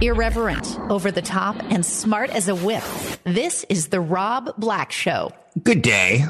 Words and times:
Irreverent, 0.00 0.78
over 0.90 1.10
the 1.10 1.22
top, 1.22 1.56
and 1.70 1.84
smart 1.86 2.30
as 2.30 2.48
a 2.48 2.54
whip. 2.54 2.82
This 3.24 3.64
is 3.68 3.88
The 3.88 4.00
Rob 4.00 4.50
Black 4.58 4.92
Show. 4.92 5.32
Good 5.62 5.82
day. 5.82 6.24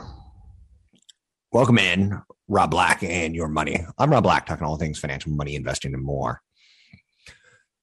Welcome 1.52 1.78
in, 1.78 2.20
Rob 2.48 2.70
Black 2.70 3.02
and 3.02 3.34
your 3.34 3.48
money. 3.48 3.84
I'm 3.98 4.10
Rob 4.10 4.22
Black, 4.22 4.46
talking 4.46 4.66
all 4.66 4.76
things 4.76 4.98
financial, 4.98 5.32
money, 5.32 5.54
investing, 5.54 5.94
and 5.94 6.02
more. 6.02 6.40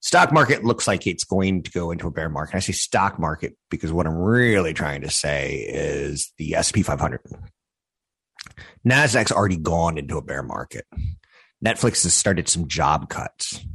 Stock 0.01 0.31
market 0.31 0.63
looks 0.63 0.87
like 0.87 1.05
it's 1.05 1.23
going 1.23 1.63
to 1.63 1.71
go 1.71 1.91
into 1.91 2.07
a 2.07 2.11
bear 2.11 2.29
market. 2.29 2.55
I 2.55 2.59
say 2.59 2.71
stock 2.71 3.19
market 3.19 3.57
because 3.69 3.91
what 3.91 4.07
I'm 4.07 4.15
really 4.15 4.73
trying 4.73 5.01
to 5.01 5.09
say 5.09 5.67
is 5.69 6.31
the 6.37 6.55
S&P 6.55 6.83
500. 6.83 7.19
Nasdaq's 8.87 9.31
already 9.31 9.57
gone 9.57 9.97
into 9.97 10.17
a 10.17 10.21
bear 10.21 10.41
market. 10.41 10.85
Netflix 11.63 12.03
has 12.03 12.13
started 12.13 12.47
some 12.47 12.67
job 12.67 13.09
cuts. 13.09 13.65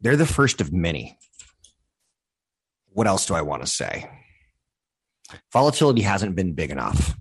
They're 0.00 0.16
the 0.16 0.26
first 0.26 0.60
of 0.60 0.72
many. 0.72 1.18
What 2.88 3.06
else 3.06 3.26
do 3.26 3.34
I 3.34 3.42
want 3.42 3.62
to 3.62 3.68
say? 3.68 4.10
Volatility 5.52 6.02
hasn't 6.02 6.34
been 6.34 6.54
big 6.54 6.70
enough. 6.70 7.16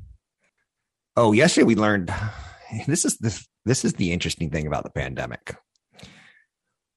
Oh, 1.16 1.32
yesterday 1.32 1.66
we 1.66 1.76
learned 1.76 2.14
this 2.88 3.06
is 3.06 3.18
this 3.18 3.48
this 3.66 3.86
is 3.86 3.94
the 3.94 4.12
interesting 4.12 4.50
thing 4.50 4.68
about 4.68 4.84
the 4.84 4.90
pandemic. 4.90 5.56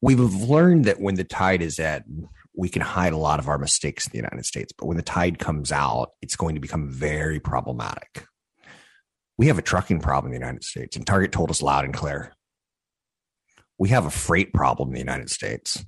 We've 0.00 0.18
learned 0.20 0.86
that 0.86 1.00
when 1.00 1.14
the 1.14 1.24
tide 1.24 1.62
is 1.62 1.78
at, 1.78 2.04
we 2.56 2.68
can 2.68 2.82
hide 2.82 3.12
a 3.12 3.18
lot 3.18 3.38
of 3.38 3.48
our 3.48 3.58
mistakes 3.58 4.06
in 4.06 4.10
the 4.10 4.18
United 4.18 4.44
States, 4.44 4.72
but 4.76 4.86
when 4.86 4.96
the 4.96 5.02
tide 5.02 5.38
comes 5.38 5.70
out, 5.70 6.10
it's 6.20 6.36
going 6.36 6.54
to 6.54 6.60
become 6.60 6.88
very 6.88 7.38
problematic. 7.38 8.26
We 9.38 9.46
have 9.46 9.58
a 9.58 9.62
trucking 9.62 10.00
problem 10.00 10.32
in 10.32 10.40
the 10.40 10.44
United 10.44 10.64
States, 10.64 10.96
and 10.96 11.06
Target 11.06 11.32
told 11.32 11.50
us 11.50 11.62
loud 11.62 11.84
and 11.84 11.94
clear. 11.94 12.32
We 13.78 13.88
have 13.90 14.06
a 14.06 14.10
freight 14.10 14.52
problem 14.52 14.90
in 14.90 14.94
the 14.94 15.00
United 15.00 15.30
States. 15.30 15.84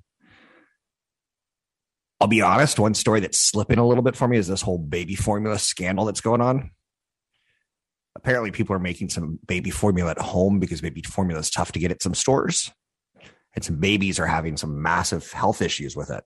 I'll 2.21 2.29
be 2.29 2.41
honest, 2.41 2.79
one 2.79 2.95
story 2.95 3.21
that's 3.21 3.41
slipping 3.41 3.79
a 3.79 3.87
little 3.87 4.03
bit 4.03 4.17
for 4.17 4.27
me 4.29 4.39
is 4.39 4.49
this 4.49 4.63
whole 4.63 4.79
baby 4.79 5.15
formula 5.15 5.59
scandal 5.59 6.05
that's 6.05 6.21
going 6.21 6.41
on. 6.41 6.71
Apparently, 8.17 8.51
people 8.51 8.75
are 8.75 8.81
making 8.81 9.11
some 9.11 9.39
baby 9.47 9.71
formula 9.71 10.13
at 10.13 10.19
home 10.19 10.61
because 10.61 10.81
baby 10.81 11.03
formula 11.03 11.41
is 11.41 11.51
tough 11.51 11.73
to 11.73 11.79
get 11.79 11.91
at 11.91 12.03
some 12.03 12.15
stores. 12.15 12.73
And 13.55 13.65
some 13.65 13.77
babies 13.77 14.19
are 14.19 14.27
having 14.27 14.57
some 14.57 14.81
massive 14.81 15.31
health 15.33 15.61
issues 15.61 15.97
with 15.97 16.11
it. 16.11 16.25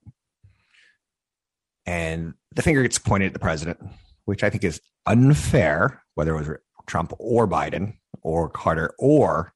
And 1.85 2.35
the 2.55 2.63
finger 2.63 2.83
gets 2.83 2.99
pointed 2.99 3.29
at 3.29 3.33
the 3.33 3.39
president, 3.39 3.79
which 4.27 4.45
I 4.45 4.51
think 4.51 4.65
is 4.65 4.81
unfair, 5.07 6.03
whether 6.15 6.35
it 6.35 6.39
was 6.39 6.59
Trump 6.87 7.13
or 7.19 7.49
Biden 7.49 7.95
or 8.23 8.49
Carter 8.51 8.95
or 8.99 9.53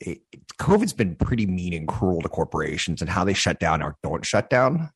it, 0.00 0.20
COVID's 0.58 0.92
been 0.92 1.16
pretty 1.16 1.46
mean 1.46 1.72
and 1.72 1.88
cruel 1.88 2.20
to 2.22 2.28
corporations 2.28 3.00
and 3.00 3.10
how 3.10 3.24
they 3.24 3.34
shut 3.34 3.60
down 3.60 3.82
or 3.82 3.96
don't 4.02 4.24
shut 4.24 4.50
down. 4.50 4.90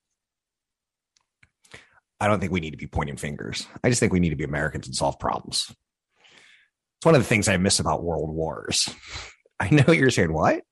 I 2.20 2.26
don't 2.26 2.40
think 2.40 2.52
we 2.52 2.60
need 2.60 2.72
to 2.72 2.76
be 2.76 2.86
pointing 2.86 3.16
fingers. 3.16 3.66
I 3.82 3.88
just 3.88 4.00
think 4.00 4.12
we 4.12 4.20
need 4.20 4.30
to 4.30 4.36
be 4.36 4.44
Americans 4.44 4.86
and 4.86 4.94
solve 4.94 5.18
problems. 5.18 5.64
It's 5.68 7.06
one 7.06 7.14
of 7.14 7.22
the 7.22 7.26
things 7.26 7.48
I 7.48 7.56
miss 7.56 7.80
about 7.80 8.04
world 8.04 8.34
wars. 8.34 8.88
I 9.60 9.70
know 9.70 9.92
you're 9.92 10.10
saying, 10.10 10.32
what? 10.32 10.62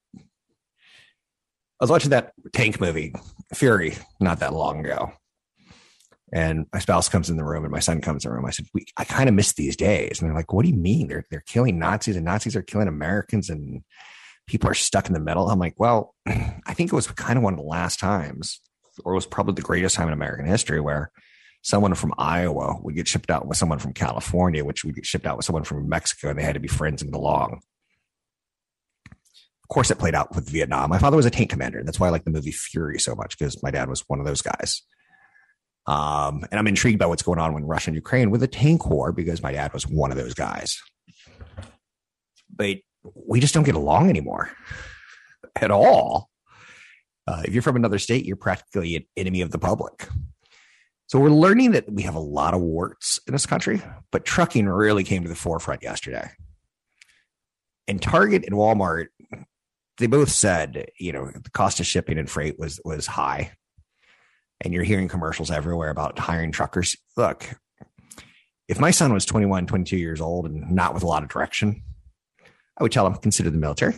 I 1.80 1.84
was 1.84 1.90
watching 1.90 2.10
that 2.10 2.32
tank 2.52 2.80
movie, 2.80 3.14
Fury, 3.54 3.94
not 4.20 4.40
that 4.40 4.52
long 4.52 4.84
ago. 4.84 5.12
And 6.32 6.66
my 6.72 6.78
spouse 6.78 7.08
comes 7.08 7.30
in 7.30 7.36
the 7.36 7.44
room 7.44 7.64
and 7.64 7.72
my 7.72 7.78
son 7.78 8.00
comes 8.00 8.24
in 8.24 8.30
the 8.30 8.36
room. 8.36 8.44
I 8.44 8.50
said, 8.50 8.66
we, 8.74 8.84
I 8.96 9.04
kind 9.04 9.28
of 9.28 9.34
miss 9.34 9.54
these 9.54 9.76
days. 9.76 10.20
And 10.20 10.28
they're 10.28 10.36
like, 10.36 10.52
what 10.52 10.64
do 10.64 10.70
you 10.70 10.76
mean? 10.76 11.08
They're, 11.08 11.24
they're 11.30 11.44
killing 11.46 11.78
Nazis 11.78 12.16
and 12.16 12.24
Nazis 12.24 12.54
are 12.54 12.62
killing 12.62 12.88
Americans 12.88 13.48
and 13.48 13.82
people 14.46 14.68
are 14.68 14.74
stuck 14.74 15.06
in 15.06 15.14
the 15.14 15.20
middle. 15.20 15.48
I'm 15.48 15.58
like, 15.58 15.74
well, 15.78 16.14
I 16.26 16.74
think 16.74 16.92
it 16.92 16.96
was 16.96 17.06
kind 17.06 17.36
of 17.36 17.44
one 17.44 17.54
of 17.54 17.60
the 17.60 17.66
last 17.66 18.00
times, 18.00 18.60
or 19.04 19.12
it 19.12 19.16
was 19.16 19.26
probably 19.26 19.54
the 19.54 19.62
greatest 19.62 19.94
time 19.94 20.08
in 20.08 20.14
American 20.14 20.46
history 20.46 20.80
where 20.80 21.12
someone 21.62 21.94
from 21.94 22.14
Iowa 22.18 22.78
would 22.82 22.94
get 22.94 23.08
shipped 23.08 23.30
out 23.30 23.46
with 23.46 23.58
someone 23.58 23.78
from 23.78 23.92
California, 23.92 24.64
which 24.64 24.84
would 24.84 24.94
get 24.94 25.06
shipped 25.06 25.26
out 25.26 25.36
with 25.36 25.46
someone 25.46 25.64
from 25.64 25.88
Mexico, 25.88 26.30
and 26.30 26.38
they 26.38 26.42
had 26.42 26.54
to 26.54 26.60
be 26.60 26.68
friends 26.68 27.02
and 27.02 27.10
belong. 27.10 27.60
Of 29.10 29.68
course, 29.68 29.90
it 29.90 29.98
played 29.98 30.14
out 30.14 30.34
with 30.34 30.48
Vietnam. 30.48 30.88
My 30.88 30.98
father 30.98 31.16
was 31.16 31.26
a 31.26 31.30
tank 31.30 31.50
commander. 31.50 31.78
and 31.78 31.86
That's 31.86 32.00
why 32.00 32.06
I 32.06 32.10
like 32.10 32.24
the 32.24 32.30
movie 32.30 32.52
Fury 32.52 32.98
so 32.98 33.14
much 33.14 33.36
because 33.38 33.62
my 33.62 33.70
dad 33.70 33.88
was 33.88 34.02
one 34.06 34.18
of 34.18 34.24
those 34.24 34.40
guys. 34.40 34.82
Um, 35.86 36.44
and 36.50 36.58
I'm 36.58 36.66
intrigued 36.66 36.98
by 36.98 37.06
what's 37.06 37.22
going 37.22 37.38
on 37.38 37.54
with 37.54 37.64
Russia 37.64 37.90
and 37.90 37.94
Ukraine 37.94 38.30
with 38.30 38.42
the 38.42 38.48
tank 38.48 38.86
war 38.88 39.12
because 39.12 39.42
my 39.42 39.52
dad 39.52 39.72
was 39.72 39.86
one 39.86 40.10
of 40.10 40.18
those 40.18 40.34
guys. 40.34 40.78
But 42.54 42.78
we 43.14 43.40
just 43.40 43.54
don't 43.54 43.64
get 43.64 43.74
along 43.74 44.10
anymore 44.10 44.50
at 45.56 45.70
all. 45.70 46.28
Uh, 47.26 47.42
if 47.44 47.52
you're 47.52 47.62
from 47.62 47.76
another 47.76 47.98
state, 47.98 48.24
you're 48.24 48.36
practically 48.36 48.96
an 48.96 49.04
enemy 49.16 49.40
of 49.42 49.50
the 49.50 49.58
public. 49.58 50.08
So 51.08 51.18
we're 51.18 51.30
learning 51.30 51.72
that 51.72 51.90
we 51.90 52.02
have 52.02 52.14
a 52.14 52.20
lot 52.20 52.52
of 52.52 52.60
warts 52.60 53.18
in 53.26 53.32
this 53.32 53.46
country, 53.46 53.82
but 54.12 54.26
trucking 54.26 54.68
really 54.68 55.04
came 55.04 55.22
to 55.22 55.28
the 55.28 55.34
forefront 55.34 55.82
yesterday. 55.82 56.30
And 57.86 58.00
Target 58.00 58.44
and 58.44 58.54
Walmart, 58.54 59.06
they 59.96 60.06
both 60.06 60.30
said, 60.30 60.90
you 61.00 61.12
know, 61.12 61.30
the 61.32 61.50
cost 61.50 61.80
of 61.80 61.86
shipping 61.86 62.18
and 62.18 62.28
freight 62.28 62.58
was 62.58 62.78
was 62.84 63.06
high. 63.06 63.52
And 64.60 64.74
you're 64.74 64.84
hearing 64.84 65.08
commercials 65.08 65.50
everywhere 65.50 65.90
about 65.90 66.18
hiring 66.18 66.52
truckers. 66.52 66.96
Look, 67.16 67.48
if 68.68 68.80
my 68.80 68.90
son 68.90 69.12
was 69.12 69.24
21, 69.24 69.66
22 69.66 69.96
years 69.96 70.20
old 70.20 70.46
and 70.46 70.70
not 70.72 70.94
with 70.94 71.02
a 71.02 71.06
lot 71.06 71.22
of 71.22 71.28
direction, 71.28 71.82
I 72.76 72.82
would 72.82 72.92
tell 72.92 73.06
him 73.06 73.14
consider 73.14 73.50
the 73.50 73.58
military. 73.58 73.94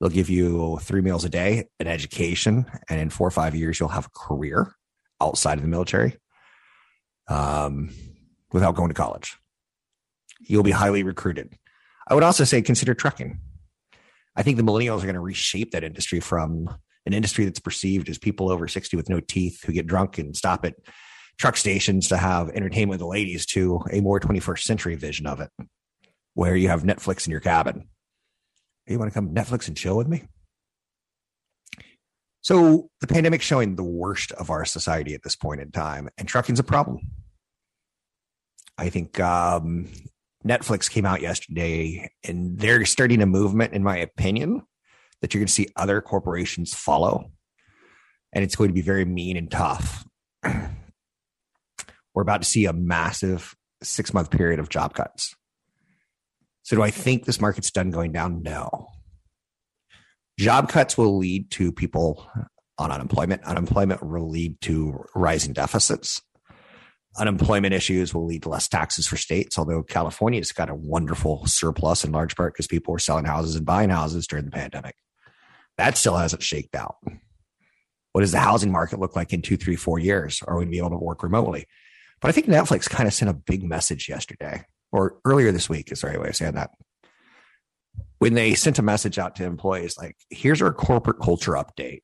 They'll 0.00 0.10
give 0.10 0.28
you 0.28 0.78
three 0.82 1.00
meals 1.00 1.24
a 1.24 1.28
day, 1.28 1.68
an 1.80 1.86
education, 1.86 2.66
and 2.88 3.00
in 3.00 3.08
four 3.08 3.26
or 3.26 3.30
five 3.30 3.54
years, 3.54 3.80
you'll 3.80 3.88
have 3.88 4.06
a 4.06 4.18
career 4.18 4.74
outside 5.20 5.54
of 5.54 5.62
the 5.62 5.68
military 5.68 6.18
um, 7.28 7.90
without 8.52 8.74
going 8.74 8.88
to 8.88 8.94
college. 8.94 9.36
You'll 10.40 10.62
be 10.62 10.70
highly 10.70 11.02
recruited. 11.02 11.56
I 12.06 12.14
would 12.14 12.22
also 12.22 12.44
say 12.44 12.60
consider 12.60 12.94
trucking. 12.94 13.40
I 14.36 14.42
think 14.42 14.58
the 14.58 14.62
millennials 14.62 14.98
are 14.98 15.06
going 15.06 15.14
to 15.14 15.20
reshape 15.20 15.70
that 15.70 15.82
industry 15.82 16.20
from 16.20 16.68
an 17.06 17.12
industry 17.12 17.44
that's 17.44 17.60
perceived 17.60 18.08
as 18.08 18.18
people 18.18 18.50
over 18.50 18.68
60 18.68 18.96
with 18.96 19.08
no 19.08 19.20
teeth 19.20 19.62
who 19.64 19.72
get 19.72 19.86
drunk 19.86 20.18
and 20.18 20.36
stop 20.36 20.64
at 20.64 20.74
truck 21.38 21.56
stations 21.56 22.08
to 22.08 22.16
have 22.16 22.48
entertainment 22.50 22.90
with 22.90 23.00
the 23.00 23.06
ladies 23.06 23.46
to 23.46 23.80
a 23.92 24.00
more 24.00 24.18
21st 24.18 24.62
century 24.62 24.96
vision 24.96 25.26
of 25.26 25.40
it, 25.40 25.50
where 26.34 26.56
you 26.56 26.68
have 26.68 26.82
Netflix 26.82 27.26
in 27.26 27.30
your 27.30 27.40
cabin. 27.40 27.88
You 28.86 28.98
want 28.98 29.12
to 29.12 29.14
come 29.14 29.34
Netflix 29.34 29.68
and 29.68 29.76
chill 29.76 29.96
with 29.96 30.08
me? 30.08 30.24
So 32.40 32.90
the 33.00 33.08
pandemic's 33.08 33.44
showing 33.44 33.74
the 33.74 33.82
worst 33.82 34.30
of 34.32 34.50
our 34.50 34.64
society 34.64 35.14
at 35.14 35.22
this 35.22 35.34
point 35.34 35.60
in 35.60 35.72
time, 35.72 36.08
and 36.16 36.28
trucking's 36.28 36.60
a 36.60 36.64
problem. 36.64 37.00
I 38.78 38.88
think 38.88 39.18
um, 39.18 39.88
Netflix 40.46 40.88
came 40.88 41.06
out 41.06 41.22
yesterday, 41.22 42.08
and 42.22 42.58
they're 42.58 42.84
starting 42.84 43.20
a 43.20 43.26
movement, 43.26 43.72
in 43.72 43.82
my 43.82 43.96
opinion, 43.96 44.62
that 45.20 45.32
you're 45.32 45.40
going 45.40 45.46
to 45.46 45.52
see 45.52 45.68
other 45.76 46.00
corporations 46.00 46.74
follow, 46.74 47.30
and 48.32 48.44
it's 48.44 48.56
going 48.56 48.68
to 48.68 48.74
be 48.74 48.82
very 48.82 49.04
mean 49.04 49.36
and 49.36 49.50
tough. 49.50 50.04
We're 52.14 52.22
about 52.22 52.42
to 52.42 52.48
see 52.48 52.66
a 52.66 52.72
massive 52.72 53.54
six 53.82 54.14
month 54.14 54.30
period 54.30 54.58
of 54.58 54.68
job 54.68 54.94
cuts. 54.94 55.34
So, 56.62 56.76
do 56.76 56.82
I 56.82 56.90
think 56.90 57.24
this 57.24 57.40
market's 57.40 57.70
done 57.70 57.90
going 57.90 58.12
down? 58.12 58.42
No. 58.42 58.88
Job 60.38 60.68
cuts 60.68 60.98
will 60.98 61.16
lead 61.16 61.50
to 61.52 61.72
people 61.72 62.28
on 62.78 62.90
unemployment. 62.90 63.42
Unemployment 63.44 64.02
will 64.02 64.28
lead 64.28 64.60
to 64.62 65.04
rising 65.14 65.52
deficits. 65.52 66.20
Unemployment 67.18 67.72
issues 67.72 68.12
will 68.12 68.26
lead 68.26 68.42
to 68.42 68.50
less 68.50 68.68
taxes 68.68 69.06
for 69.06 69.16
states, 69.16 69.58
although 69.58 69.82
California's 69.82 70.52
got 70.52 70.68
a 70.68 70.74
wonderful 70.74 71.46
surplus 71.46 72.04
in 72.04 72.12
large 72.12 72.36
part 72.36 72.52
because 72.52 72.66
people 72.66 72.92
were 72.92 72.98
selling 72.98 73.24
houses 73.24 73.56
and 73.56 73.64
buying 73.64 73.88
houses 73.88 74.26
during 74.26 74.44
the 74.44 74.50
pandemic. 74.50 74.94
That 75.78 75.96
still 75.96 76.16
hasn't 76.16 76.42
shaked 76.42 76.74
out. 76.74 76.96
What 78.12 78.22
does 78.22 78.32
the 78.32 78.40
housing 78.40 78.72
market 78.72 78.98
look 78.98 79.14
like 79.14 79.32
in 79.32 79.42
two, 79.42 79.56
three, 79.56 79.76
four 79.76 79.98
years? 79.98 80.42
Are 80.46 80.54
we 80.54 80.60
going 80.60 80.68
to 80.68 80.70
be 80.70 80.78
able 80.78 80.90
to 80.90 81.04
work 81.04 81.22
remotely? 81.22 81.66
But 82.20 82.28
I 82.28 82.32
think 82.32 82.46
Netflix 82.46 82.88
kind 82.88 83.06
of 83.06 83.12
sent 83.12 83.30
a 83.30 83.34
big 83.34 83.62
message 83.62 84.08
yesterday 84.08 84.64
or 84.90 85.18
earlier 85.24 85.52
this 85.52 85.68
week 85.68 85.92
is 85.92 86.00
the 86.00 86.06
right 86.06 86.20
way 86.20 86.28
of 86.28 86.36
saying 86.36 86.54
that 86.54 86.70
when 88.18 88.34
they 88.34 88.54
sent 88.54 88.78
a 88.78 88.82
message 88.82 89.18
out 89.18 89.36
to 89.36 89.44
employees 89.44 89.98
like, 89.98 90.16
here's 90.30 90.62
our 90.62 90.72
corporate 90.72 91.20
culture 91.20 91.52
update. 91.52 92.00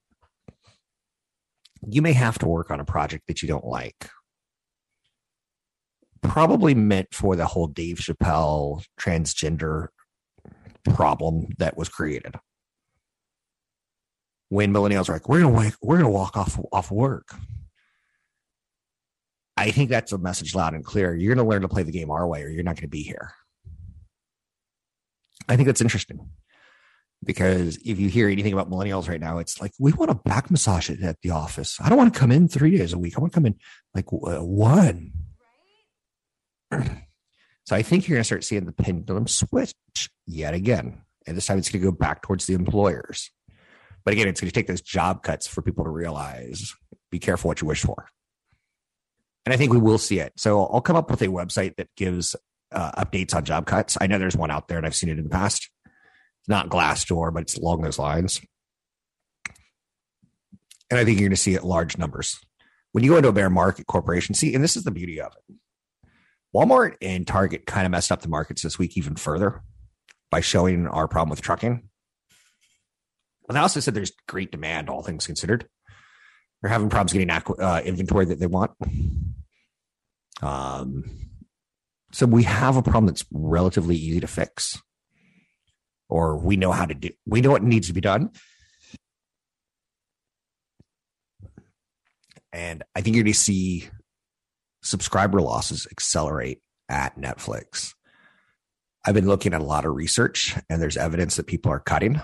You 1.89 2.03
may 2.03 2.13
have 2.13 2.39
to 2.41 2.47
work 2.47 2.71
on 2.71 2.81
a 2.81 2.85
project 2.85 3.27
that 3.29 3.43
you 3.43 3.49
don't 3.49 3.65
like. 3.65 4.11
Probably 6.23 6.75
meant 6.75 7.09
for 7.13 7.35
the 7.35 7.47
whole 7.47 7.67
Dave 7.67 7.97
Chappelle 7.97 8.85
transgender 9.01 9.89
problem 10.95 11.49
that 11.59 11.77
was 11.77 11.89
created. 11.89 12.37
When 14.53 14.71
millennials 14.71 15.09
are 15.09 15.15
like, 15.15 15.31
we're 15.31 15.41
gonna 15.41 15.55
walk, 15.55 15.79
we're 15.81 15.97
gonna 15.97 16.11
walk 16.11 16.37
off 16.37 16.61
off 16.73 16.91
work. 16.91 17.35
I 19.57 19.71
think 19.71 19.89
that's 19.89 20.13
a 20.13 20.19
message 20.19 20.55
loud 20.55 20.75
and 20.75 20.85
clear. 20.85 21.15
You're 21.15 21.35
gonna 21.35 21.49
learn 21.49 21.63
to 21.63 21.69
play 21.69 21.85
the 21.85 21.91
game 21.91 22.11
our 22.11 22.27
way, 22.27 22.43
or 22.43 22.49
you're 22.51 22.63
not 22.63 22.77
gonna 22.77 22.89
be 22.89 23.03
here. 23.03 23.33
I 25.49 25.57
think 25.57 25.69
that's 25.69 25.81
interesting 25.81 26.29
because 27.25 27.79
if 27.79 27.99
you 27.99 28.11
hear 28.11 28.29
anything 28.29 28.53
about 28.53 28.71
millennials 28.71 29.09
right 29.09 29.23
now, 29.23 29.39
it's 29.39 29.59
like 29.59 29.73
we 29.79 29.91
want 29.95 30.11
to 30.11 30.29
back 30.29 30.51
massage 30.51 30.91
it 30.91 31.01
at 31.01 31.17
the 31.23 31.31
office. 31.31 31.79
I 31.81 31.89
don't 31.89 31.97
want 31.97 32.13
to 32.13 32.21
come 32.21 32.31
in 32.31 32.47
three 32.47 32.77
days 32.77 32.93
a 32.93 32.99
week. 32.99 33.17
I 33.17 33.21
want 33.21 33.33
to 33.33 33.37
come 33.37 33.47
in 33.47 33.57
like 33.95 34.13
uh, 34.13 34.45
one. 34.45 35.13
So 37.65 37.77
I 37.77 37.83
think 37.83 38.09
you're 38.09 38.17
going 38.17 38.23
to 38.23 38.27
start 38.27 38.43
seeing 38.43 38.65
the 38.65 38.73
pendulum 38.73 39.29
switch 39.29 39.73
yet 40.27 40.53
again. 40.53 41.03
And 41.29 41.37
this 41.37 41.47
time 41.47 41.59
it's 41.59 41.71
going 41.71 41.81
to 41.81 41.91
go 41.93 41.97
back 41.97 42.21
towards 42.21 42.47
the 42.47 42.55
employers. 42.55 43.31
But 44.05 44.15
again, 44.15 44.29
it's 44.29 44.41
going 44.41 44.51
to 44.51 44.55
take 44.55 44.67
those 44.67 44.81
job 44.81 45.23
cuts 45.23 45.47
for 45.47 45.63
people 45.63 45.85
to 45.85 45.91
realize 45.91 46.75
be 47.11 47.19
careful 47.19 47.49
what 47.49 47.61
you 47.61 47.69
wish 47.69 47.83
for. 47.83 48.09
And 49.45 49.53
I 49.53 49.57
think 49.57 49.73
we 49.73 49.79
will 49.79 49.99
see 49.99 50.19
it. 50.19 50.33
So 50.37 50.65
I'll 50.67 50.81
come 50.81 50.97
up 50.97 51.11
with 51.11 51.21
a 51.23 51.29
website 51.29 51.77
that 51.77 51.89
gives 51.97 52.35
uh, 52.73 53.05
updates 53.05 53.35
on 53.35 53.45
job 53.45 53.67
cuts. 53.67 53.99
I 54.01 54.07
know 54.07 54.19
there's 54.19 54.37
one 54.37 54.51
out 54.51 54.69
there 54.69 54.79
and 54.79 54.87
I've 54.87 54.95
seen 54.95 55.11
it 55.11 55.19
in 55.19 55.25
the 55.25 55.31
past. 55.31 55.69
It's 55.85 56.49
not 56.49 56.69
Glassdoor, 56.69 57.33
but 57.33 57.43
it's 57.43 57.57
along 57.57 57.83
those 57.83 57.99
lines. 57.99 58.41
And 60.91 60.99
I 60.99 61.05
think 61.05 61.19
you're 61.19 61.29
going 61.29 61.37
to 61.37 61.43
see 61.43 61.55
it 61.55 61.65
large 61.65 61.99
numbers. 61.99 62.39
When 62.93 63.05
you 63.05 63.11
go 63.11 63.17
into 63.17 63.29
a 63.29 63.33
bear 63.33 63.51
market 63.51 63.87
corporation, 63.87 64.35
see, 64.35 64.55
and 64.55 64.63
this 64.63 64.77
is 64.77 64.85
the 64.85 64.91
beauty 64.91 65.21
of 65.21 65.33
it. 65.49 65.57
Walmart 66.55 66.97
and 67.01 67.27
Target 67.27 67.67
kind 67.67 67.87
of 67.87 67.91
messed 67.91 68.13
up 68.13 68.21
the 68.21 68.29
markets 68.29 68.63
this 68.63 68.79
week 68.79 68.97
even 68.97 69.17
further 69.17 69.63
by 70.31 70.41
showing 70.41 70.87
our 70.87 71.09
problem 71.09 71.31
with 71.31 71.41
trucking. 71.41 71.89
They 73.53 73.61
also 73.61 73.81
said 73.81 73.95
there's 73.95 74.13
great 74.29 74.51
demand, 74.51 74.89
all 74.89 75.03
things 75.03 75.27
considered. 75.27 75.69
They're 76.61 76.71
having 76.71 76.91
problems 76.91 77.13
getting 77.13 77.31
uh, 77.31 77.83
inventory 77.85 78.27
that 78.27 78.39
they 78.39 78.47
want. 78.47 78.73
Um, 80.43 81.05
so 82.13 82.27
we 82.27 82.45
have 82.45 82.77
a 82.77 82.83
problem 82.83 83.07
that's 83.07 83.25
relatively 83.33 83.97
easy 83.97 84.21
to 84.21 84.27
fix, 84.27 84.81
or 86.09 86.37
we 86.37 86.57
know 86.57 86.73
how 86.73 86.85
to 86.85 86.95
do. 86.95 87.11
We 87.27 87.41
know 87.41 87.51
what 87.51 87.63
needs 87.63 87.89
to 87.89 87.93
be 87.93 88.01
done, 88.01 88.31
and 92.53 92.83
I 92.95 93.01
think 93.01 93.17
you're 93.17 93.25
going 93.25 93.33
to 93.33 93.39
see 93.39 93.89
subscriber 94.83 95.41
losses 95.41 95.87
accelerate 95.91 96.61
at 96.89 97.19
Netflix. 97.19 97.95
I've 99.05 99.15
been 99.15 99.27
looking 99.27 99.55
at 99.55 99.61
a 99.61 99.65
lot 99.65 99.85
of 99.85 99.95
research, 99.95 100.57
and 100.69 100.81
there's 100.83 100.97
evidence 100.97 101.37
that 101.37 101.47
people 101.47 101.73
are 101.73 101.81
cutting. 101.81 102.21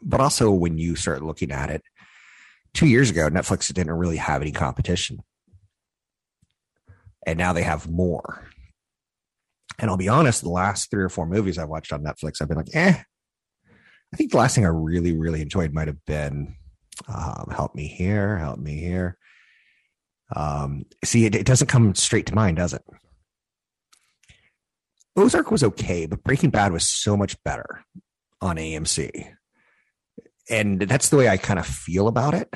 But 0.00 0.20
also, 0.20 0.50
when 0.50 0.78
you 0.78 0.96
start 0.96 1.22
looking 1.22 1.50
at 1.50 1.70
it, 1.70 1.82
two 2.74 2.86
years 2.86 3.10
ago, 3.10 3.28
Netflix 3.28 3.72
didn't 3.72 3.92
really 3.92 4.16
have 4.16 4.42
any 4.42 4.52
competition. 4.52 5.18
And 7.26 7.38
now 7.38 7.52
they 7.52 7.62
have 7.62 7.90
more. 7.90 8.44
And 9.78 9.90
I'll 9.90 9.96
be 9.96 10.08
honest, 10.08 10.42
the 10.42 10.48
last 10.48 10.90
three 10.90 11.02
or 11.02 11.08
four 11.08 11.26
movies 11.26 11.58
I've 11.58 11.68
watched 11.68 11.92
on 11.92 12.02
Netflix, 12.02 12.40
I've 12.40 12.48
been 12.48 12.56
like, 12.56 12.74
eh. 12.74 13.02
I 14.12 14.16
think 14.16 14.30
the 14.30 14.38
last 14.38 14.54
thing 14.54 14.64
I 14.64 14.70
really, 14.70 15.16
really 15.16 15.42
enjoyed 15.42 15.72
might 15.72 15.88
have 15.88 16.04
been 16.06 16.56
um, 17.06 17.52
Help 17.54 17.74
Me 17.74 17.86
Here, 17.86 18.38
Help 18.38 18.58
Me 18.58 18.78
Here. 18.78 19.16
Um, 20.34 20.84
see, 21.04 21.26
it, 21.26 21.34
it 21.34 21.46
doesn't 21.46 21.68
come 21.68 21.94
straight 21.94 22.26
to 22.26 22.34
mind, 22.34 22.56
does 22.56 22.72
it? 22.74 22.82
Ozark 25.16 25.50
was 25.50 25.64
okay, 25.64 26.06
but 26.06 26.22
Breaking 26.22 26.50
Bad 26.50 26.72
was 26.72 26.86
so 26.86 27.16
much 27.16 27.36
better 27.44 27.84
on 28.40 28.56
AMC. 28.56 29.34
And 30.50 30.80
that's 30.80 31.10
the 31.10 31.16
way 31.16 31.28
I 31.28 31.36
kind 31.36 31.58
of 31.58 31.66
feel 31.66 32.08
about 32.08 32.34
it. 32.34 32.52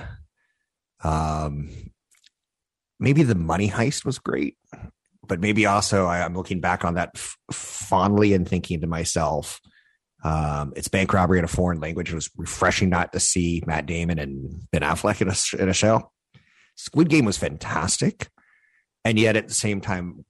Um, 1.05 1.71
maybe 2.99 3.23
the 3.23 3.35
money 3.35 3.69
heist 3.69 4.05
was 4.05 4.19
great, 4.19 4.57
but 5.27 5.41
maybe 5.41 5.67
also 5.67 6.07
I, 6.07 6.19
am 6.19 6.35
looking 6.35 6.61
back 6.61 6.85
on 6.85 6.95
that 6.95 7.11
f- 7.15 7.37
fondly 7.51 8.33
and 8.33 8.49
thinking 8.49 8.81
to 8.81 8.87
myself, 8.87 9.61
um, 10.25 10.73
it's 10.77 10.89
bank 10.89 11.13
robbery 11.13 11.39
in 11.39 11.45
a 11.45 11.49
foreign 11.49 11.81
language. 11.81 12.13
It 12.13 12.15
was 12.15 12.31
refreshing 12.37 12.89
not 12.89 13.13
to 13.13 13.21
see 13.21 13.63
Matt 13.67 13.87
Damon 13.87 14.19
and 14.19 14.63
Ben 14.71 14.83
Affleck 14.83 15.21
in 15.21 15.29
a, 15.29 15.63
in 15.63 15.69
a 15.69 15.75
show. 15.75 16.11
Squid 16.77 17.09
Game 17.09 17.25
was 17.25 17.37
fantastic. 17.37 18.29
And 19.05 19.19
yet 19.19 19.37
at 19.37 19.49
the 19.49 19.55
same 19.55 19.81
time, 19.81 20.25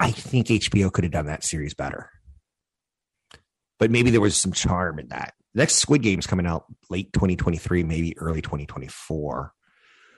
I 0.00 0.10
think 0.10 0.46
HBO 0.46 0.90
could 0.92 1.04
have 1.04 1.12
done 1.12 1.26
that 1.26 1.44
series 1.44 1.74
better. 1.74 2.10
But 3.78 3.90
maybe 3.90 4.10
there 4.10 4.20
was 4.20 4.36
some 4.36 4.52
charm 4.52 4.98
in 4.98 5.08
that. 5.08 5.34
The 5.54 5.60
next 5.60 5.76
Squid 5.76 6.02
Game 6.02 6.18
is 6.18 6.26
coming 6.26 6.46
out 6.46 6.64
late 6.90 7.12
2023, 7.12 7.84
maybe 7.84 8.18
early 8.18 8.42
2024. 8.42 9.52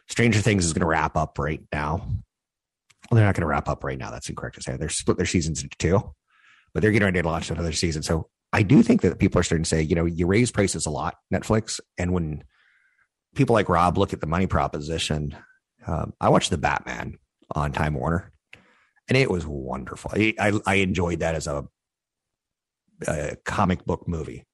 Stranger 0.08 0.40
Things 0.40 0.64
is 0.64 0.72
going 0.72 0.80
to 0.80 0.86
wrap 0.86 1.16
up 1.16 1.38
right 1.38 1.60
now. 1.72 1.96
Well, 3.10 3.16
they're 3.16 3.24
not 3.24 3.34
going 3.34 3.42
to 3.42 3.48
wrap 3.48 3.68
up 3.68 3.84
right 3.84 3.98
now. 3.98 4.10
That's 4.10 4.28
incorrect 4.28 4.56
to 4.56 4.62
say. 4.62 4.76
They're 4.76 4.88
split 4.88 5.16
their 5.16 5.26
seasons 5.26 5.62
into 5.62 5.76
two, 5.78 6.14
but 6.72 6.82
they're 6.82 6.92
getting 6.92 7.06
ready 7.06 7.22
to 7.22 7.28
launch 7.28 7.50
another 7.50 7.72
season. 7.72 8.02
So 8.02 8.28
I 8.52 8.62
do 8.62 8.82
think 8.82 9.02
that 9.02 9.18
people 9.18 9.38
are 9.38 9.44
starting 9.44 9.64
to 9.64 9.68
say, 9.68 9.82
you 9.82 9.94
know, 9.94 10.06
you 10.06 10.26
raise 10.26 10.50
prices 10.50 10.86
a 10.86 10.90
lot, 10.90 11.16
Netflix, 11.32 11.80
and 11.98 12.12
when 12.12 12.42
people 13.36 13.54
like 13.54 13.68
Rob 13.68 13.96
look 13.98 14.12
at 14.12 14.20
the 14.20 14.26
money 14.26 14.46
proposition. 14.48 15.36
Um, 15.86 16.14
I 16.20 16.30
watched 16.30 16.50
the 16.50 16.58
Batman 16.58 17.18
on 17.54 17.70
Time 17.70 17.94
Warner, 17.94 18.32
and 19.08 19.16
it 19.16 19.30
was 19.30 19.46
wonderful. 19.46 20.10
I, 20.14 20.34
I, 20.40 20.52
I 20.66 20.74
enjoyed 20.76 21.20
that 21.20 21.36
as 21.36 21.46
a, 21.46 21.64
a, 23.06 23.36
comic 23.44 23.84
book 23.84 24.08
movie. 24.08 24.44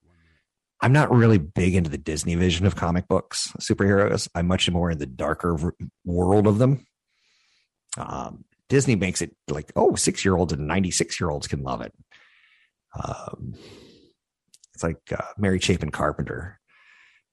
I'm 0.83 0.93
not 0.93 1.15
really 1.15 1.39
big 1.39 1.77
into 1.77 1.91
the 1.91 1.97
Disney 1.97 2.35
vision 2.35 2.67
of 2.67 2.75
comic 2.75 3.07
books, 3.07 3.53
superheroes. 3.61 4.29
I'm 4.35 4.49
much 4.49 4.69
more 4.69 4.91
in 4.91 4.99
the 4.99 5.07
darker 5.07 5.57
world 6.05 6.49
of 6.49 6.59
them. 6.59 6.85
Um, 7.97 8.45
Disney 8.69 8.97
makes 8.97 9.23
it 9.23 9.37
like, 9.49 9.71
oh, 9.77 9.95
six 9.95 10.25
year 10.25 10.37
olds 10.37 10.53
and 10.53 10.67
96 10.67 11.21
year 11.21 11.31
olds 11.31 11.47
can 11.47 11.63
love 11.63 11.83
it. 11.83 11.93
Um, 13.01 13.55
it's 14.75 14.83
like 14.83 15.01
uh, 15.17 15.23
Mary 15.39 15.61
Chapin 15.61 15.91
Carpenter, 15.91 16.59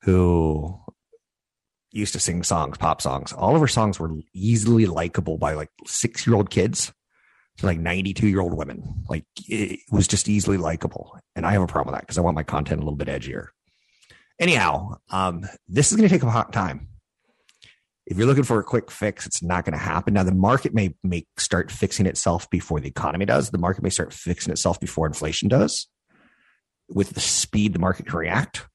who 0.03 0.79
used 1.91 2.13
to 2.13 2.19
sing 2.19 2.43
songs, 2.43 2.77
pop 2.77 3.01
songs. 3.01 3.33
All 3.33 3.55
of 3.55 3.61
her 3.61 3.67
songs 3.67 3.99
were 3.99 4.11
easily 4.33 4.85
likable 4.85 5.39
by 5.39 5.53
like 5.53 5.71
six 5.87 6.27
year 6.27 6.35
old 6.35 6.51
kids 6.51 6.93
like 7.63 7.79
92 7.79 8.27
year 8.27 8.41
old 8.41 8.53
women. 8.53 9.03
Like 9.09 9.25
it 9.47 9.79
was 9.91 10.07
just 10.07 10.29
easily 10.29 10.57
likable. 10.57 11.17
And 11.35 11.45
I 11.45 11.51
have 11.51 11.61
a 11.61 11.67
problem 11.67 11.93
with 11.93 11.99
that 11.99 12.05
because 12.05 12.17
I 12.17 12.21
want 12.21 12.35
my 12.35 12.43
content 12.43 12.81
a 12.81 12.83
little 12.83 12.97
bit 12.97 13.07
edgier. 13.07 13.47
Anyhow, 14.39 14.97
um, 15.09 15.47
this 15.67 15.91
is 15.91 15.97
going 15.97 16.07
to 16.07 16.13
take 16.13 16.23
a 16.23 16.29
hot 16.29 16.53
time. 16.53 16.87
If 18.05 18.17
you're 18.17 18.25
looking 18.25 18.43
for 18.43 18.59
a 18.59 18.63
quick 18.63 18.89
fix, 18.89 19.27
it's 19.27 19.43
not 19.43 19.65
going 19.65 19.73
to 19.73 19.77
happen. 19.77 20.15
Now, 20.15 20.23
the 20.23 20.33
market 20.33 20.73
may, 20.73 20.95
may 21.03 21.27
start 21.37 21.69
fixing 21.69 22.07
itself 22.07 22.49
before 22.49 22.79
the 22.79 22.87
economy 22.87 23.25
does. 23.25 23.51
The 23.51 23.59
market 23.59 23.83
may 23.83 23.91
start 23.91 24.13
fixing 24.13 24.51
itself 24.51 24.79
before 24.79 25.05
inflation 25.05 25.47
does 25.47 25.87
with 26.87 27.11
the 27.11 27.19
speed 27.19 27.73
the 27.73 27.79
market 27.79 28.07
can 28.07 28.17
react 28.17 28.65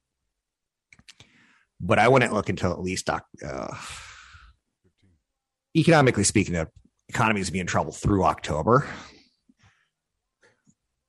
but 1.85 1.99
I 1.99 2.09
wouldn't 2.09 2.33
look 2.33 2.49
until 2.49 2.73
at 2.73 2.81
least 2.81 3.11
uh, 3.11 3.21
economically 5.77 6.25
speaking, 6.25 6.67
economy 7.15 7.41
is 7.41 7.51
be 7.51 7.61
in 7.61 7.67
trouble 7.67 7.93
through 7.93 8.25
October. 8.25 8.87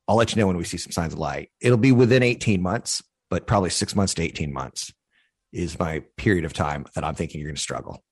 I'll 0.07 0.15
let 0.15 0.35
you 0.35 0.39
know 0.39 0.45
when 0.45 0.57
we 0.57 0.63
see 0.63 0.77
some 0.77 0.91
signs 0.91 1.13
of 1.13 1.19
light. 1.19 1.49
It'll 1.59 1.79
be 1.79 1.91
within 1.91 2.21
18 2.21 2.61
months, 2.61 3.01
but 3.31 3.47
probably 3.47 3.71
six 3.71 3.95
months 3.95 4.13
to 4.15 4.21
18 4.21 4.53
months 4.53 4.93
is 5.51 5.79
my 5.79 6.03
period 6.15 6.45
of 6.45 6.53
time 6.53 6.85
that 6.93 7.03
I'm 7.03 7.15
thinking 7.15 7.41
you're 7.41 7.49
going 7.49 7.55
to 7.55 7.61
struggle. 7.61 8.03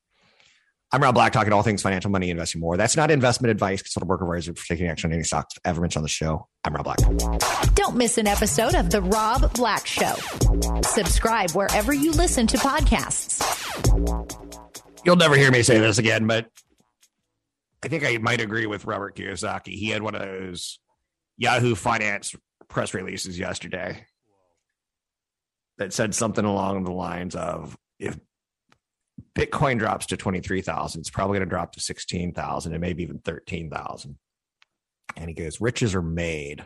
I'm 0.92 1.02
Rob 1.02 1.14
Black, 1.14 1.34
talking 1.34 1.54
all 1.54 1.62
things 1.62 1.84
financial, 1.84 2.10
money, 2.10 2.32
investing 2.32 2.62
more. 2.62 2.78
That's 2.78 2.96
not 2.96 3.12
investment 3.12 3.52
advice. 3.52 3.82
Consult 3.82 4.04
a 4.04 4.06
broker 4.06 4.26
advisor 4.26 4.56
for 4.56 4.66
taking 4.68 4.88
action 4.88 5.12
on 5.12 5.14
any 5.14 5.24
stocks 5.24 5.56
ever 5.64 5.82
mentioned 5.82 6.02
on 6.02 6.04
the 6.04 6.10
show. 6.10 6.48
I'm 6.64 6.74
Rob 6.74 6.86
Black. 6.86 6.98
Don't 7.76 7.96
miss 7.96 8.18
an 8.18 8.26
episode 8.28 8.74
of 8.76 8.90
The 8.90 9.02
Rob 9.02 9.54
Black 9.54 9.86
Show. 9.86 10.16
Subscribe 10.84 11.52
wherever 11.52 11.94
you 11.94 12.12
listen 12.12 12.48
to 12.48 12.58
podcasts. 12.58 13.42
You'll 15.06 15.16
never 15.16 15.36
hear 15.36 15.52
me 15.52 15.64
say 15.64 15.80
this 15.80 15.98
again, 15.98 16.28
but 16.28 16.48
I 17.84 17.90
think 17.90 18.06
I 18.06 18.18
might 18.18 18.40
agree 18.40 18.66
with 18.66 18.86
Robert 18.86 19.16
Kiyosaki. 19.16 19.74
He 19.78 19.90
had 19.90 20.02
one 20.02 20.16
of 20.16 20.22
those 20.22 20.80
Yahoo 21.38 21.76
Finance 21.76 22.34
press 22.70 22.94
releases 22.94 23.38
yesterday 23.38 24.06
that 25.78 25.92
said 25.92 26.16
something 26.16 26.46
along 26.46 26.86
the 26.86 26.94
lines 26.94 27.36
of 27.36 27.78
if 28.00 28.18
Bitcoin 29.36 29.80
drops 29.80 30.06
to 30.08 30.18
23,000, 30.18 31.02
it's 31.02 31.10
probably 31.10 31.38
going 31.38 31.48
to 31.48 31.50
drop 31.50 31.74
to 31.74 31.82
16,000 31.82 32.72
and 32.72 32.82
maybe 32.82 33.04
even 33.04 33.20
13,000. 33.20 34.18
And 35.18 35.30
he 35.30 35.34
goes, 35.34 35.60
riches 35.60 35.94
are 35.94 36.02
made 36.02 36.64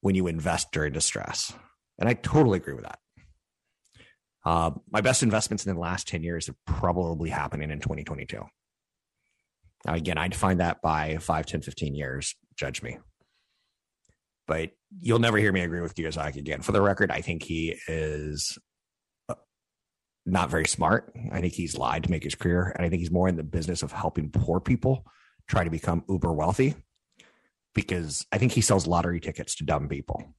when 0.00 0.16
you 0.16 0.26
invest 0.26 0.72
during 0.72 0.92
distress. 0.92 1.52
And 1.98 2.08
I 2.08 2.14
totally 2.14 2.56
agree 2.58 2.74
with 2.74 2.84
that. 2.84 2.98
Uh, 4.44 4.70
my 4.90 5.02
best 5.02 5.22
investments 5.22 5.66
in 5.66 5.74
the 5.74 5.80
last 5.80 6.08
10 6.08 6.24
years 6.24 6.48
are 6.48 6.56
probably 6.66 7.30
happening 7.30 7.70
in 7.70 7.78
2022. 7.78 8.42
Again, 9.86 10.18
I 10.18 10.28
define 10.28 10.58
that 10.58 10.82
by 10.82 11.16
5, 11.18 11.46
10, 11.46 11.62
15 11.62 11.94
years. 11.94 12.34
Judge 12.56 12.82
me. 12.82 12.98
But 14.46 14.70
you'll 14.98 15.20
never 15.20 15.38
hear 15.38 15.52
me 15.52 15.60
agree 15.60 15.80
with 15.80 15.94
Kiyosaki 15.94 16.36
again. 16.36 16.60
For 16.60 16.72
the 16.72 16.82
record, 16.82 17.10
I 17.10 17.20
think 17.20 17.42
he 17.42 17.76
is 17.88 18.58
uh, 19.28 19.36
not 20.26 20.50
very 20.50 20.66
smart. 20.66 21.14
I 21.32 21.40
think 21.40 21.54
he's 21.54 21.78
lied 21.78 22.04
to 22.04 22.10
make 22.10 22.24
his 22.24 22.34
career. 22.34 22.74
And 22.76 22.84
I 22.84 22.88
think 22.88 23.00
he's 23.00 23.12
more 23.12 23.28
in 23.28 23.36
the 23.36 23.42
business 23.42 23.82
of 23.82 23.92
helping 23.92 24.30
poor 24.30 24.60
people 24.60 25.06
try 25.48 25.64
to 25.64 25.70
become 25.70 26.04
uber 26.08 26.32
wealthy 26.32 26.74
because 27.74 28.26
I 28.32 28.38
think 28.38 28.52
he 28.52 28.60
sells 28.60 28.86
lottery 28.86 29.20
tickets 29.20 29.54
to 29.56 29.64
dumb 29.64 29.88
people. 29.88 30.34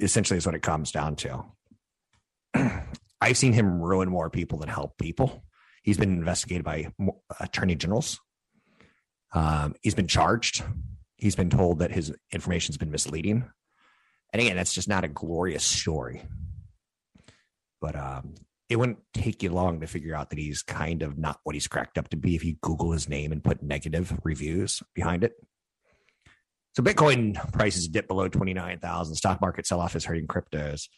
Essentially, 0.00 0.38
is 0.38 0.46
what 0.46 0.54
it 0.54 0.62
comes 0.62 0.90
down 0.90 1.16
to. 1.16 1.44
I've 3.20 3.36
seen 3.36 3.52
him 3.52 3.80
ruin 3.80 4.08
more 4.08 4.30
people 4.30 4.58
than 4.58 4.68
help 4.68 4.98
people. 4.98 5.44
He's 5.84 5.98
been 5.98 6.14
investigated 6.14 6.64
by 6.64 6.88
attorney 7.38 7.76
generals. 7.76 8.18
Um, 9.34 9.74
he's 9.82 9.94
been 9.94 10.08
charged. 10.08 10.64
He's 11.16 11.36
been 11.36 11.50
told 11.50 11.80
that 11.80 11.92
his 11.92 12.12
information's 12.32 12.78
been 12.78 12.90
misleading. 12.90 13.44
And 14.32 14.40
again, 14.40 14.56
that's 14.56 14.72
just 14.72 14.88
not 14.88 15.04
a 15.04 15.08
glorious 15.08 15.62
story. 15.62 16.22
But 17.82 17.96
um, 17.96 18.34
it 18.70 18.76
wouldn't 18.76 18.98
take 19.12 19.42
you 19.42 19.50
long 19.50 19.80
to 19.80 19.86
figure 19.86 20.14
out 20.14 20.30
that 20.30 20.38
he's 20.38 20.62
kind 20.62 21.02
of 21.02 21.18
not 21.18 21.38
what 21.44 21.54
he's 21.54 21.68
cracked 21.68 21.98
up 21.98 22.08
to 22.08 22.16
be 22.16 22.34
if 22.34 22.44
you 22.44 22.56
Google 22.62 22.92
his 22.92 23.08
name 23.08 23.30
and 23.30 23.44
put 23.44 23.62
negative 23.62 24.18
reviews 24.24 24.82
behind 24.94 25.22
it. 25.22 25.34
So 26.74 26.82
Bitcoin 26.82 27.52
prices 27.52 27.88
dip 27.88 28.08
below 28.08 28.28
29,000. 28.28 29.14
Stock 29.14 29.40
market 29.42 29.66
sell 29.66 29.80
off 29.80 29.94
is 29.94 30.06
hurting 30.06 30.26
cryptos. 30.26 30.88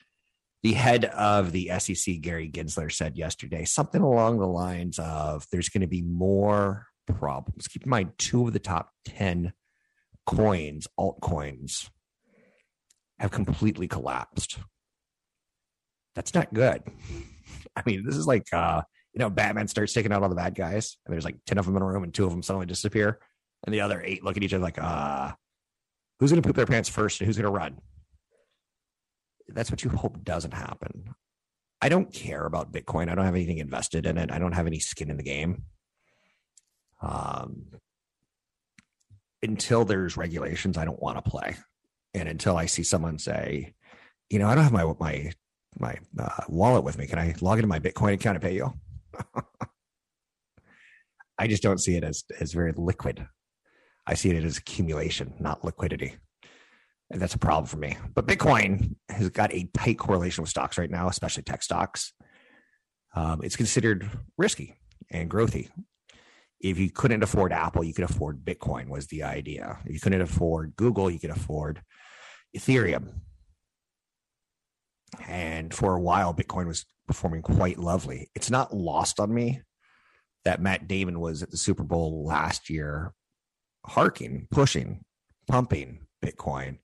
The 0.66 0.73
head 0.73 1.04
of 1.04 1.52
the 1.52 1.70
SEC, 1.78 2.20
Gary 2.20 2.50
Gensler, 2.50 2.90
said 2.90 3.16
yesterday 3.16 3.64
something 3.64 4.02
along 4.02 4.40
the 4.40 4.49
lines 4.49 4.99
of 4.99 5.46
there's 5.52 5.68
going 5.68 5.82
to 5.82 5.87
be 5.87 6.02
more 6.02 6.88
problems. 7.06 7.68
Keep 7.68 7.85
in 7.85 7.90
mind, 7.90 8.14
two 8.18 8.49
of 8.49 8.52
the 8.52 8.58
top 8.58 8.90
10 9.04 9.52
coins, 10.26 10.88
altcoins, 10.99 11.88
have 13.20 13.30
completely 13.30 13.87
collapsed. 13.87 14.58
That's 16.16 16.35
not 16.35 16.52
good. 16.52 16.82
I 17.76 17.85
mean, 17.87 18.04
this 18.04 18.16
is 18.16 18.26
like, 18.26 18.52
uh, 18.52 18.82
you 19.12 19.20
know, 19.20 19.30
Batman 19.30 19.68
starts 19.68 19.92
taking 19.92 20.11
out 20.11 20.25
all 20.25 20.28
the 20.28 20.35
bad 20.35 20.56
guys, 20.56 20.96
and 21.06 21.12
there's 21.12 21.25
like 21.25 21.37
10 21.46 21.58
of 21.58 21.66
them 21.66 21.76
in 21.76 21.82
a 21.82 21.87
room, 21.87 22.02
and 22.02 22.12
two 22.12 22.25
of 22.25 22.32
them 22.32 22.42
suddenly 22.42 22.66
disappear. 22.66 23.20
And 23.64 23.73
the 23.73 23.82
other 23.82 24.02
eight 24.04 24.25
look 24.25 24.37
at 24.37 24.42
each 24.42 24.52
other 24.52 24.64
like, 24.64 24.82
uh, 24.82 25.30
who's 26.18 26.32
going 26.32 26.42
to 26.42 26.49
poop 26.49 26.56
their 26.56 26.66
pants 26.66 26.88
first 26.88 27.20
and 27.20 27.26
who's 27.28 27.37
going 27.37 27.44
to 27.44 27.56
run? 27.56 27.78
That's 29.48 29.70
what 29.70 29.84
you 29.84 29.90
hope 29.90 30.24
doesn't 30.24 30.54
happen. 30.54 31.14
I 31.80 31.88
don't 31.88 32.12
care 32.12 32.44
about 32.46 32.72
Bitcoin. 32.72 33.08
I 33.08 33.14
don't 33.14 33.24
have 33.24 33.34
anything 33.34 33.58
invested 33.58 34.06
in 34.06 34.18
it. 34.18 34.30
I 34.30 34.38
don't 34.38 34.52
have 34.52 34.66
any 34.66 34.80
skin 34.80 35.10
in 35.10 35.16
the 35.16 35.22
game. 35.22 35.64
Um, 37.02 37.66
until 39.42 39.84
there's 39.84 40.16
regulations, 40.16 40.78
I 40.78 40.84
don't 40.84 41.00
want 41.00 41.22
to 41.22 41.30
play. 41.30 41.56
And 42.14 42.28
until 42.28 42.56
I 42.56 42.66
see 42.66 42.82
someone 42.82 43.18
say, 43.18 43.74
you 44.30 44.38
know, 44.38 44.48
I 44.48 44.54
don't 44.54 44.64
have 44.64 44.72
my 44.72 44.92
my 44.98 45.32
my 45.78 45.98
uh, 46.18 46.44
wallet 46.48 46.84
with 46.84 46.96
me. 46.98 47.06
Can 47.06 47.18
I 47.18 47.34
log 47.40 47.58
into 47.58 47.68
my 47.68 47.78
Bitcoin 47.78 48.14
account 48.14 48.36
and 48.36 48.42
pay 48.42 48.54
you? 48.54 48.72
I 51.38 51.46
just 51.46 51.62
don't 51.62 51.78
see 51.78 51.96
it 51.96 52.04
as 52.04 52.24
as 52.40 52.52
very 52.52 52.72
liquid. 52.72 53.26
I 54.06 54.14
see 54.14 54.30
it 54.30 54.42
as 54.42 54.56
accumulation, 54.56 55.34
not 55.38 55.64
liquidity. 55.64 56.16
And 57.10 57.20
that's 57.20 57.34
a 57.34 57.38
problem 57.38 57.66
for 57.66 57.76
me. 57.76 57.96
But 58.14 58.26
Bitcoin 58.26 58.96
has 59.08 59.28
got 59.30 59.52
a 59.52 59.68
tight 59.75 59.98
correlation 59.98 60.42
with 60.42 60.50
stocks 60.50 60.76
right 60.76 60.90
now, 60.90 61.08
especially 61.08 61.44
tech 61.44 61.62
stocks. 61.62 62.12
Um, 63.14 63.40
it's 63.42 63.56
considered 63.56 64.08
risky 64.36 64.76
and 65.10 65.30
growthy. 65.30 65.70
If 66.60 66.78
you 66.78 66.90
couldn't 66.90 67.22
afford 67.22 67.52
Apple, 67.52 67.84
you 67.84 67.94
could 67.94 68.04
afford 68.04 68.44
Bitcoin, 68.44 68.88
was 68.88 69.06
the 69.06 69.22
idea. 69.22 69.78
If 69.84 69.94
you 69.94 70.00
couldn't 70.00 70.20
afford 70.20 70.75
Google, 70.76 71.10
you 71.10 71.20
could 71.20 71.30
afford 71.30 71.82
Ethereum. 72.56 73.20
And 75.28 75.72
for 75.72 75.94
a 75.94 76.00
while, 76.00 76.34
Bitcoin 76.34 76.66
was 76.66 76.86
performing 77.06 77.42
quite 77.42 77.78
lovely. 77.78 78.30
It's 78.34 78.50
not 78.50 78.75
lost 78.75 79.20
on 79.20 79.32
me 79.32 79.62
that 80.44 80.60
Matt 80.60 80.88
Damon 80.88 81.20
was 81.20 81.42
at 81.42 81.50
the 81.50 81.56
Super 81.56 81.82
Bowl 81.82 82.25
last 82.25 82.68
year 82.68 83.12
harking, 83.84 84.48
pushing, 84.50 85.04
pumping 85.48 86.06
Bitcoin. 86.25 86.78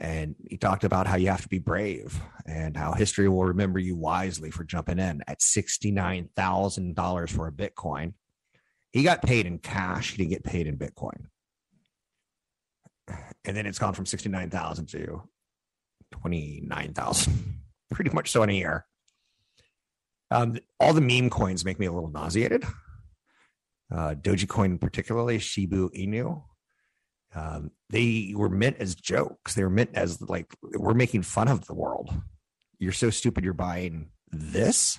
And 0.00 0.36
he 0.48 0.56
talked 0.56 0.84
about 0.84 1.08
how 1.08 1.16
you 1.16 1.28
have 1.28 1.42
to 1.42 1.48
be 1.48 1.58
brave 1.58 2.20
and 2.46 2.76
how 2.76 2.92
history 2.92 3.28
will 3.28 3.44
remember 3.44 3.80
you 3.80 3.96
wisely 3.96 4.50
for 4.50 4.62
jumping 4.62 4.98
in 5.00 5.22
at 5.26 5.40
$69,000 5.40 7.30
for 7.30 7.48
a 7.48 7.52
Bitcoin. 7.52 8.14
He 8.92 9.02
got 9.02 9.22
paid 9.22 9.46
in 9.46 9.58
cash, 9.58 10.12
he 10.12 10.18
didn't 10.18 10.30
get 10.30 10.44
paid 10.44 10.68
in 10.68 10.78
Bitcoin. 10.78 11.26
And 13.44 13.56
then 13.56 13.66
it's 13.66 13.78
gone 13.78 13.94
from 13.94 14.06
69,000 14.06 14.86
to 14.86 15.22
29,000, 16.12 17.60
pretty 17.90 18.10
much 18.10 18.30
so 18.30 18.42
in 18.44 18.50
a 18.50 18.54
year. 18.54 18.86
Um, 20.30 20.58
all 20.78 20.92
the 20.92 21.00
meme 21.00 21.30
coins 21.30 21.64
make 21.64 21.80
me 21.80 21.86
a 21.86 21.92
little 21.92 22.10
nauseated 22.10 22.64
uh, 23.92 24.14
Dogecoin, 24.14 24.80
particularly 24.80 25.38
Shiba 25.38 25.88
Inu. 25.90 26.42
Um, 27.34 27.70
they 27.90 28.32
were 28.34 28.48
meant 28.48 28.78
as 28.78 28.94
jokes. 28.94 29.54
They 29.54 29.62
were 29.62 29.70
meant 29.70 29.90
as 29.94 30.20
like 30.22 30.54
we're 30.62 30.94
making 30.94 31.22
fun 31.22 31.48
of 31.48 31.66
the 31.66 31.74
world. 31.74 32.10
You're 32.78 32.92
so 32.92 33.10
stupid. 33.10 33.44
You're 33.44 33.52
buying 33.52 34.10
this, 34.30 34.98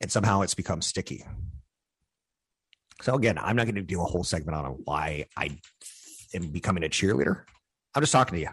and 0.00 0.10
somehow 0.10 0.42
it's 0.42 0.54
become 0.54 0.82
sticky. 0.82 1.24
So 3.02 3.14
again, 3.14 3.38
I'm 3.38 3.56
not 3.56 3.64
going 3.64 3.74
to 3.76 3.82
do 3.82 4.00
a 4.00 4.04
whole 4.04 4.24
segment 4.24 4.56
on 4.56 4.64
why 4.84 5.26
I 5.36 5.58
am 6.34 6.48
becoming 6.48 6.84
a 6.84 6.88
cheerleader. 6.88 7.42
I'm 7.94 8.02
just 8.02 8.12
talking 8.12 8.36
to 8.36 8.40
you. 8.40 8.50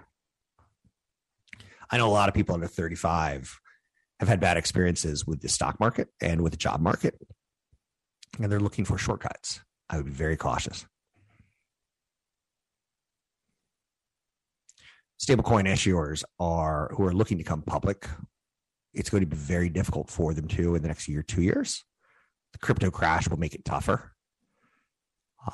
I 1.90 1.98
know 1.98 2.08
a 2.08 2.12
lot 2.12 2.30
of 2.30 2.36
people 2.36 2.56
under 2.56 2.68
35 2.68 3.60
have 4.20 4.30
had 4.30 4.40
bad 4.40 4.58
experiences 4.58 5.26
with 5.26 5.42
the 5.42 5.50
stock 5.50 5.80
market 5.80 6.10
and 6.22 6.42
with 6.42 6.52
the 6.52 6.58
job 6.58 6.82
market 6.82 7.16
and 8.40 8.52
they're 8.52 8.60
looking 8.60 8.86
for 8.86 8.98
shortcuts, 8.98 9.62
I 9.90 9.98
would 9.98 10.06
be 10.06 10.12
very 10.12 10.38
cautious. 10.38 10.86
Stablecoin 15.22 15.67
issuers 15.67 16.24
are 16.39 16.91
who 16.96 17.05
are 17.05 17.13
looking 17.13 17.38
to 17.38 17.43
come 17.43 17.62
public. 17.62 18.08
It's 18.93 19.10
going 19.10 19.22
to 19.22 19.27
be 19.27 19.36
very 19.36 19.70
difficult 19.70 20.10
for 20.10 20.34
them 20.34 20.48
to 20.50 20.75
in 20.75 20.82
the 20.82 20.88
next 20.88 21.08
year, 21.08 21.24
two 21.24 21.41
years. 21.41 21.84
The 22.51 22.60
crypto 22.60 22.91
crash 22.91 23.27
will 23.27 23.39
make 23.39 23.55
it 23.55 23.65
tougher. 23.65 24.12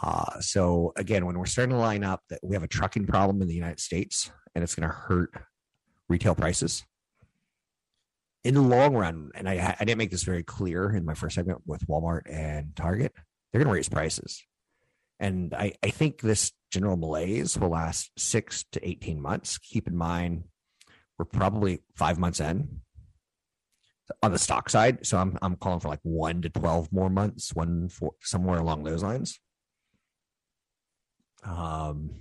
Uh, 0.01 0.39
so 0.39 0.93
again, 0.95 1.25
when 1.25 1.37
we're 1.37 1.45
starting 1.45 1.75
to 1.75 1.79
line 1.79 2.03
up 2.03 2.21
that 2.29 2.39
we 2.43 2.55
have 2.55 2.63
a 2.63 2.67
trucking 2.67 3.07
problem 3.07 3.41
in 3.41 3.47
the 3.47 3.55
United 3.55 3.79
States 3.79 4.29
and 4.53 4.63
it's 4.63 4.75
going 4.75 4.87
to 4.87 4.93
hurt 4.93 5.31
retail 6.07 6.35
prices, 6.35 6.83
in 8.43 8.53
the 8.53 8.61
long 8.61 8.95
run, 8.95 9.31
and 9.35 9.49
I, 9.49 9.75
I 9.79 9.83
didn't 9.83 9.97
make 9.97 10.11
this 10.11 10.23
very 10.23 10.43
clear 10.43 10.89
in 10.89 11.05
my 11.05 11.13
first 11.13 11.35
segment 11.35 11.61
with 11.65 11.85
Walmart 11.87 12.21
and 12.29 12.75
Target, 12.75 13.13
they're 13.51 13.59
going 13.59 13.67
to 13.67 13.75
raise 13.75 13.89
prices. 13.89 14.43
And 15.19 15.53
I, 15.53 15.73
I 15.83 15.89
think 15.89 16.21
this 16.21 16.51
general 16.71 16.97
malaise 16.97 17.57
will 17.57 17.69
last 17.69 18.11
six 18.17 18.65
to 18.71 18.87
18 18.87 19.21
months. 19.21 19.57
Keep 19.57 19.87
in 19.87 19.95
mind, 19.95 20.43
we're 21.17 21.25
probably 21.25 21.79
five 21.95 22.17
months 22.17 22.39
in 22.39 22.81
on 24.23 24.31
the 24.31 24.39
stock 24.39 24.69
side. 24.69 25.05
So 25.05 25.17
I'm, 25.17 25.37
I'm 25.41 25.55
calling 25.55 25.79
for 25.79 25.89
like 25.89 25.99
one 26.03 26.41
to 26.41 26.49
12 26.49 26.91
more 26.91 27.09
months, 27.09 27.53
one 27.53 27.89
for 27.89 28.13
somewhere 28.21 28.59
along 28.59 28.83
those 28.83 29.03
lines. 29.03 29.39
Um, 31.43 32.11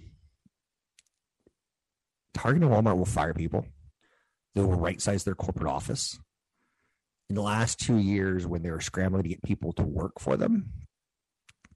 Target 2.35 2.63
and 2.63 2.73
Walmart 2.73 2.97
will 2.97 3.05
fire 3.05 3.35
people. 3.35 3.67
They 4.55 4.63
will 4.63 4.75
right 4.75 5.01
size 5.01 5.25
their 5.25 5.35
corporate 5.35 5.71
office. 5.71 6.19
In 7.29 7.35
the 7.35 7.43
last 7.43 7.79
two 7.79 7.99
years, 7.99 8.47
when 8.47 8.63
they 8.63 8.71
were 8.71 8.81
scrambling 8.81 9.23
to 9.23 9.29
get 9.29 9.43
people 9.43 9.73
to 9.75 9.83
work 9.83 10.19
for 10.19 10.37
them, 10.37 10.73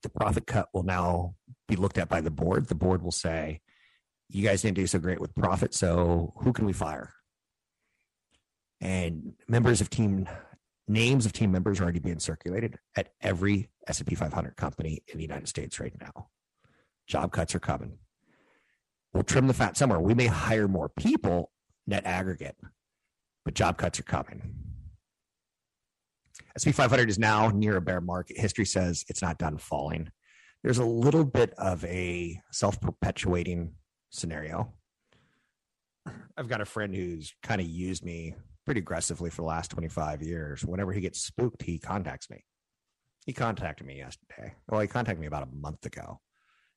the 0.03 0.09
profit 0.09 0.47
cut 0.47 0.69
will 0.73 0.83
now 0.83 1.35
be 1.69 1.77
looked 1.77 1.99
at 1.99 2.09
by 2.09 2.21
the 2.21 2.31
board. 2.31 2.67
The 2.67 2.75
board 2.75 3.03
will 3.03 3.13
say, 3.13 3.61
You 4.29 4.47
guys 4.47 4.63
didn't 4.63 4.77
do 4.77 4.87
so 4.87 4.99
great 4.99 5.21
with 5.21 5.35
profit, 5.35 5.75
so 5.75 6.35
who 6.39 6.53
can 6.53 6.67
we 6.67 6.73
fire? 6.73 7.13
And 8.81 9.35
members 9.49 9.81
of 9.81 9.91
team 9.91 10.29
names 10.89 11.25
of 11.25 11.33
team 11.33 11.53
members 11.53 11.81
are 11.81 11.85
already 11.85 12.01
being 12.01 12.19
circulated 12.19 12.77
at 12.97 13.11
every 13.21 13.71
S&P 13.87 14.15
500 14.15 14.57
company 14.57 15.03
in 15.09 15.17
the 15.17 15.23
United 15.23 15.49
States 15.49 15.79
right 15.81 15.95
now. 16.01 16.29
Job 17.07 17.33
cuts 17.33 17.55
are 17.55 17.61
coming. 17.61 17.99
We'll 19.13 19.23
trim 19.23 19.47
the 19.47 19.55
fat 19.55 19.77
somewhere. 19.77 20.01
We 20.01 20.15
may 20.15 20.27
hire 20.27 20.69
more 20.69 20.89
people 20.89 21.51
net 21.87 22.05
aggregate, 22.07 22.57
but 23.45 23.55
job 23.55 23.77
cuts 23.77 24.01
are 24.01 24.05
coming. 24.05 24.55
SP 26.57 26.71
500 26.73 27.09
is 27.09 27.19
now 27.19 27.49
near 27.49 27.77
a 27.77 27.81
bear 27.81 28.01
market. 28.01 28.39
History 28.39 28.65
says 28.65 29.05
it's 29.09 29.23
not 29.23 29.39
done 29.39 29.59
falling. 29.59 30.11
There's 30.63 30.79
a 30.79 30.85
little 30.85 31.25
bit 31.25 31.53
of 31.59 31.85
a 31.85 32.41
self 32.51 32.81
perpetuating 32.81 33.75
scenario. 34.11 34.73
I've 36.37 36.49
got 36.49 36.61
a 36.61 36.65
friend 36.65 36.95
who's 36.95 37.35
kind 37.43 37.61
of 37.61 37.67
used 37.67 38.05
me 38.05 38.35
pretty 38.65 38.81
aggressively 38.81 39.31
for 39.31 39.43
the 39.43 39.49
last 39.49 39.71
25 39.71 40.23
years. 40.23 40.65
Whenever 40.65 40.93
he 40.93 41.01
gets 41.01 41.21
spooked, 41.21 41.63
he 41.63 41.79
contacts 41.79 42.31
me. 42.31 42.45
He 43.27 43.33
contacted 43.33 43.87
me 43.87 43.99
yesterday. 43.99 44.55
Well, 44.69 44.81
he 44.81 44.89
contacted 44.89 45.21
me 45.21 45.27
about 45.27 45.45
a 45.45 45.55
month 45.55 45.85
ago. 45.87 46.21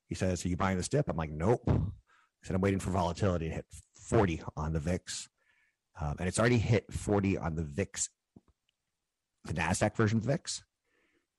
He 0.08 0.14
says, 0.14 0.44
Are 0.44 0.48
you 0.48 0.56
buying 0.56 0.76
this 0.76 0.88
dip? 0.88 1.08
I'm 1.08 1.16
like, 1.16 1.30
Nope. 1.30 1.62
I 1.68 2.46
said, 2.46 2.54
I'm 2.54 2.60
waiting 2.60 2.80
for 2.80 2.90
volatility 2.90 3.48
to 3.48 3.54
hit 3.54 3.66
40 4.08 4.42
on 4.56 4.72
the 4.72 4.80
VIX. 4.80 5.28
Um, 6.00 6.16
and 6.18 6.28
it's 6.28 6.38
already 6.38 6.58
hit 6.58 6.92
40 6.92 7.38
on 7.38 7.56
the 7.56 7.64
VIX, 7.64 8.08
the 9.46 9.54
NASDAQ 9.54 9.96
version 9.96 10.18
of 10.18 10.24
VIX, 10.24 10.62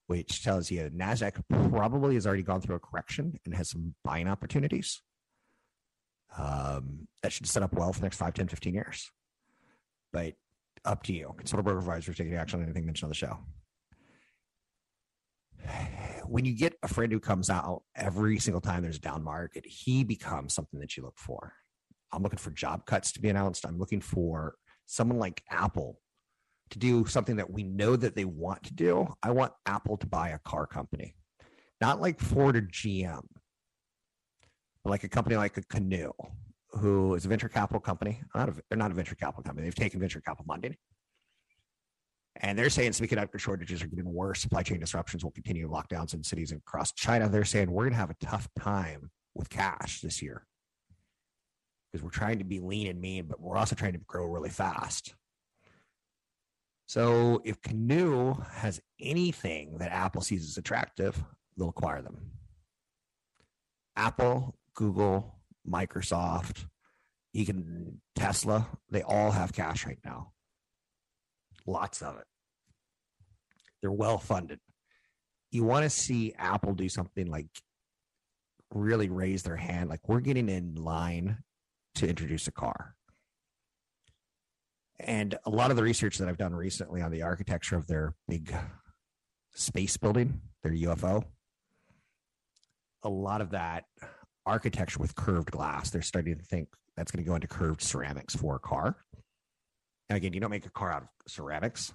which 0.08 0.44
tells 0.44 0.72
you 0.72 0.90
NASDAQ 0.90 1.42
probably 1.70 2.16
has 2.16 2.26
already 2.26 2.44
gone 2.44 2.62
through 2.62 2.76
a 2.76 2.80
correction 2.80 3.40
and 3.46 3.56
has 3.56 3.70
some 3.70 3.96
buying 4.04 4.28
opportunities. 4.28 5.02
Um, 6.38 7.08
that 7.24 7.32
should 7.32 7.48
set 7.48 7.64
up 7.64 7.74
well 7.74 7.92
for 7.94 8.00
the 8.00 8.06
next 8.06 8.18
5, 8.18 8.34
10, 8.34 8.48
15 8.48 8.74
years. 8.74 9.12
But 10.12 10.36
up 10.86 11.04
to 11.04 11.14
you. 11.14 11.34
Consult 11.38 11.60
a 11.60 11.64
broker 11.64 11.80
advisor 11.80 12.14
taking 12.14 12.36
action 12.36 12.60
on 12.60 12.66
anything 12.66 12.86
mentioned 12.86 13.08
on 13.08 13.10
the 13.10 13.16
show. 13.16 13.40
When 16.26 16.46
you 16.46 16.54
get 16.54 16.76
a 16.84 16.88
friend 16.88 17.12
who 17.12 17.20
comes 17.20 17.50
out 17.50 17.84
every 17.96 18.40
single 18.40 18.62
time 18.62 18.84
there's 18.84 18.98
a 18.98 19.02
down 19.02 19.24
market, 19.24 19.66
he 19.66 20.04
becomes 20.04 20.54
something 20.54 20.80
that 20.80 20.96
you 20.96 21.04
look 21.04 21.18
for. 21.18 21.54
I'm 22.12 22.24
looking 22.24 22.40
for 22.40 22.52
job 22.52 22.86
cuts 22.86 23.12
to 23.14 23.22
be 23.22 23.30
announced. 23.30 23.66
I'm 23.66 23.78
looking 23.78 24.02
for 24.02 24.56
someone 24.86 25.20
like 25.20 25.44
Apple 25.50 26.00
to 26.72 26.80
do 26.80 27.06
something 27.06 27.38
that 27.38 27.50
we 27.50 27.64
know 27.64 27.96
that 27.96 28.16
they 28.16 28.26
want 28.26 28.64
to 28.64 28.74
do. 28.74 29.08
I 29.24 29.32
want 29.32 29.54
Apple 29.66 29.98
to 29.98 30.08
buy 30.08 30.30
a 30.30 30.40
car 30.40 30.68
company, 30.68 31.16
not 31.82 32.02
like 32.02 32.20
Ford 32.20 32.56
or 32.56 32.62
GM, 32.62 33.24
but 34.84 34.90
like 34.90 35.04
a 35.04 35.10
company 35.10 35.36
like 35.36 35.58
a 35.58 35.62
Canoo, 35.64 36.12
who 36.72 37.16
is 37.16 37.26
a 37.26 37.28
venture 37.28 37.50
capital 37.50 37.80
company. 37.80 38.22
Not 38.36 38.50
a, 38.50 38.54
they're 38.70 38.78
not 38.78 38.92
a 38.92 38.94
venture 38.94 39.16
capital 39.16 39.44
company. 39.44 39.66
They've 39.66 39.76
taken 39.76 40.00
venture 40.00 40.22
capital 40.22 40.46
money. 40.48 40.78
And 42.40 42.58
they're 42.58 42.70
saying 42.70 42.92
semiconductor 42.92 43.40
shortages 43.40 43.82
are 43.82 43.88
getting 43.88 44.14
worse. 44.14 44.42
Supply 44.42 44.62
chain 44.62 44.80
disruptions 44.80 45.24
will 45.24 45.32
continue. 45.32 45.70
Lockdowns 45.70 46.14
in 46.14 46.24
cities 46.24 46.52
across 46.52 46.92
China. 46.92 47.28
They're 47.28 47.46
saying 47.46 47.72
we're 47.72 47.86
going 47.86 47.94
to 47.94 48.00
have 48.00 48.12
a 48.12 48.26
tough 48.26 48.48
time 48.60 49.10
with 49.34 49.50
cash 49.50 50.02
this 50.02 50.22
year 50.22 50.46
because 51.92 52.04
we're 52.04 52.10
trying 52.10 52.38
to 52.38 52.44
be 52.44 52.60
lean 52.60 52.88
and 52.88 53.02
mean, 53.02 53.26
but 53.28 53.40
we're 53.42 53.58
also 53.58 53.76
trying 53.76 53.94
to 53.94 54.00
grow 54.00 54.26
really 54.26 54.50
fast. 54.50 55.16
So 56.88 57.42
if 57.44 57.62
Canoo 57.62 58.46
has 58.50 58.82
anything 59.00 59.78
that 59.80 59.92
Apple 59.92 60.22
sees 60.22 60.48
as 60.48 60.58
attractive, 60.58 61.22
they'll 61.58 61.70
acquire 61.70 62.02
them. 62.02 62.32
Apple, 63.98 64.58
Google, 64.74 65.36
Microsoft, 65.70 66.66
even 67.34 68.00
Tesla, 68.16 68.68
they 68.90 69.02
all 69.02 69.32
have 69.32 69.54
cash 69.54 69.86
right 69.86 70.00
now. 70.06 70.32
Lots 71.66 72.02
of 72.02 72.18
it. 72.18 72.26
They're 73.82 73.92
well 73.92 74.18
funded. 74.18 74.60
You 75.52 75.64
want 75.64 75.84
to 75.84 75.90
see 75.90 76.34
Apple 76.38 76.74
do 76.74 76.88
something 76.88 77.28
like 77.28 77.48
really 78.74 79.10
raise 79.10 79.44
their 79.44 79.56
hand, 79.56 79.90
like 79.90 80.08
we're 80.08 80.20
getting 80.20 80.50
in 80.50 80.76
line 80.76 81.44
to 81.96 82.08
introduce 82.08 82.48
a 82.48 82.52
car. 82.52 82.97
And 85.00 85.38
a 85.46 85.50
lot 85.50 85.70
of 85.70 85.78
the 85.78 85.84
research 85.84 86.18
that 86.18 86.28
I've 86.28 86.38
done 86.38 86.56
recently 86.56 87.02
on 87.02 87.12
the 87.12 87.22
architecture 87.22 87.76
of 87.76 87.88
their 87.88 88.16
big 88.28 88.54
space 89.54 89.96
building, 89.98 90.42
their 90.64 90.74
UFO, 90.74 91.24
a 93.04 93.10
lot 93.10 93.42
of 93.42 93.52
that 93.52 93.86
architecture 94.46 95.00
with 95.00 95.16
curved 95.16 95.52
glass, 95.52 95.92
they're 95.92 96.02
starting 96.02 96.38
to 96.38 96.44
think 96.44 96.70
that's 96.96 97.12
going 97.12 97.24
to 97.24 97.28
go 97.28 97.36
into 97.36 97.48
curved 97.48 97.82
ceramics 97.82 98.36
for 98.36 98.56
a 98.56 98.60
car. 98.60 98.96
And 100.10 100.18
again, 100.18 100.34
you 100.34 100.40
don't 100.40 100.50
make 100.50 100.66
a 100.66 100.72
car 100.72 100.92
out 100.92 101.04
of 101.04 101.10
ceramics, 101.28 101.94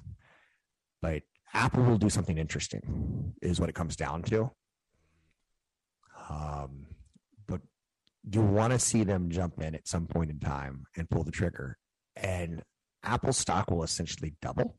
but 1.01 1.23
Apple 1.55 1.83
will 1.83 1.99
do 1.99 2.11
something 2.11 2.39
interesting, 2.39 3.35
is 3.43 3.59
what 3.59 3.69
it 3.69 3.75
comes 3.75 3.97
down 3.97 4.23
to. 4.25 4.51
Um, 6.31 6.87
but 7.47 7.61
you 8.31 8.43
want 8.43 8.73
to 8.73 8.79
see 8.79 9.03
them 9.03 9.31
jump 9.31 9.61
in 9.61 9.75
at 9.75 9.89
some 9.89 10.07
point 10.07 10.31
in 10.31 10.39
time 10.39 10.85
and 10.97 11.11
pull 11.11 11.25
the 11.25 11.33
trigger. 11.33 11.79
And 12.17 12.63
Apple 13.05 13.33
stock 13.33 13.71
will 13.71 13.83
essentially 13.83 14.35
double, 14.41 14.77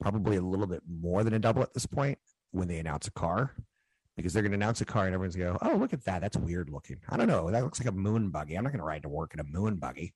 probably 0.00 0.36
a 0.36 0.42
little 0.42 0.66
bit 0.66 0.82
more 0.88 1.24
than 1.24 1.34
a 1.34 1.38
double 1.38 1.62
at 1.62 1.72
this 1.74 1.86
point 1.86 2.18
when 2.50 2.68
they 2.68 2.78
announce 2.78 3.06
a 3.06 3.12
car, 3.12 3.54
because 4.16 4.32
they're 4.32 4.42
going 4.42 4.52
to 4.52 4.56
announce 4.56 4.80
a 4.80 4.84
car 4.84 5.06
and 5.06 5.14
everyone's 5.14 5.36
going 5.36 5.52
to 5.52 5.58
go, 5.58 5.70
oh, 5.70 5.76
look 5.76 5.92
at 5.92 6.04
that. 6.04 6.20
That's 6.20 6.36
weird 6.36 6.70
looking. 6.70 6.98
I 7.08 7.16
don't 7.16 7.28
know. 7.28 7.50
That 7.50 7.62
looks 7.62 7.80
like 7.80 7.88
a 7.88 7.92
moon 7.92 8.30
buggy. 8.30 8.56
I'm 8.56 8.64
not 8.64 8.72
going 8.72 8.80
to 8.80 8.86
ride 8.86 9.02
to 9.02 9.08
work 9.08 9.34
in 9.34 9.40
a 9.40 9.44
moon 9.44 9.76
buggy. 9.76 10.14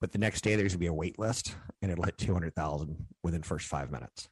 But 0.00 0.12
the 0.12 0.18
next 0.18 0.42
day, 0.42 0.56
there's 0.56 0.72
going 0.72 0.78
to 0.78 0.78
be 0.78 0.86
a 0.86 0.92
wait 0.94 1.18
list 1.18 1.54
and 1.82 1.92
it'll 1.92 2.04
hit 2.04 2.16
200,000 2.16 3.06
within 3.22 3.42
first 3.42 3.66
five 3.66 3.90
minutes. 3.90 4.28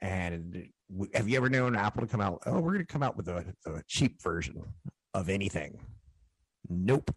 And 0.00 0.68
have 1.12 1.28
you 1.28 1.36
ever 1.36 1.50
known 1.50 1.76
Apple 1.76 2.02
to 2.02 2.06
come 2.06 2.20
out? 2.20 2.42
Oh, 2.46 2.60
we're 2.60 2.72
going 2.72 2.86
to 2.86 2.92
come 2.92 3.02
out 3.02 3.16
with 3.16 3.28
a, 3.28 3.44
a 3.66 3.82
cheap 3.86 4.22
version 4.22 4.62
of 5.12 5.28
anything. 5.28 5.80
Nope. 6.68 7.10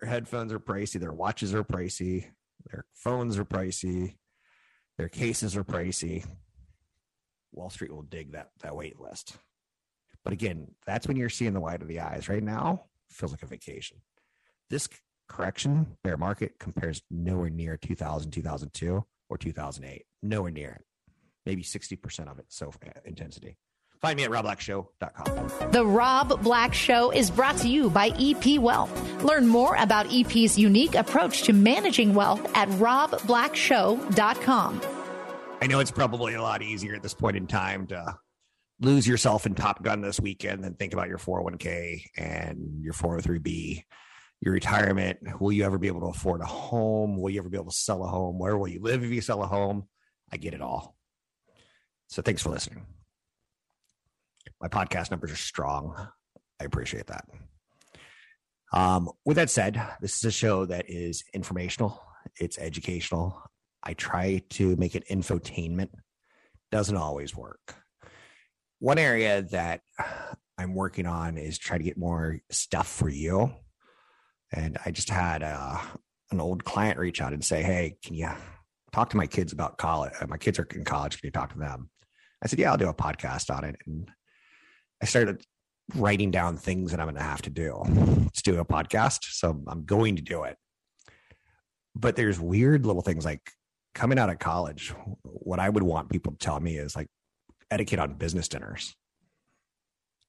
Their 0.00 0.10
headphones 0.10 0.52
are 0.52 0.60
pricey. 0.60 1.00
Their 1.00 1.12
watches 1.12 1.54
are 1.54 1.64
pricey. 1.64 2.26
Their 2.70 2.84
phones 2.94 3.38
are 3.38 3.44
pricey. 3.44 4.16
Their 4.98 5.08
cases 5.08 5.56
are 5.56 5.64
pricey. 5.64 6.24
Wall 7.52 7.70
Street 7.70 7.92
will 7.92 8.02
dig 8.02 8.32
that 8.32 8.50
that 8.60 8.76
wait 8.76 9.00
list. 9.00 9.36
But 10.24 10.32
again, 10.32 10.72
that's 10.86 11.06
when 11.06 11.16
you're 11.16 11.28
seeing 11.28 11.52
the 11.52 11.60
light 11.60 11.82
of 11.82 11.88
the 11.88 12.00
eyes. 12.00 12.28
Right 12.28 12.42
now, 12.42 12.84
feels 13.10 13.32
like 13.32 13.42
a 13.42 13.46
vacation. 13.46 13.98
This 14.68 14.88
correction, 15.28 15.96
bear 16.02 16.16
market, 16.16 16.58
compares 16.58 17.02
nowhere 17.10 17.50
near 17.50 17.76
2000, 17.76 18.30
2002, 18.32 19.04
or 19.28 19.38
2008. 19.38 20.04
Nowhere 20.22 20.50
near 20.50 20.70
it 20.70 20.84
maybe 21.46 21.62
60% 21.62 22.28
of 22.30 22.38
it. 22.38 22.46
So 22.48 22.68
uh, 22.84 22.90
intensity. 23.04 23.56
Find 24.00 24.16
me 24.16 24.24
at 24.24 24.30
robblackshow.com. 24.30 25.70
The 25.72 25.84
Rob 25.84 26.42
Black 26.42 26.72
Show 26.74 27.10
is 27.10 27.30
brought 27.30 27.58
to 27.58 27.68
you 27.68 27.90
by 27.90 28.08
EP 28.18 28.58
Wealth. 28.58 29.22
Learn 29.22 29.46
more 29.46 29.76
about 29.76 30.06
EP's 30.12 30.58
unique 30.58 30.94
approach 30.94 31.42
to 31.44 31.52
managing 31.52 32.14
wealth 32.14 32.50
at 32.56 32.68
robblackshow.com. 32.70 34.80
I 35.60 35.66
know 35.66 35.80
it's 35.80 35.90
probably 35.90 36.34
a 36.34 36.42
lot 36.42 36.62
easier 36.62 36.94
at 36.94 37.02
this 37.02 37.14
point 37.14 37.36
in 37.36 37.46
time 37.46 37.86
to 37.88 38.18
lose 38.80 39.06
yourself 39.06 39.46
in 39.46 39.54
Top 39.54 39.82
Gun 39.82 40.02
this 40.02 40.20
weekend 40.20 40.62
than 40.62 40.74
think 40.74 40.92
about 40.92 41.08
your 41.08 41.16
401k 41.18 42.02
and 42.16 42.82
your 42.82 42.92
403b, 42.92 43.82
your 44.42 44.52
retirement. 44.52 45.40
Will 45.40 45.52
you 45.52 45.64
ever 45.64 45.78
be 45.78 45.86
able 45.86 46.00
to 46.00 46.08
afford 46.08 46.42
a 46.42 46.46
home? 46.46 47.18
Will 47.20 47.30
you 47.30 47.40
ever 47.40 47.48
be 47.48 47.56
able 47.56 47.70
to 47.70 47.76
sell 47.76 48.04
a 48.04 48.06
home? 48.06 48.38
Where 48.38 48.58
will 48.58 48.68
you 48.68 48.82
live 48.82 49.02
if 49.02 49.10
you 49.10 49.22
sell 49.22 49.42
a 49.42 49.46
home? 49.46 49.88
I 50.30 50.36
get 50.36 50.52
it 50.52 50.60
all. 50.60 50.94
So 52.08 52.20
thanks 52.20 52.42
for 52.42 52.50
listening. 52.50 52.84
My 54.60 54.68
podcast 54.68 55.10
numbers 55.10 55.32
are 55.32 55.36
strong. 55.36 56.08
I 56.60 56.64
appreciate 56.64 57.06
that. 57.08 57.26
Um, 58.72 59.10
with 59.24 59.36
that 59.36 59.50
said, 59.50 59.80
this 60.00 60.16
is 60.16 60.24
a 60.24 60.30
show 60.30 60.64
that 60.66 60.88
is 60.88 61.24
informational, 61.32 62.02
it's 62.38 62.58
educational. 62.58 63.42
I 63.82 63.94
try 63.94 64.42
to 64.50 64.74
make 64.76 64.96
it 64.96 65.06
infotainment. 65.08 65.90
Doesn't 66.72 66.96
always 66.96 67.36
work. 67.36 67.76
One 68.80 68.98
area 68.98 69.42
that 69.42 69.82
I'm 70.58 70.74
working 70.74 71.06
on 71.06 71.38
is 71.38 71.56
try 71.56 71.78
to 71.78 71.84
get 71.84 71.96
more 71.96 72.40
stuff 72.50 72.88
for 72.88 73.08
you. 73.08 73.54
And 74.52 74.76
I 74.84 74.90
just 74.90 75.10
had 75.10 75.42
a, 75.42 75.46
uh, 75.46 75.80
an 76.32 76.40
old 76.40 76.64
client 76.64 76.98
reach 76.98 77.20
out 77.20 77.32
and 77.32 77.44
say, 77.44 77.62
Hey, 77.62 77.96
can 78.04 78.14
you 78.14 78.28
talk 78.92 79.10
to 79.10 79.16
my 79.16 79.26
kids 79.26 79.52
about 79.52 79.78
college? 79.78 80.12
My 80.26 80.38
kids 80.38 80.58
are 80.58 80.66
in 80.74 80.84
college. 80.84 81.20
Can 81.20 81.28
you 81.28 81.32
talk 81.32 81.52
to 81.52 81.58
them? 81.58 81.90
I 82.42 82.48
said, 82.48 82.58
yeah, 82.58 82.70
I'll 82.70 82.78
do 82.78 82.88
a 82.88 82.94
podcast 82.94 83.54
on 83.54 83.64
it. 83.64 83.76
And 83.86 84.10
I 85.02 85.06
started 85.06 85.44
writing 85.94 86.30
down 86.30 86.56
things 86.56 86.90
that 86.90 87.00
I'm 87.00 87.06
going 87.06 87.16
to 87.16 87.22
have 87.22 87.42
to 87.42 87.50
do 87.50 87.82
to 88.32 88.42
do 88.42 88.58
a 88.58 88.64
podcast. 88.64 89.24
So 89.30 89.62
I'm 89.66 89.84
going 89.84 90.16
to 90.16 90.22
do 90.22 90.44
it. 90.44 90.56
But 91.94 92.16
there's 92.16 92.40
weird 92.40 92.84
little 92.84 93.02
things 93.02 93.24
like 93.24 93.50
coming 93.94 94.18
out 94.18 94.30
of 94.30 94.38
college. 94.38 94.92
What 95.22 95.58
I 95.60 95.68
would 95.68 95.82
want 95.82 96.10
people 96.10 96.32
to 96.32 96.38
tell 96.38 96.60
me 96.60 96.76
is 96.76 96.96
like 96.96 97.08
etiquette 97.70 97.98
on 97.98 98.14
business 98.14 98.48
dinners. 98.48 98.94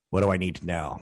What 0.09 0.21
do 0.21 0.31
I 0.31 0.37
need 0.37 0.55
to 0.55 0.65
know? 0.65 1.01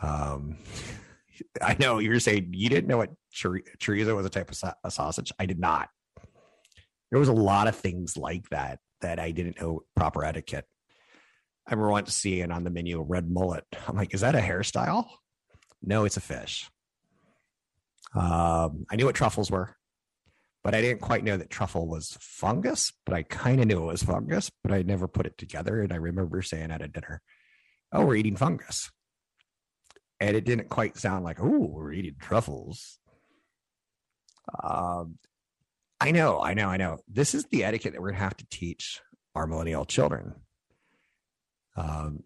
Um, 0.00 0.58
I 1.62 1.76
know 1.80 1.98
you're 1.98 2.20
saying 2.20 2.50
you 2.52 2.68
didn't 2.68 2.88
know 2.88 2.98
what 2.98 3.10
chorizo 3.34 4.14
was 4.14 4.26
a 4.26 4.30
type 4.30 4.50
of 4.50 4.92
sausage. 4.92 5.32
I 5.38 5.46
did 5.46 5.58
not. 5.58 5.88
There 7.10 7.18
was 7.18 7.28
a 7.28 7.32
lot 7.32 7.66
of 7.66 7.76
things 7.76 8.16
like 8.16 8.48
that 8.50 8.78
that 9.00 9.18
I 9.18 9.32
didn't 9.32 9.60
know 9.60 9.82
proper 9.96 10.24
etiquette. 10.24 10.66
I 11.66 11.72
remember 11.72 11.90
wanting 11.90 12.06
to 12.06 12.12
see 12.12 12.36
seeing 12.36 12.50
on 12.50 12.64
the 12.64 12.70
menu 12.70 12.98
a 13.00 13.04
red 13.04 13.30
mullet. 13.30 13.64
I'm 13.86 13.96
like, 13.96 14.14
is 14.14 14.22
that 14.22 14.34
a 14.34 14.40
hairstyle? 14.40 15.06
No, 15.82 16.04
it's 16.04 16.16
a 16.16 16.20
fish. 16.20 16.70
Um, 18.14 18.84
I 18.90 18.96
knew 18.96 19.06
what 19.06 19.14
truffles 19.14 19.50
were, 19.50 19.76
but 20.64 20.74
I 20.74 20.80
didn't 20.80 21.00
quite 21.00 21.24
know 21.24 21.36
that 21.36 21.50
truffle 21.50 21.86
was 21.86 22.16
fungus, 22.20 22.92
but 23.06 23.14
I 23.14 23.22
kind 23.22 23.60
of 23.60 23.66
knew 23.66 23.82
it 23.82 23.86
was 23.86 24.02
fungus, 24.02 24.50
but 24.62 24.72
I 24.72 24.82
never 24.82 25.08
put 25.08 25.26
it 25.26 25.38
together. 25.38 25.80
And 25.80 25.92
I 25.92 25.96
remember 25.96 26.42
saying 26.42 26.70
at 26.70 26.82
a 26.82 26.88
dinner, 26.88 27.22
oh, 27.92 28.04
we're 28.04 28.16
eating 28.16 28.36
fungus. 28.36 28.90
and 30.22 30.36
it 30.36 30.44
didn't 30.44 30.68
quite 30.68 30.96
sound 30.96 31.24
like, 31.24 31.40
oh, 31.40 31.66
we're 31.66 31.92
eating 31.92 32.14
truffles. 32.20 32.98
Um, 34.62 35.18
I 36.00 36.12
know, 36.12 36.40
I 36.40 36.54
know, 36.54 36.68
I 36.68 36.76
know. 36.76 36.98
This 37.08 37.34
is 37.34 37.44
the 37.46 37.64
etiquette 37.64 37.94
that 37.94 38.00
we're 38.00 38.10
going 38.10 38.18
to 38.18 38.24
have 38.24 38.36
to 38.36 38.46
teach 38.48 39.00
our 39.34 39.48
millennial 39.48 39.84
children. 39.84 40.34
Um, 41.76 42.22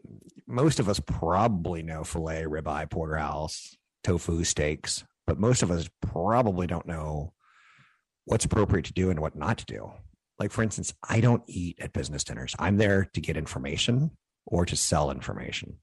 most 0.46 0.80
of 0.80 0.88
us 0.88 1.00
probably 1.00 1.82
know 1.82 2.04
filet, 2.04 2.44
ribeye, 2.44 2.90
porterhouse, 2.90 3.76
tofu, 4.02 4.44
steaks, 4.44 5.04
but 5.26 5.38
most 5.38 5.62
of 5.62 5.70
us 5.70 5.88
probably 6.00 6.66
don't 6.66 6.87
know 6.87 7.32
what's 8.24 8.44
appropriate 8.44 8.87
to 8.87 8.92
do 8.92 9.11
and 9.11 9.20
what 9.20 9.37
not 9.37 9.59
to 9.59 9.64
do. 9.66 9.90
Like, 10.38 10.52
for 10.52 10.62
instance, 10.62 10.92
I 11.09 11.20
don't 11.20 11.42
eat 11.46 11.78
at 11.80 11.92
business 11.92 12.24
dinners. 12.24 12.54
I'm 12.59 12.76
there 12.76 13.09
to 13.14 13.20
get 13.20 13.37
information 13.37 14.11
or 14.44 14.66
to 14.66 14.76
sell 14.76 15.11
information. 15.11 15.78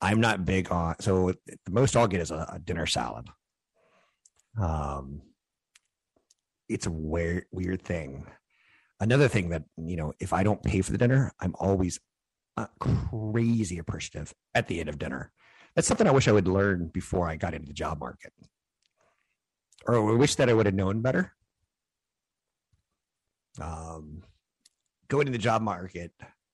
I'm 0.00 0.20
not 0.20 0.44
big 0.44 0.70
on, 0.70 0.96
so 1.00 1.32
the 1.46 1.70
most 1.70 1.96
I'll 1.96 2.08
get 2.08 2.20
is 2.20 2.30
a, 2.30 2.48
a 2.54 2.58
dinner 2.58 2.86
salad. 2.86 3.28
Um, 4.60 5.22
it's 6.68 6.86
a 6.86 6.90
weird, 6.90 7.44
weird 7.52 7.82
thing. 7.82 8.26
Another 9.00 9.28
thing 9.28 9.50
that, 9.50 9.64
you 9.76 9.96
know, 9.96 10.12
if 10.20 10.32
I 10.32 10.42
don't 10.42 10.62
pay 10.62 10.80
for 10.80 10.92
the 10.92 10.98
dinner, 10.98 11.32
I'm 11.40 11.54
always 11.58 12.00
uh, 12.56 12.66
crazy 12.78 13.78
appreciative 13.78 14.34
at 14.54 14.68
the 14.68 14.80
end 14.80 14.88
of 14.88 14.98
dinner. 14.98 15.32
That's 15.74 15.88
something 15.88 16.06
I 16.06 16.12
wish 16.12 16.28
I 16.28 16.32
would 16.32 16.48
learn 16.48 16.90
before 16.92 17.28
I 17.28 17.36
got 17.36 17.54
into 17.54 17.66
the 17.66 17.72
job 17.72 18.00
market. 18.00 18.32
Or 19.86 20.12
I 20.12 20.16
wish 20.16 20.36
that 20.36 20.48
I 20.48 20.54
would 20.54 20.66
have 20.66 20.74
known 20.74 21.00
better 21.00 21.32
um, 23.60 24.22
going 25.08 25.26
to 25.26 25.32
the 25.32 25.38
job 25.38 25.62
market, 25.62 26.12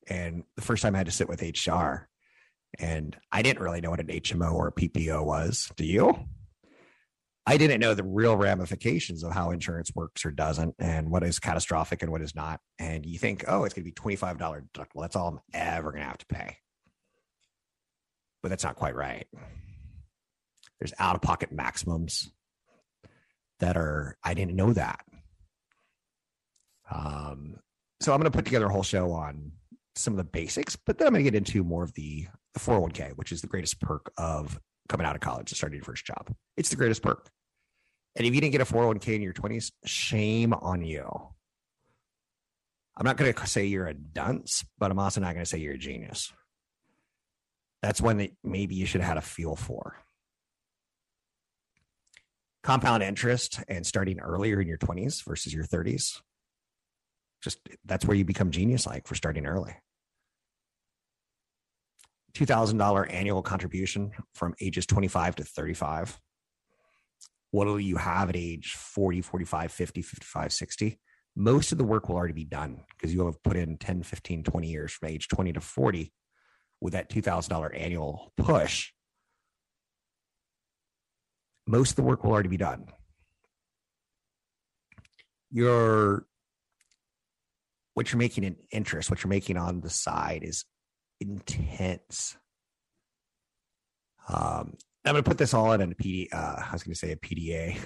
and 0.09 0.45
the 0.57 0.63
first 0.63 0.83
time 0.83 0.95
I 0.95 0.99
had 0.99 1.07
to 1.07 1.13
sit 1.13 1.29
with 1.29 1.43
HR, 1.43 2.09
and 2.79 3.17
I 3.31 3.43
didn't 3.43 3.63
really 3.63 3.81
know 3.81 3.91
what 3.91 4.01
an 4.01 4.09
HMO 4.09 4.53
or 4.53 4.69
a 4.69 4.73
PPO 4.73 5.25
was. 5.25 5.71
Do 5.77 5.85
you? 5.85 6.19
I 7.49 7.57
didn't 7.57 7.81
know 7.81 7.95
the 7.95 8.05
real 8.05 8.37
ramifications 8.37 9.25
of 9.25 9.33
how 9.33 9.53
insurance 9.53 9.91
works 9.95 10.27
or 10.27 10.31
doesn't, 10.31 10.75
and 10.79 11.11
what 11.11 11.25
is 11.25 11.39
catastrophic 11.39 12.03
and 12.03 12.13
what 12.13 12.21
is 12.21 12.35
not. 12.35 12.61
And 12.79 13.07
you 13.07 13.19
think, 13.19 13.47
oh, 13.49 13.65
it's 13.65 13.73
going 13.73 13.85
to 13.85 13.89
be 13.89 13.93
twenty 13.93 14.17
five 14.17 14.37
dollar 14.37 14.67
deductible. 14.75 15.01
That's 15.01 15.17
all 15.17 15.29
I'm 15.29 15.41
ever 15.55 15.91
going 15.91 16.03
to 16.03 16.09
have 16.09 16.19
to 16.19 16.27
pay. 16.27 16.59
But 18.43 18.51
that's 18.51 18.65
not 18.65 18.77
quite 18.77 18.95
right. 18.95 19.27
There's 20.79 20.93
out 20.99 21.17
of 21.17 21.23
pocket 21.23 21.51
maximums 21.51 22.31
that 23.61 23.79
are. 23.79 24.19
I 24.23 24.35
didn't 24.35 24.55
know 24.55 24.75
that. 24.75 25.01
Um, 26.91 27.57
so 28.01 28.13
I'm 28.13 28.21
going 28.21 28.31
to 28.31 28.37
put 28.37 28.45
together 28.45 28.67
a 28.67 28.73
whole 28.73 28.83
show 28.83 29.11
on 29.13 29.53
some 29.97 30.13
of 30.13 30.19
the 30.19 30.25
basics, 30.25 30.77
but 30.77 30.99
then 30.99 31.07
I'm 31.07 31.15
going 31.15 31.25
to 31.25 31.31
get 31.31 31.35
into 31.35 31.65
more 31.65 31.83
of 31.83 31.95
the, 31.95 32.27
the 32.53 32.61
401k, 32.61 33.13
which 33.17 33.33
is 33.33 33.41
the 33.41 33.47
greatest 33.47 33.81
perk 33.81 34.13
of 34.19 34.61
coming 34.91 35.07
out 35.07 35.15
of 35.15 35.23
college 35.23 35.51
and 35.51 35.57
starting 35.57 35.79
your 35.79 35.85
first 35.85 36.05
job. 36.05 36.31
It's 36.59 36.69
the 36.69 36.77
greatest 36.77 37.03
perk. 37.03 37.31
And 38.17 38.27
if 38.27 38.35
you 38.35 38.41
didn't 38.41 38.53
get 38.53 38.61
a 38.61 38.65
401k 38.65 39.15
in 39.15 39.23
your 39.23 39.33
20s, 39.33 39.71
shame 39.85 40.53
on 40.53 40.83
you. 40.83 41.09
I'm 42.97 43.05
not 43.05 43.17
going 43.17 43.33
to 43.33 43.47
say 43.47 43.67
you're 43.67 43.87
a 43.87 43.95
dunce, 43.95 44.65
but 44.79 44.91
I'm 44.91 44.99
also 44.99 45.21
not 45.21 45.35
going 45.35 45.45
to 45.45 45.49
say 45.49 45.59
you're 45.59 45.75
a 45.75 45.79
genius. 45.79 46.33
That's 47.81 48.01
one 48.01 48.19
that 48.19 48.33
maybe 48.43 48.75
you 48.75 48.87
should 48.87 49.01
have 49.01 49.09
had 49.09 49.19
a 49.19 49.23
feel 49.23 49.55
for. 49.55 49.97
Compound 52.65 53.05
interest 53.05 53.61
and 53.69 53.87
starting 53.87 54.19
earlier 54.19 54.61
in 54.61 54.67
your 54.67 54.79
20s 54.79 55.25
versus 55.25 55.55
your 55.55 55.65
30s 55.65 56.21
just 57.43 57.59
that's 57.85 58.05
where 58.05 58.17
you 58.17 58.25
become 58.25 58.51
genius 58.51 58.87
like 58.87 59.07
for 59.07 59.15
starting 59.15 59.47
early. 59.47 59.75
$2,000 62.35 63.13
annual 63.13 63.43
contribution 63.43 64.13
from 64.35 64.55
ages 64.61 64.87
25 64.87 65.37
to 65.37 65.45
35. 65.45 66.21
What 67.51 67.67
will 67.67 67.81
you 67.81 67.97
have 67.97 68.29
at 68.29 68.37
age 68.37 68.75
40, 68.75 69.23
45, 69.23 69.73
50, 69.73 70.03
55, 70.03 70.53
60? 70.53 71.01
Most 71.35 71.73
of 71.73 71.79
the 71.79 71.85
work 71.85 72.09
will 72.09 72.17
already 72.17 72.35
be 72.35 72.45
done 72.45 72.83
because 72.91 73.15
you 73.15 73.25
have 73.27 73.43
put 73.43 73.57
in 73.57 73.79
10, 73.79 74.03
15, 74.03 74.43
20 74.43 74.69
years 74.69 74.93
from 74.93 75.09
age 75.09 75.29
20 75.29 75.53
to 75.55 75.61
40 75.61 76.13
with 76.81 76.93
that 76.93 77.11
$2,000 77.11 77.79
annual 77.79 78.33
push. 78.37 78.91
Most 81.67 81.91
of 81.91 81.97
the 81.97 82.03
work 82.03 82.25
will 82.25 82.33
already 82.33 82.49
be 82.49 82.57
done. 82.57 82.87
Your 85.51 86.27
what 87.95 88.13
you're 88.13 88.19
making 88.19 88.45
in 88.45 88.57
interest, 88.71 89.11
what 89.11 89.25
you're 89.25 89.29
making 89.29 89.57
on 89.57 89.81
the 89.81 89.91
side 89.91 90.45
is 90.45 90.65
intense. 91.21 92.37
Um, 94.29 94.75
I'm 95.09 95.15
going 95.15 95.25
to 95.25 95.31
put 95.31 95.39
this 95.39 95.55
all 95.55 95.73
in 95.73 95.81
a 95.81 95.87
PD. 95.87 96.29
Uh, 96.31 96.57
I 96.59 96.69
was 96.71 96.83
going 96.83 96.93
to 96.93 96.99
say 96.99 97.13
a 97.13 97.17
PDA. 97.17 97.79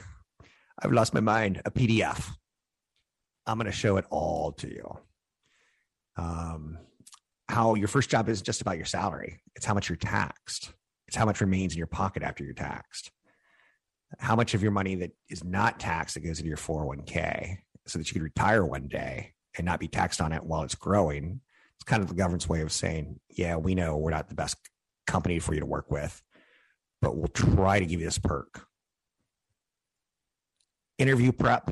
I've 0.83 0.91
lost 0.91 1.15
my 1.15 1.21
mind. 1.21 1.63
A 1.65 1.71
PDF. 1.71 2.29
I'm 3.47 3.59
going 3.59 3.71
to 3.71 3.73
show 3.73 3.97
it 3.97 4.07
all 4.11 4.51
to 4.55 4.69
you. 4.69 4.99
Um, 6.17 6.79
how 7.49 7.77
your 7.77 7.87
first 7.87 8.11
job 8.11 8.29
is 8.29 8.43
just 8.43 8.61
about 8.61 8.77
your 8.77 8.87
salary. 8.87 9.41
It's 9.55 9.65
how 9.65 9.73
much 9.73 9.89
you're 9.89 9.95
taxed. 9.95 10.73
It's 11.07 11.17
how 11.17 11.25
much 11.25 11.41
remains 11.41 11.75
in 11.75 11.79
your 11.79 11.87
pocket 11.87 12.25
after 12.25 12.43
you're 12.43 12.55
taxed. 12.55 13.13
How 14.19 14.35
much 14.35 14.55
of 14.55 14.63
your 14.63 14.73
money 14.73 14.97
that 14.97 15.13
is 15.29 15.45
not 15.45 15.79
taxed 15.79 16.15
that 16.15 16.23
goes 16.23 16.41
into 16.41 16.49
your 16.49 16.57
401k 16.57 17.59
so 17.87 18.01
that 18.01 18.09
you 18.09 18.15
can 18.15 18.23
retire 18.25 18.67
one 18.67 18.89
day 18.89 19.35
and 19.57 19.65
not 19.65 19.79
be 19.79 19.87
taxed 19.87 20.21
on 20.21 20.33
it 20.33 20.43
while 20.43 20.65
it's 20.65 20.75
growing. 20.75 21.41
It's 21.77 21.85
kind 21.85 22.03
of 22.03 22.09
the 22.09 22.17
government's 22.17 22.49
way 22.49 22.63
of 22.63 22.73
saying, 22.73 23.21
yeah, 23.31 23.55
we 23.55 23.77
know 23.77 23.97
we're 23.97 24.11
not 24.11 24.29
the 24.29 24.35
best 24.35 24.57
company 25.07 25.39
for 25.39 25.55
you 25.55 25.61
to 25.61 25.67
work 25.67 25.89
with, 25.89 26.21
but 27.03 27.17
we'll 27.17 27.29
try 27.29 27.79
to 27.79 27.85
give 27.85 28.01
you 28.01 28.07
this 28.07 28.19
perk. 28.19 28.67
Interview 30.97 31.33
prep. 31.33 31.71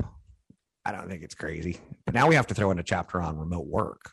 I 0.85 0.93
don't 0.93 1.09
think 1.09 1.23
it's 1.23 1.35
crazy. 1.35 1.79
But 2.05 2.15
now 2.15 2.29
we 2.29 2.35
have 2.35 2.49
to 2.49 2.55
throw 2.55 2.71
in 2.71 2.79
a 2.79 2.83
chapter 2.83 3.23
on 3.23 3.39
remote 3.39 3.67
work. 3.67 4.13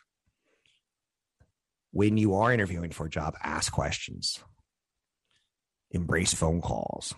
When 1.90 2.16
you 2.16 2.34
are 2.36 2.52
interviewing 2.52 2.92
for 2.92 3.06
a 3.06 3.10
job, 3.10 3.34
ask 3.42 3.70
questions, 3.70 4.38
embrace 5.90 6.32
phone 6.32 6.62
calls, 6.62 7.14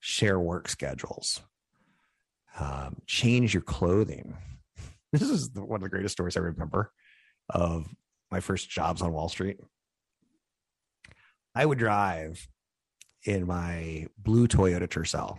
share 0.00 0.38
work 0.38 0.68
schedules, 0.68 1.40
um, 2.58 2.96
change 3.06 3.54
your 3.54 3.62
clothing 3.62 4.36
this 5.12 5.22
is 5.22 5.50
the, 5.50 5.64
one 5.64 5.78
of 5.78 5.82
the 5.82 5.88
greatest 5.88 6.12
stories 6.12 6.36
I 6.36 6.40
remember 6.40 6.92
of 7.48 7.86
my 8.30 8.40
first 8.40 8.70
jobs 8.70 9.02
on 9.02 9.12
Wall 9.12 9.28
Street. 9.28 9.58
I 11.54 11.66
would 11.66 11.78
drive 11.78 12.46
in 13.24 13.46
my 13.46 14.06
blue 14.18 14.48
Toyota 14.48 14.88
Tercel. 14.88 15.38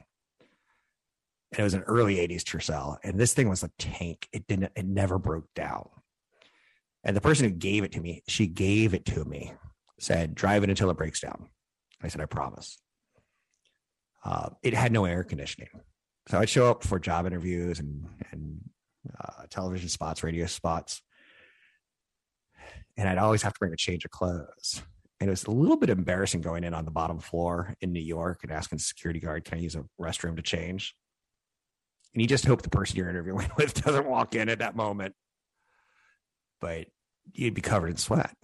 And 1.52 1.60
it 1.60 1.64
was 1.64 1.74
an 1.74 1.84
early 1.84 2.16
80s 2.16 2.44
Tercel. 2.44 2.98
And 3.04 3.20
this 3.20 3.34
thing 3.34 3.50
was 3.50 3.64
a 3.64 3.72
tank. 3.78 4.28
It 4.32 4.48
didn't, 4.48 4.72
it 4.76 4.86
never 4.86 5.18
broke 5.18 5.54
down. 5.54 5.90
And 7.04 7.16
the 7.16 7.22
person 7.22 7.50
who 7.50 7.56
gave 7.56 7.84
it 7.84 7.92
to 7.94 8.02
me, 8.02 8.24
she 8.28 8.48
gave 8.48 8.94
it 8.94 9.06
to 9.06 9.26
me, 9.26 9.54
said, 10.00 10.36
drive 10.36 10.64
it 10.64 10.70
until 10.70 10.90
it 10.90 10.98
breaks 10.98 11.20
down. 11.20 11.50
I 12.02 12.08
said, 12.08 12.22
I 12.22 12.26
promise. 12.26 12.78
Uh, 14.24 14.50
it 14.62 14.74
had 14.74 14.92
no 14.92 15.06
air 15.06 15.24
conditioning. 15.24 15.70
So 16.28 16.38
I'd 16.38 16.50
show 16.50 16.70
up 16.70 16.84
for 16.84 17.00
job 17.00 17.26
interviews 17.26 17.80
and, 17.80 18.06
and 18.32 18.62
uh, 19.20 19.44
television 19.50 19.90
spots, 19.90 20.24
radio 20.24 20.46
spots. 20.46 21.02
And 22.98 23.10
I'd 23.10 23.18
always 23.18 23.42
have 23.42 23.54
to 23.54 23.60
bring 23.60 23.74
a 23.74 23.78
change 23.78 24.06
of 24.06 24.12
clothes. 24.12 24.84
And 25.22 25.30
it 25.30 25.32
was 25.32 25.46
a 25.46 25.52
little 25.52 25.78
bit 25.78 25.92
embarrassing 25.92 26.42
going 26.42 26.64
in 26.64 26.74
on 26.74 26.84
the 26.84 26.92
bottom 26.92 27.20
floor 27.20 27.76
in 27.80 27.94
New 27.94 28.02
York 28.02 28.40
and 28.42 28.52
asking 28.52 28.80
the 28.80 28.84
security 28.84 29.20
guard, 29.20 29.46
can 29.46 29.60
I 29.60 29.62
use 29.62 29.76
a 29.76 29.86
restroom 30.00 30.36
to 30.36 30.42
change? 30.42 30.96
And 32.14 32.22
you 32.22 32.28
just 32.28 32.46
hope 32.46 32.64
the 32.64 32.70
person 32.70 32.98
you're 32.98 33.10
interviewing 33.10 33.50
with 33.58 33.84
doesn't 33.84 34.08
walk 34.08 34.34
in 34.34 34.50
at 34.50 34.60
that 34.60 34.76
moment. 34.76 35.14
But 36.60 36.88
you'd 37.34 37.54
be 37.54 37.62
covered 37.62 37.92
in 37.92 37.98
sweat. 37.98 38.36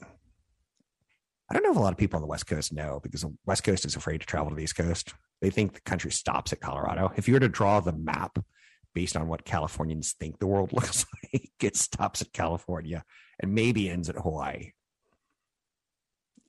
I 1.49 1.53
don't 1.53 1.63
know 1.63 1.71
if 1.71 1.77
a 1.77 1.81
lot 1.81 1.93
of 1.93 1.97
people 1.97 2.17
on 2.17 2.21
the 2.21 2.27
West 2.27 2.45
Coast 2.45 2.71
know 2.71 2.99
because 3.01 3.21
the 3.21 3.35
West 3.45 3.63
Coast 3.63 3.83
is 3.83 3.95
afraid 3.95 4.21
to 4.21 4.27
travel 4.27 4.49
to 4.49 4.55
the 4.55 4.63
East 4.63 4.75
Coast. 4.75 5.15
They 5.41 5.49
think 5.49 5.73
the 5.73 5.81
country 5.81 6.11
stops 6.11 6.53
at 6.53 6.61
Colorado. 6.61 7.11
If 7.15 7.27
you 7.27 7.33
were 7.33 7.39
to 7.39 7.49
draw 7.49 7.79
the 7.79 7.93
map 7.93 8.37
based 8.93 9.15
on 9.15 9.27
what 9.27 9.45
Californians 9.45 10.13
think 10.13 10.39
the 10.39 10.47
world 10.47 10.73
looks 10.73 11.05
like. 11.23 11.49
It 11.61 11.75
stops 11.75 12.21
at 12.21 12.33
California 12.33 13.03
and 13.39 13.53
maybe 13.53 13.89
ends 13.89 14.09
at 14.09 14.15
Hawaii. 14.15 14.71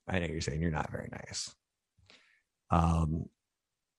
I 0.09 0.19
know 0.19 0.27
you're 0.27 0.41
saying 0.41 0.61
you're 0.61 0.71
not 0.71 0.91
very 0.91 1.09
nice. 1.11 1.55
Um, 2.71 3.29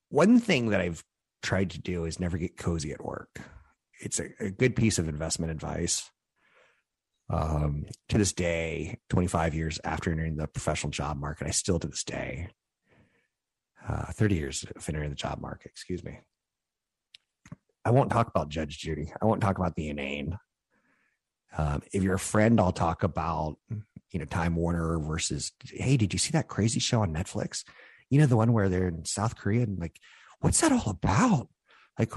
one 0.10 0.40
thing 0.40 0.70
that 0.70 0.82
I've 0.82 1.04
tried 1.42 1.72
to 1.72 1.80
do 1.80 2.06
is 2.06 2.20
never 2.20 2.38
get 2.38 2.58
cozy 2.58 2.92
at 2.92 3.04
work. 3.04 3.40
It's 4.02 4.20
a, 4.20 4.30
a 4.40 4.50
good 4.50 4.76
piece 4.76 4.98
of 5.00 5.08
investment 5.08 5.52
advice. 5.52 6.10
Um, 7.32 7.86
to 8.10 8.18
this 8.18 8.34
day, 8.34 8.98
25 9.10 9.54
years 9.54 9.80
after 9.84 10.12
entering 10.12 10.36
the 10.36 10.48
professional 10.48 10.90
job 10.90 11.18
market, 11.18 11.46
I 11.48 11.52
still 11.52 11.78
to 11.78 11.88
this 11.88 12.04
day, 12.04 12.50
uh, 13.88 14.12
30 14.12 14.36
years 14.36 14.66
of 14.76 14.90
entering 14.90 15.10
the 15.10 15.16
job 15.16 15.40
market, 15.40 15.70
excuse 15.70 16.04
me, 16.04 16.20
I 17.86 17.92
won't 17.92 18.12
talk 18.12 18.28
about 18.28 18.50
Judge 18.50 18.80
Judy. 18.80 19.14
I 19.22 19.26
won't 19.26 19.42
talk 19.42 19.58
about 19.58 19.76
the 19.76 19.90
inane. 19.90 20.38
Um, 21.58 21.82
if 21.94 22.04
you're 22.04 22.16
a 22.16 22.20
friend, 22.20 22.60
I'll 22.60 22.72
talk 22.72 23.04
about 23.04 23.58
you 24.12 24.20
know 24.20 24.26
Time 24.26 24.56
Warner 24.56 25.00
versus. 25.00 25.52
Hey, 25.64 25.98
did 25.98 26.14
you 26.14 26.20
see 26.20 26.32
that 26.32 26.48
crazy 26.48 26.80
show 26.80 27.02
on 27.02 27.14
Netflix? 27.14 27.64
You 28.10 28.20
know, 28.20 28.26
the 28.26 28.38
one 28.38 28.54
where 28.54 28.70
they're 28.70 28.88
in 28.88 29.06
South 29.06 29.36
Korea 29.38 29.64
and 29.64 29.80
like, 29.80 30.00
what's 30.40 30.62
that 30.62 30.72
all 30.72 30.90
about? 30.90 31.48
Like, 31.98 32.12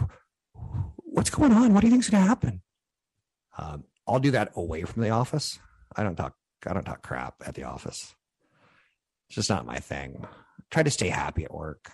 what's 0.97 1.31
going 1.31 1.53
on? 1.53 1.75
What 1.75 1.81
do 1.81 1.87
you 1.87 1.91
think's 1.91 2.09
going 2.09 2.23
to 2.23 2.29
happen? 2.29 2.63
Um, 3.59 3.85
I'll 4.07 4.21
do 4.21 4.31
that 4.31 4.53
away 4.57 4.85
from 4.85 5.03
the 5.03 5.11
office. 5.11 5.59
I 5.95 6.03
don't 6.03 6.17
talk. 6.17 6.35
I 6.67 6.73
don't 6.73 6.85
talk 6.85 7.03
crap 7.03 7.35
at 7.45 7.55
the 7.55 7.65
office. 7.65 8.15
It's 9.29 9.37
just 9.37 9.51
not 9.51 9.67
my 9.67 9.79
thing. 9.79 10.27
Try 10.71 10.83
to 10.83 10.91
stay 10.91 11.09
happy 11.09 11.45
at 11.45 11.53
work. 11.53 11.91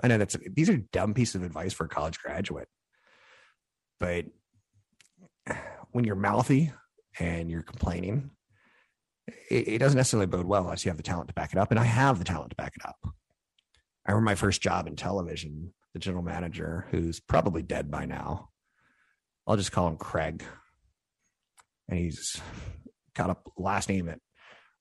I 0.00 0.08
know 0.08 0.18
that's 0.18 0.36
these 0.52 0.70
are 0.70 0.76
dumb 0.76 1.14
pieces 1.14 1.36
of 1.36 1.42
advice 1.42 1.72
for 1.72 1.86
a 1.86 1.88
college 1.88 2.18
graduate, 2.18 2.68
but 3.98 4.26
when 5.92 6.04
you're 6.04 6.16
mouthy 6.16 6.72
and 7.18 7.50
you're 7.50 7.62
complaining, 7.62 8.30
it, 9.50 9.68
it 9.68 9.78
doesn't 9.78 9.96
necessarily 9.96 10.26
bode 10.26 10.46
well 10.46 10.62
unless 10.62 10.84
you 10.84 10.90
have 10.90 10.96
the 10.96 11.02
talent 11.02 11.28
to 11.28 11.34
back 11.34 11.52
it 11.52 11.58
up. 11.58 11.70
And 11.70 11.80
I 11.80 11.84
have 11.84 12.18
the 12.18 12.24
talent 12.24 12.50
to 12.50 12.56
back 12.56 12.74
it 12.76 12.86
up. 12.86 12.96
I 14.06 14.12
remember 14.12 14.24
my 14.24 14.34
first 14.34 14.62
job 14.62 14.86
in 14.86 14.96
television, 14.96 15.74
the 15.92 15.98
general 15.98 16.22
manager, 16.22 16.86
who's 16.90 17.20
probably 17.20 17.62
dead 17.62 17.90
by 17.90 18.06
now. 18.06 18.50
I'll 19.46 19.56
just 19.56 19.72
call 19.72 19.88
him 19.88 19.96
Craig. 19.96 20.42
And 21.88 21.98
he's 21.98 22.40
got 23.14 23.30
a 23.30 23.36
last 23.56 23.88
name 23.88 24.06
that 24.06 24.20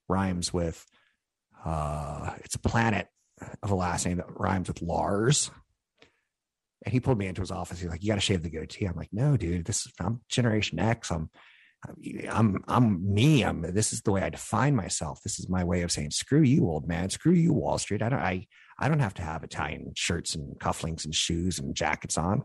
rhymes 0.10 0.54
with 0.54 0.86
uh 1.66 2.34
it's 2.40 2.56
a 2.56 2.60
planet 2.60 3.08
of 3.64 3.72
a 3.72 3.76
last 3.76 4.06
name 4.06 4.18
that 4.18 4.40
rhymes 4.40 4.68
with 4.68 4.82
Lars. 4.82 5.52
And 6.86 6.94
he 6.94 7.00
pulled 7.00 7.18
me 7.18 7.28
into 7.28 7.42
his 7.42 7.52
office. 7.52 7.80
He's 7.80 7.90
like, 7.90 8.04
"You 8.04 8.10
got 8.10 8.16
to 8.16 8.22
shave 8.22 8.44
the 8.44 8.50
goatee." 8.50 8.86
I'm 8.86 8.96
like, 8.96 9.10
"No, 9.12 9.36
dude. 9.36 9.66
This 9.66 9.86
is 9.86 9.94
I'm 10.00 10.22
Generation 10.30 10.80
X. 10.80 11.12
I'm 11.12 11.30
I'm 12.30 12.64
I'm 12.68 13.14
me. 13.14 13.44
I'm 13.44 13.62
this 13.62 13.94
is 13.94 14.02
the 14.02 14.12
way 14.12 14.22
I 14.22 14.30
define 14.30 14.76
myself. 14.76 15.22
This 15.24 15.40
is 15.40 15.48
my 15.48 15.64
way 15.64 15.84
of 15.84 15.92
saying 15.92 16.12
screw 16.12 16.42
you, 16.42 16.68
old 16.68 16.88
man. 16.88 17.10
Screw 17.10 17.34
you, 17.34 17.54
Wall 17.54 17.78
Street. 17.78 18.02
I 18.02 18.10
don't 18.10 18.20
I 18.20 18.48
I 18.80 18.90
don't 18.90 19.00
have 19.00 19.14
to 19.16 19.22
have 19.22 19.44
Italian 19.44 19.94
shirts 19.96 20.36
and 20.36 20.60
cufflinks 20.60 21.06
and 21.06 21.14
shoes 21.14 21.60
and 21.60 21.76
jackets 21.76 22.18
on. 22.18 22.44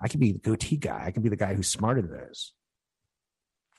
I 0.00 0.08
can 0.08 0.20
be 0.20 0.32
the 0.32 0.38
goatee 0.38 0.76
guy. 0.76 1.04
I 1.06 1.10
can 1.12 1.22
be 1.22 1.28
the 1.28 1.36
guy 1.36 1.54
who's 1.54 1.68
smarter 1.68 2.02
than 2.02 2.10
those. 2.10 2.52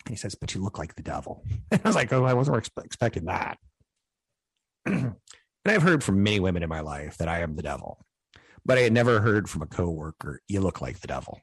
And 0.06 0.14
he 0.14 0.18
says, 0.18 0.36
"But 0.36 0.56
you 0.56 0.62
look 0.62 0.78
like 0.80 0.96
the 0.96 1.04
devil." 1.04 1.44
And 1.72 1.82
I 1.84 1.90
was 1.90 1.96
like, 1.96 2.14
"Oh, 2.14 2.24
I 2.24 2.34
wasn't 2.34 2.70
expecting 2.84 3.26
that." 3.26 3.58
and 4.86 5.16
I've 5.66 5.84
heard 5.84 6.04
from 6.04 6.24
many 6.24 6.40
women 6.40 6.64
in 6.64 6.70
my 6.70 6.80
life 6.80 7.18
that 7.18 7.28
I 7.28 7.42
am 7.42 7.56
the 7.56 7.64
devil, 7.64 8.06
but 8.66 8.78
I 8.78 8.82
had 8.82 8.94
never 8.94 9.20
heard 9.20 9.50
from 9.50 9.62
a 9.62 9.68
coworker, 9.68 10.42
"You 10.48 10.62
look 10.62 10.80
like 10.82 11.00
the 11.02 11.08
devil." 11.08 11.40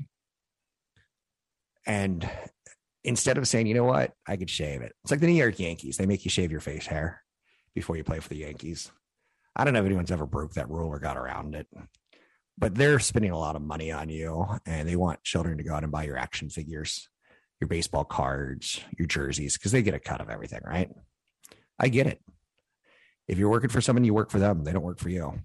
And 1.86 2.28
instead 3.04 3.38
of 3.38 3.46
saying, 3.46 3.66
you 3.66 3.74
know 3.74 3.84
what, 3.84 4.12
I 4.26 4.36
could 4.36 4.50
shave 4.50 4.80
it. 4.80 4.94
It's 5.02 5.10
like 5.10 5.20
the 5.20 5.26
New 5.26 5.34
York 5.34 5.58
Yankees. 5.58 5.96
They 5.96 6.06
make 6.06 6.24
you 6.24 6.30
shave 6.30 6.50
your 6.50 6.60
face 6.60 6.86
hair 6.86 7.22
before 7.74 7.96
you 7.96 8.04
play 8.04 8.18
for 8.20 8.30
the 8.30 8.38
Yankees. 8.38 8.90
I 9.54 9.64
don't 9.64 9.74
know 9.74 9.80
if 9.80 9.86
anyone's 9.86 10.10
ever 10.10 10.26
broke 10.26 10.54
that 10.54 10.70
rule 10.70 10.88
or 10.88 10.98
got 10.98 11.16
around 11.16 11.54
it, 11.54 11.68
but 12.58 12.74
they're 12.74 12.98
spending 12.98 13.30
a 13.30 13.38
lot 13.38 13.56
of 13.56 13.62
money 13.62 13.92
on 13.92 14.08
you 14.08 14.46
and 14.66 14.88
they 14.88 14.96
want 14.96 15.22
children 15.22 15.58
to 15.58 15.64
go 15.64 15.74
out 15.74 15.84
and 15.84 15.92
buy 15.92 16.04
your 16.04 16.16
action 16.16 16.48
figures, 16.48 17.08
your 17.60 17.68
baseball 17.68 18.04
cards, 18.04 18.80
your 18.98 19.06
jerseys, 19.06 19.56
because 19.56 19.70
they 19.70 19.82
get 19.82 19.94
a 19.94 20.00
cut 20.00 20.20
of 20.20 20.30
everything, 20.30 20.60
right? 20.64 20.90
I 21.78 21.88
get 21.88 22.06
it. 22.06 22.20
If 23.28 23.38
you're 23.38 23.50
working 23.50 23.70
for 23.70 23.80
someone, 23.80 24.04
you 24.04 24.14
work 24.14 24.30
for 24.30 24.38
them. 24.38 24.64
They 24.64 24.72
don't 24.72 24.82
work 24.82 24.98
for 24.98 25.08
you. 25.08 25.40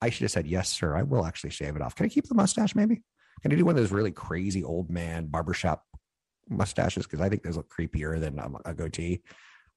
I 0.00 0.10
should 0.10 0.22
have 0.22 0.30
said, 0.30 0.46
yes, 0.46 0.68
sir. 0.68 0.96
I 0.96 1.02
will 1.02 1.24
actually 1.24 1.50
shave 1.50 1.76
it 1.76 1.82
off. 1.82 1.94
Can 1.94 2.06
I 2.06 2.10
keep 2.10 2.28
the 2.28 2.34
mustache 2.34 2.74
maybe? 2.74 3.02
Can 3.42 3.52
I 3.52 3.56
do 3.56 3.64
one 3.64 3.76
of 3.76 3.82
those 3.82 3.92
really 3.92 4.12
crazy 4.12 4.62
old 4.62 4.90
man 4.90 5.26
barbershop 5.26 5.84
mustaches 6.48 7.04
because 7.04 7.20
I 7.20 7.28
think 7.28 7.42
those 7.42 7.56
look 7.56 7.72
creepier 7.72 8.18
than 8.18 8.40
a 8.64 8.74
goatee. 8.74 9.22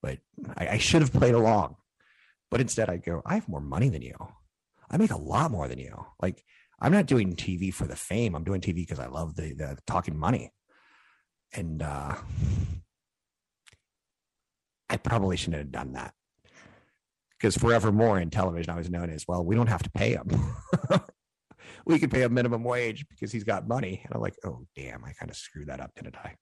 But 0.02 0.20
I, 0.58 0.68
I 0.70 0.78
should 0.78 1.02
have 1.02 1.14
played 1.14 1.34
along. 1.34 1.76
But 2.50 2.62
instead, 2.62 2.90
I 2.90 2.98
go, 2.98 3.22
I 3.26 3.36
have 3.36 3.50
more 3.50 3.62
money 3.62 3.90
than 3.90 4.02
you. 4.02 4.16
I 4.90 4.98
make 4.98 5.12
a 5.12 5.18
lot 5.18 5.52
more 5.52 5.68
than 5.68 5.80
you. 5.80 6.06
Like, 6.22 6.44
I'm 6.80 6.92
not 6.92 7.08
doing 7.08 7.36
TV 7.36 7.74
for 7.74 7.86
the 7.86 7.96
fame. 7.96 8.36
I'm 8.36 8.44
doing 8.44 8.62
TV 8.62 8.76
because 8.76 9.00
I 9.00 9.08
love 9.08 9.36
the, 9.36 9.54
the 9.54 9.78
talking 9.86 10.18
money. 10.18 10.52
And 11.54 11.82
uh, 11.82 12.16
I 14.90 14.98
probably 14.98 15.36
shouldn't 15.36 15.58
have 15.58 15.72
done 15.72 15.94
that 15.94 16.14
because 17.38 17.56
forevermore 17.56 18.20
in 18.20 18.30
television, 18.30 18.74
I 18.74 18.78
was 18.78 18.90
known 18.90 19.10
as, 19.10 19.26
well, 19.28 19.44
we 19.44 19.56
don't 19.56 19.68
have 19.68 19.84
to 19.84 19.92
pay 19.92 20.14
him. 20.14 20.28
we 21.86 22.00
could 22.00 22.12
pay 22.12 22.24
a 22.24 22.30
minimum 22.30 22.64
wage 22.64 23.06
because 23.10 23.32
he's 23.32 23.44
got 23.44 23.68
money. 23.68 24.02
And 24.04 24.16
I'm 24.16 24.22
like, 24.22 24.36
oh, 24.44 24.66
damn, 24.76 25.06
I 25.06 25.14
kind 25.14 25.30
of 25.30 25.38
screwed 25.38 25.68
that 25.68 25.80
up, 25.80 25.92
didn't 25.96 26.18
I? 26.18 26.36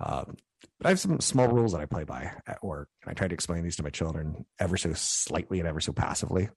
Um, 0.00 0.36
but 0.78 0.86
I 0.86 0.88
have 0.90 1.00
some 1.00 1.20
small 1.20 1.48
rules 1.48 1.72
that 1.72 1.80
I 1.80 1.86
play 1.86 2.04
by 2.04 2.32
at 2.46 2.64
work. 2.64 2.88
And 3.02 3.10
I 3.10 3.14
try 3.14 3.28
to 3.28 3.34
explain 3.34 3.62
these 3.62 3.76
to 3.76 3.82
my 3.82 3.90
children 3.90 4.46
ever 4.58 4.76
so 4.76 4.92
slightly 4.94 5.58
and 5.58 5.68
ever 5.68 5.80
so 5.80 5.92
passively. 5.92 6.48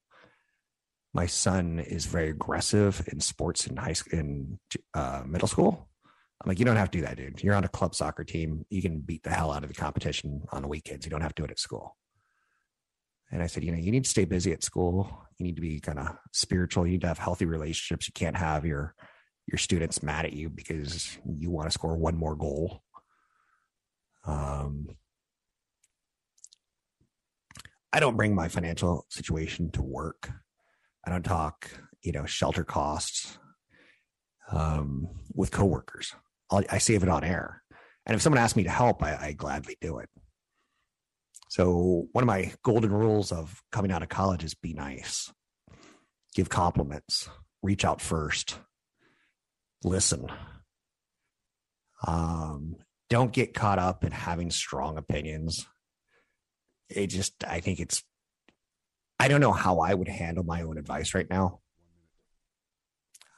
My 1.14 1.26
son 1.28 1.80
is 1.80 2.06
very 2.06 2.30
aggressive 2.30 3.08
in 3.12 3.20
sports 3.20 3.68
in 3.68 3.78
high 3.78 3.94
school, 3.94 4.20
in 4.20 4.60
uh, 4.94 5.24
middle 5.26 5.48
school. 5.48 5.90
I'm 6.42 6.50
like, 6.50 6.60
you 6.60 6.66
don't 6.66 6.76
have 6.76 6.92
to 6.92 6.98
do 6.98 7.06
that, 7.06 7.18
dude. 7.18 7.44
You're 7.44 7.56
on 7.56 7.64
a 7.64 7.70
club 7.70 7.96
soccer 7.96 8.24
team. 8.24 8.66
You 8.70 8.82
can 8.82 9.00
beat 9.00 9.24
the 9.24 9.30
hell 9.30 9.52
out 9.52 9.64
of 9.64 9.70
the 9.70 9.76
competition 9.76 10.44
on 10.52 10.62
the 10.62 10.68
weekends. 10.68 11.06
You 11.06 11.12
don't 11.12 11.22
have 11.22 11.36
to 11.36 11.42
do 11.42 11.46
it 11.46 11.52
at 11.52 11.60
school. 11.60 11.96
And 13.32 13.42
I 13.42 13.48
said, 13.48 13.64
you 13.64 13.72
know, 13.72 13.78
you 13.78 13.92
need 13.92 14.04
to 14.04 14.10
stay 14.10 14.26
busy 14.26 14.52
at 14.52 14.64
school. 14.64 15.26
You 15.38 15.46
need 15.46 15.56
to 15.56 15.62
be 15.62 15.80
kind 15.80 16.00
of 16.00 16.08
spiritual. 16.34 16.86
You 16.86 16.94
need 16.94 17.02
to 17.02 17.08
have 17.08 17.18
healthy 17.18 17.46
relationships. 17.46 18.08
You 18.08 18.14
can't 18.14 18.38
have 18.38 18.66
your 18.66 18.96
your 19.48 19.58
students 19.58 20.02
mad 20.02 20.26
at 20.26 20.34
you 20.34 20.50
because 20.50 21.18
you 21.26 21.52
want 21.52 21.68
to 21.68 21.72
score 21.72 21.98
one 21.98 22.16
more 22.16 22.36
goal 22.36 22.82
um, 24.26 24.88
I 27.92 28.00
don't 28.00 28.18
bring 28.18 28.34
my 28.34 28.48
financial 28.48 29.06
situation 29.10 29.70
to 29.72 29.82
work. 29.82 30.32
I 31.06 31.12
don't 31.12 31.24
talk, 31.24 31.70
you 32.02 32.12
know, 32.12 32.26
shelter 32.26 32.64
costs 32.64 33.38
um, 34.52 35.08
with 35.34 35.52
coworkers. 35.52 36.16
I'll, 36.50 36.64
I 36.70 36.78
save 36.78 37.04
it 37.04 37.10
on 37.10 37.24
air. 37.24 37.62
And 38.06 38.16
if 38.16 38.22
someone 38.22 38.42
asks 38.42 38.56
me 38.56 38.64
to 38.64 38.70
help, 38.70 39.04
I, 39.04 39.16
I 39.28 39.32
gladly 39.34 39.78
do 39.80 40.00
it. 40.00 40.10
So 41.50 42.08
one 42.14 42.24
of 42.24 42.28
my 42.28 42.52
golden 42.64 42.92
rules 42.92 43.32
of 43.32 43.62
coming 43.72 43.92
out 43.92 44.02
of 44.02 44.10
college 44.10 44.44
is 44.44 44.56
be 44.56 44.74
nice, 44.74 45.32
give 46.34 46.50
compliments, 46.50 47.30
reach 47.62 47.86
out 47.86 48.02
first, 48.02 48.58
listen. 49.84 50.28
Um, 52.08 52.78
don't 53.14 53.32
get 53.32 53.54
caught 53.54 53.78
up 53.78 54.04
in 54.04 54.12
having 54.12 54.50
strong 54.50 54.98
opinions. 54.98 55.68
It 56.90 57.08
just, 57.08 57.44
I 57.48 57.60
think 57.60 57.80
it's, 57.80 58.02
I 59.20 59.28
don't 59.28 59.40
know 59.40 59.52
how 59.52 59.82
I 59.82 59.94
would 59.94 60.08
handle 60.08 60.44
my 60.44 60.64
own 60.64 60.80
advice 60.80 61.14
right 61.14 61.30
now. 61.30 61.60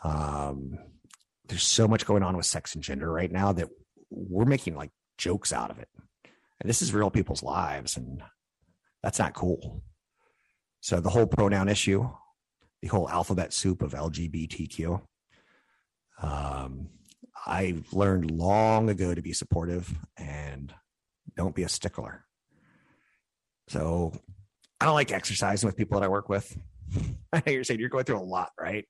Um, 0.02 0.78
there's 1.50 1.64
so 1.64 1.90
much 1.90 2.06
going 2.06 2.24
on 2.24 2.38
with 2.38 2.46
sex 2.46 2.74
and 2.74 2.82
gender 2.82 3.12
right 3.12 3.30
now 3.30 3.52
that 3.52 3.68
we're 4.10 4.46
making 4.46 4.78
like 4.78 4.92
jokes 5.18 5.52
out 5.52 5.72
of 5.72 5.80
it. 5.80 5.90
And 6.62 6.70
this 6.70 6.82
is 6.82 6.94
real 6.94 7.12
people's 7.12 7.44
lives, 7.44 7.98
and 7.98 8.24
that's 9.04 9.20
not 9.20 9.34
cool. 9.34 9.84
So 10.80 11.02
the 11.02 11.10
whole 11.10 11.28
pronoun 11.28 11.68
issue, 11.68 12.08
the 12.82 12.88
whole 12.88 13.10
alphabet 13.10 13.52
soup 13.52 13.82
of 13.82 13.92
LGBTQ, 13.92 15.02
um, 16.22 16.92
I 17.46 17.76
learned 17.92 18.32
long 18.32 18.90
ago 18.90 19.14
to 19.14 19.22
be 19.22 19.34
supportive 19.34 19.94
and 20.18 20.74
don't 21.38 21.56
be 21.56 21.64
a 21.64 21.70
stickler. 21.70 22.26
So 23.68 24.14
I 24.80 24.86
don't 24.86 24.96
like 24.96 25.12
exercising 25.12 25.68
with 25.68 25.78
people 25.78 26.00
that 26.00 26.06
I 26.06 26.10
work 26.10 26.30
with. 26.30 26.58
I 27.34 27.44
know 27.46 27.52
you're 27.52 27.64
saying 27.64 27.80
you're 27.80 27.90
going 27.90 28.06
through 28.06 28.20
a 28.20 28.22
lot, 28.22 28.50
right? 28.60 28.86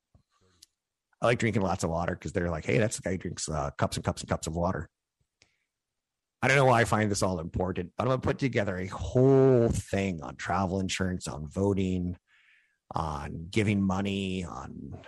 I 1.20 1.26
like 1.26 1.38
drinking 1.38 1.62
lots 1.62 1.84
of 1.84 1.90
water 1.90 2.14
because 2.14 2.32
they're 2.32 2.50
like, 2.50 2.64
hey, 2.64 2.78
that's 2.78 2.96
the 2.96 3.02
guy 3.02 3.12
who 3.12 3.18
drinks 3.18 3.48
uh, 3.48 3.70
cups 3.78 3.96
and 3.96 4.04
cups 4.04 4.22
and 4.22 4.28
cups 4.28 4.46
of 4.46 4.54
water. 4.54 4.88
I 6.42 6.48
don't 6.48 6.58
know 6.58 6.66
why 6.66 6.82
I 6.82 6.84
find 6.84 7.10
this 7.10 7.22
all 7.22 7.40
important, 7.40 7.92
but 7.96 8.04
I'm 8.04 8.08
going 8.08 8.20
to 8.20 8.26
put 8.26 8.38
together 8.38 8.76
a 8.76 8.86
whole 8.86 9.68
thing 9.68 10.20
on 10.22 10.36
travel 10.36 10.80
insurance, 10.80 11.26
on 11.26 11.48
voting, 11.48 12.16
on 12.94 13.48
giving 13.50 13.82
money, 13.82 14.44
on 14.44 14.98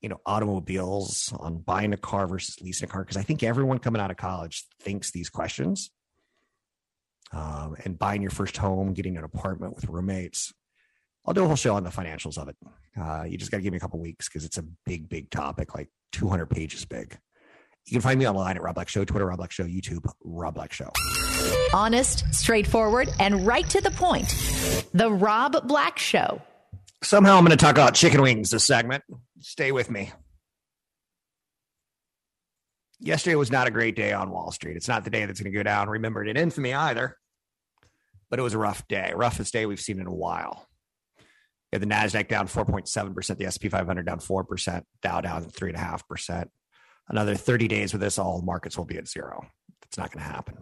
you 0.00 0.08
know 0.08 0.20
automobiles 0.26 1.32
on 1.38 1.58
buying 1.58 1.92
a 1.92 1.96
car 1.96 2.26
versus 2.26 2.56
leasing 2.60 2.88
a 2.88 2.92
car 2.92 3.02
because 3.02 3.16
i 3.16 3.22
think 3.22 3.42
everyone 3.42 3.78
coming 3.78 4.00
out 4.00 4.10
of 4.10 4.16
college 4.16 4.64
thinks 4.80 5.10
these 5.10 5.28
questions 5.28 5.90
um, 7.32 7.74
and 7.84 7.98
buying 7.98 8.22
your 8.22 8.30
first 8.30 8.56
home 8.56 8.92
getting 8.92 9.16
an 9.16 9.24
apartment 9.24 9.74
with 9.74 9.88
roommates 9.88 10.52
i'll 11.26 11.34
do 11.34 11.44
a 11.44 11.46
whole 11.46 11.56
show 11.56 11.74
on 11.74 11.84
the 11.84 11.90
financials 11.90 12.38
of 12.38 12.48
it 12.48 12.56
uh, 13.00 13.24
you 13.24 13.36
just 13.36 13.50
got 13.50 13.58
to 13.58 13.62
give 13.62 13.72
me 13.72 13.76
a 13.76 13.80
couple 13.80 13.98
weeks 14.00 14.28
because 14.28 14.44
it's 14.44 14.58
a 14.58 14.64
big 14.84 15.08
big 15.08 15.30
topic 15.30 15.74
like 15.74 15.88
200 16.12 16.46
pages 16.46 16.84
big 16.84 17.18
you 17.86 17.92
can 17.92 18.00
find 18.00 18.18
me 18.18 18.26
online 18.26 18.56
at 18.56 18.62
Rob 18.62 18.74
Black 18.74 18.88
Show, 18.88 19.04
Twitter, 19.04 19.26
Rob 19.26 19.36
Black 19.36 19.52
Show, 19.52 19.62
YouTube, 19.62 20.10
Rob 20.24 20.54
Black 20.54 20.72
Show. 20.72 20.90
Honest, 21.72 22.24
straightforward, 22.34 23.08
and 23.20 23.46
right 23.46 23.68
to 23.70 23.80
the 23.80 23.92
point. 23.92 24.28
The 24.92 25.10
Rob 25.10 25.68
Black 25.68 25.96
Show. 25.96 26.42
Somehow 27.04 27.36
I'm 27.36 27.44
going 27.44 27.56
to 27.56 27.64
talk 27.64 27.76
about 27.76 27.94
chicken 27.94 28.22
wings 28.22 28.50
this 28.50 28.66
segment. 28.66 29.04
Stay 29.46 29.70
with 29.70 29.88
me. 29.88 30.10
Yesterday 32.98 33.36
was 33.36 33.52
not 33.52 33.68
a 33.68 33.70
great 33.70 33.94
day 33.94 34.12
on 34.12 34.32
Wall 34.32 34.50
Street. 34.50 34.76
It's 34.76 34.88
not 34.88 35.04
the 35.04 35.10
day 35.10 35.24
that's 35.24 35.40
going 35.40 35.52
to 35.52 35.56
go 35.56 35.62
down 35.62 35.88
remembered 35.88 36.26
in 36.26 36.36
infamy 36.36 36.74
either, 36.74 37.16
but 38.28 38.40
it 38.40 38.42
was 38.42 38.54
a 38.54 38.58
rough 38.58 38.88
day, 38.88 39.12
roughest 39.14 39.52
day 39.52 39.64
we've 39.64 39.78
seen 39.78 40.00
in 40.00 40.08
a 40.08 40.12
while. 40.12 40.66
You 41.70 41.78
the 41.78 41.86
Nasdaq 41.86 42.26
down 42.26 42.48
4.7%, 42.48 43.38
the 43.38 43.48
SP 43.54 43.70
500 43.70 44.04
down 44.04 44.18
4%, 44.18 44.82
Dow 45.00 45.20
down 45.20 45.44
3.5%. 45.44 46.48
Another 47.08 47.36
30 47.36 47.68
days 47.68 47.92
with 47.92 48.02
this, 48.02 48.18
all 48.18 48.42
markets 48.42 48.76
will 48.76 48.84
be 48.84 48.98
at 48.98 49.06
zero. 49.06 49.46
That's 49.80 49.96
not 49.96 50.10
going 50.10 50.24
to 50.24 50.32
happen. 50.32 50.56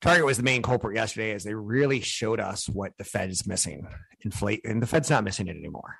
Target 0.00 0.24
was 0.24 0.38
the 0.38 0.42
main 0.42 0.62
culprit 0.62 0.96
yesterday 0.96 1.32
as 1.32 1.44
they 1.44 1.52
really 1.52 2.00
showed 2.00 2.40
us 2.40 2.66
what 2.66 2.92
the 2.96 3.04
Fed 3.04 3.28
is 3.28 3.46
missing. 3.46 3.86
Inflate, 4.24 4.62
and 4.64 4.82
the 4.82 4.86
Fed's 4.86 5.10
not 5.10 5.22
missing 5.22 5.46
it 5.48 5.56
anymore. 5.58 5.96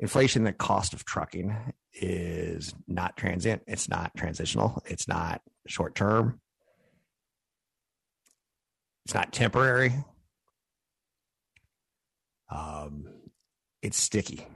Inflation, 0.00 0.44
the 0.44 0.52
cost 0.52 0.92
of 0.92 1.04
trucking 1.04 1.56
is 1.94 2.74
not 2.86 3.16
transient. 3.16 3.62
It's 3.66 3.88
not 3.88 4.16
transitional. 4.16 4.82
It's 4.86 5.08
not 5.08 5.42
short 5.66 5.94
term. 5.94 6.40
It's 9.04 9.14
not 9.14 9.32
temporary. 9.32 9.92
Um, 12.50 13.06
it's 13.82 13.98
sticky. 13.98 14.46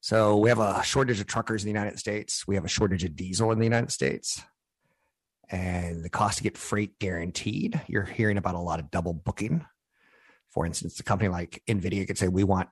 So 0.00 0.38
we 0.38 0.48
have 0.48 0.58
a 0.58 0.82
shortage 0.82 1.20
of 1.20 1.26
truckers 1.26 1.62
in 1.62 1.66
the 1.66 1.78
United 1.78 1.98
States. 1.98 2.46
We 2.46 2.54
have 2.56 2.64
a 2.64 2.68
shortage 2.68 3.04
of 3.04 3.16
diesel 3.16 3.52
in 3.52 3.58
the 3.58 3.64
United 3.64 3.92
States. 3.92 4.42
And 5.48 6.04
the 6.04 6.10
cost 6.10 6.38
to 6.38 6.44
get 6.44 6.56
freight 6.56 6.98
guaranteed, 6.98 7.80
you're 7.86 8.04
hearing 8.04 8.36
about 8.36 8.54
a 8.54 8.60
lot 8.60 8.80
of 8.80 8.90
double 8.90 9.12
booking. 9.12 9.64
For 10.50 10.66
instance, 10.66 10.98
a 11.00 11.02
company 11.02 11.28
like 11.28 11.62
NVIDIA 11.68 12.06
could 12.06 12.18
say, 12.18 12.28
We 12.28 12.44
want 12.44 12.68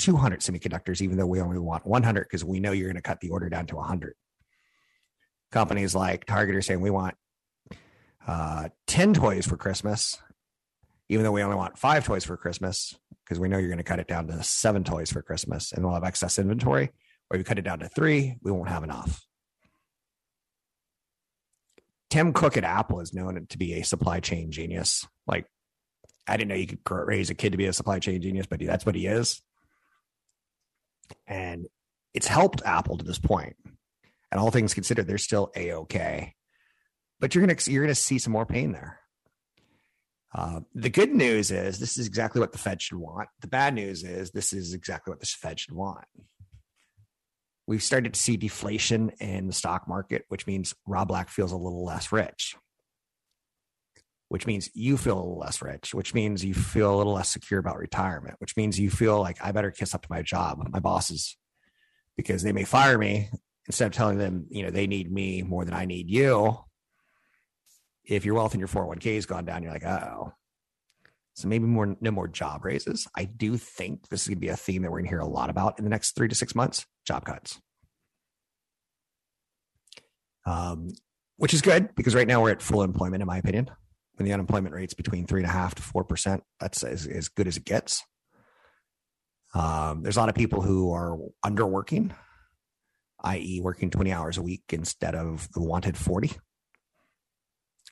200 0.00 0.40
semiconductors, 0.40 1.00
even 1.00 1.16
though 1.16 1.26
we 1.26 1.40
only 1.40 1.58
want 1.58 1.86
100, 1.86 2.24
because 2.24 2.44
we 2.44 2.58
know 2.58 2.72
you're 2.72 2.88
going 2.88 2.96
to 2.96 3.02
cut 3.02 3.20
the 3.20 3.30
order 3.30 3.48
down 3.48 3.66
to 3.66 3.76
100. 3.76 4.14
Companies 5.52 5.94
like 5.94 6.24
Target 6.24 6.56
are 6.56 6.62
saying, 6.62 6.80
We 6.80 6.90
want 6.90 7.14
uh, 8.26 8.68
10 8.86 9.14
toys 9.14 9.46
for 9.46 9.56
Christmas, 9.56 10.18
even 11.08 11.24
though 11.24 11.32
we 11.32 11.42
only 11.42 11.56
want 11.56 11.78
five 11.78 12.04
toys 12.04 12.24
for 12.24 12.36
Christmas, 12.36 12.94
because 13.24 13.38
we 13.38 13.48
know 13.48 13.58
you're 13.58 13.68
going 13.68 13.78
to 13.78 13.84
cut 13.84 14.00
it 14.00 14.08
down 14.08 14.26
to 14.28 14.42
seven 14.42 14.84
toys 14.84 15.12
for 15.12 15.22
Christmas 15.22 15.72
and 15.72 15.84
we'll 15.84 15.94
have 15.94 16.04
excess 16.04 16.38
inventory. 16.38 16.90
Or 17.30 17.36
you 17.36 17.44
cut 17.44 17.58
it 17.58 17.62
down 17.62 17.78
to 17.78 17.88
three, 17.88 18.36
we 18.42 18.50
won't 18.50 18.68
have 18.68 18.82
enough. 18.82 19.24
Tim 22.10 22.32
Cook 22.32 22.56
at 22.56 22.64
Apple 22.64 23.00
is 23.00 23.14
known 23.14 23.46
to 23.48 23.58
be 23.58 23.74
a 23.74 23.82
supply 23.82 24.18
chain 24.18 24.50
genius. 24.50 25.06
Like, 25.28 25.46
I 26.26 26.36
didn't 26.36 26.48
know 26.48 26.56
you 26.56 26.66
could 26.66 27.06
raise 27.06 27.30
a 27.30 27.34
kid 27.34 27.52
to 27.52 27.58
be 27.58 27.66
a 27.66 27.72
supply 27.72 28.00
chain 28.00 28.20
genius, 28.20 28.46
but 28.46 28.60
that's 28.60 28.84
what 28.84 28.96
he 28.96 29.06
is. 29.06 29.40
And 31.26 31.66
it's 32.14 32.26
helped 32.26 32.62
Apple 32.64 32.98
to 32.98 33.04
this 33.04 33.18
point. 33.18 33.56
And 34.30 34.40
all 34.40 34.50
things 34.50 34.74
considered, 34.74 35.06
they're 35.06 35.18
still 35.18 35.50
a 35.56 35.72
okay. 35.72 36.34
But 37.18 37.34
you're 37.34 37.46
gonna 37.46 37.58
you're 37.66 37.82
gonna 37.82 37.94
see 37.94 38.18
some 38.18 38.32
more 38.32 38.46
pain 38.46 38.72
there. 38.72 39.00
Uh, 40.32 40.60
the 40.74 40.90
good 40.90 41.10
news 41.10 41.50
is 41.50 41.78
this 41.78 41.98
is 41.98 42.06
exactly 42.06 42.40
what 42.40 42.52
the 42.52 42.58
Fed 42.58 42.80
should 42.80 42.98
want. 42.98 43.28
The 43.40 43.48
bad 43.48 43.74
news 43.74 44.04
is 44.04 44.30
this 44.30 44.52
is 44.52 44.74
exactly 44.74 45.10
what 45.10 45.20
the 45.20 45.26
Fed 45.26 45.58
should 45.58 45.74
want. 45.74 46.04
We've 47.66 47.82
started 47.82 48.14
to 48.14 48.20
see 48.20 48.36
deflation 48.36 49.10
in 49.20 49.48
the 49.48 49.52
stock 49.52 49.88
market, 49.88 50.24
which 50.28 50.46
means 50.46 50.74
Rob 50.86 51.08
Black 51.08 51.28
feels 51.28 51.52
a 51.52 51.56
little 51.56 51.84
less 51.84 52.12
rich, 52.12 52.56
which 54.30 54.46
means 54.46 54.70
you 54.72 54.96
feel 54.96 55.18
a 55.18 55.20
little 55.20 55.38
less 55.38 55.60
rich, 55.60 55.94
which 55.94 56.14
means 56.14 56.44
you 56.44 56.54
feel 56.54 56.94
a 56.94 56.96
little 56.96 57.12
less 57.12 57.28
secure 57.28 57.60
about 57.60 57.76
retirement, 57.76 58.36
which 58.38 58.56
means 58.56 58.80
you 58.80 58.90
feel 58.90 59.20
like 59.20 59.36
I 59.44 59.52
better 59.52 59.70
kiss 59.70 59.94
up 59.94 60.02
to 60.02 60.08
my 60.10 60.22
job, 60.22 60.66
my 60.70 60.80
bosses, 60.80 61.36
because 62.16 62.42
they 62.42 62.52
may 62.52 62.64
fire 62.64 62.96
me 62.96 63.28
instead 63.66 63.86
of 63.86 63.92
telling 63.92 64.16
them, 64.16 64.46
you 64.48 64.62
know, 64.62 64.70
they 64.70 64.86
need 64.86 65.12
me 65.12 65.42
more 65.42 65.64
than 65.64 65.74
I 65.74 65.84
need 65.84 66.08
you 66.08 66.56
if 68.04 68.24
your 68.24 68.34
wealth 68.34 68.54
in 68.54 68.60
your 68.60 68.68
401k 68.68 69.14
has 69.14 69.26
gone 69.26 69.44
down, 69.44 69.62
you're 69.62 69.72
like, 69.72 69.84
oh. 69.84 70.32
So 71.34 71.48
maybe 71.48 71.64
more 71.64 71.96
no 72.00 72.10
more 72.10 72.28
job 72.28 72.64
raises. 72.64 73.06
I 73.16 73.24
do 73.24 73.56
think 73.56 74.08
this 74.08 74.22
is 74.22 74.28
to 74.28 74.36
be 74.36 74.48
a 74.48 74.56
theme 74.56 74.82
that 74.82 74.90
we're 74.90 75.00
to 75.00 75.08
hear 75.08 75.20
a 75.20 75.26
lot 75.26 75.48
about 75.48 75.78
in 75.78 75.84
the 75.84 75.90
next 75.90 76.14
three 76.14 76.28
to 76.28 76.34
six 76.34 76.54
months: 76.54 76.84
job 77.06 77.24
cuts. 77.24 77.58
Um, 80.44 80.88
which 81.36 81.54
is 81.54 81.62
good 81.62 81.94
because 81.94 82.14
right 82.14 82.26
now 82.26 82.42
we're 82.42 82.50
at 82.50 82.60
full 82.60 82.82
employment, 82.82 83.22
in 83.22 83.26
my 83.26 83.38
opinion. 83.38 83.70
When 84.20 84.26
the 84.26 84.34
unemployment 84.34 84.74
rate's 84.74 84.92
between 84.92 85.26
three 85.26 85.40
and 85.40 85.48
a 85.48 85.52
half 85.52 85.74
to 85.76 85.82
four 85.82 86.04
percent, 86.04 86.42
that's 86.60 86.84
as, 86.84 87.06
as 87.06 87.28
good 87.28 87.48
as 87.48 87.56
it 87.56 87.64
gets. 87.64 88.04
Um, 89.54 90.02
there's 90.02 90.18
a 90.18 90.20
lot 90.20 90.28
of 90.28 90.34
people 90.34 90.60
who 90.60 90.92
are 90.92 91.16
underworking, 91.42 92.12
i.e., 93.24 93.62
working 93.62 93.90
20 93.90 94.12
hours 94.12 94.36
a 94.36 94.42
week 94.42 94.64
instead 94.70 95.14
of 95.14 95.50
the 95.52 95.60
wanted 95.60 95.96
40 95.96 96.32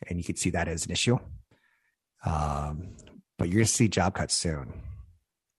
and 0.06 0.18
you 0.18 0.24
could 0.24 0.38
see 0.38 0.50
that 0.50 0.68
as 0.68 0.86
an 0.86 0.92
issue. 0.92 1.18
Um, 2.24 2.96
but 3.38 3.48
you're 3.48 3.58
going 3.58 3.66
to 3.66 3.72
see 3.72 3.88
job 3.88 4.14
cuts 4.14 4.34
soon, 4.34 4.72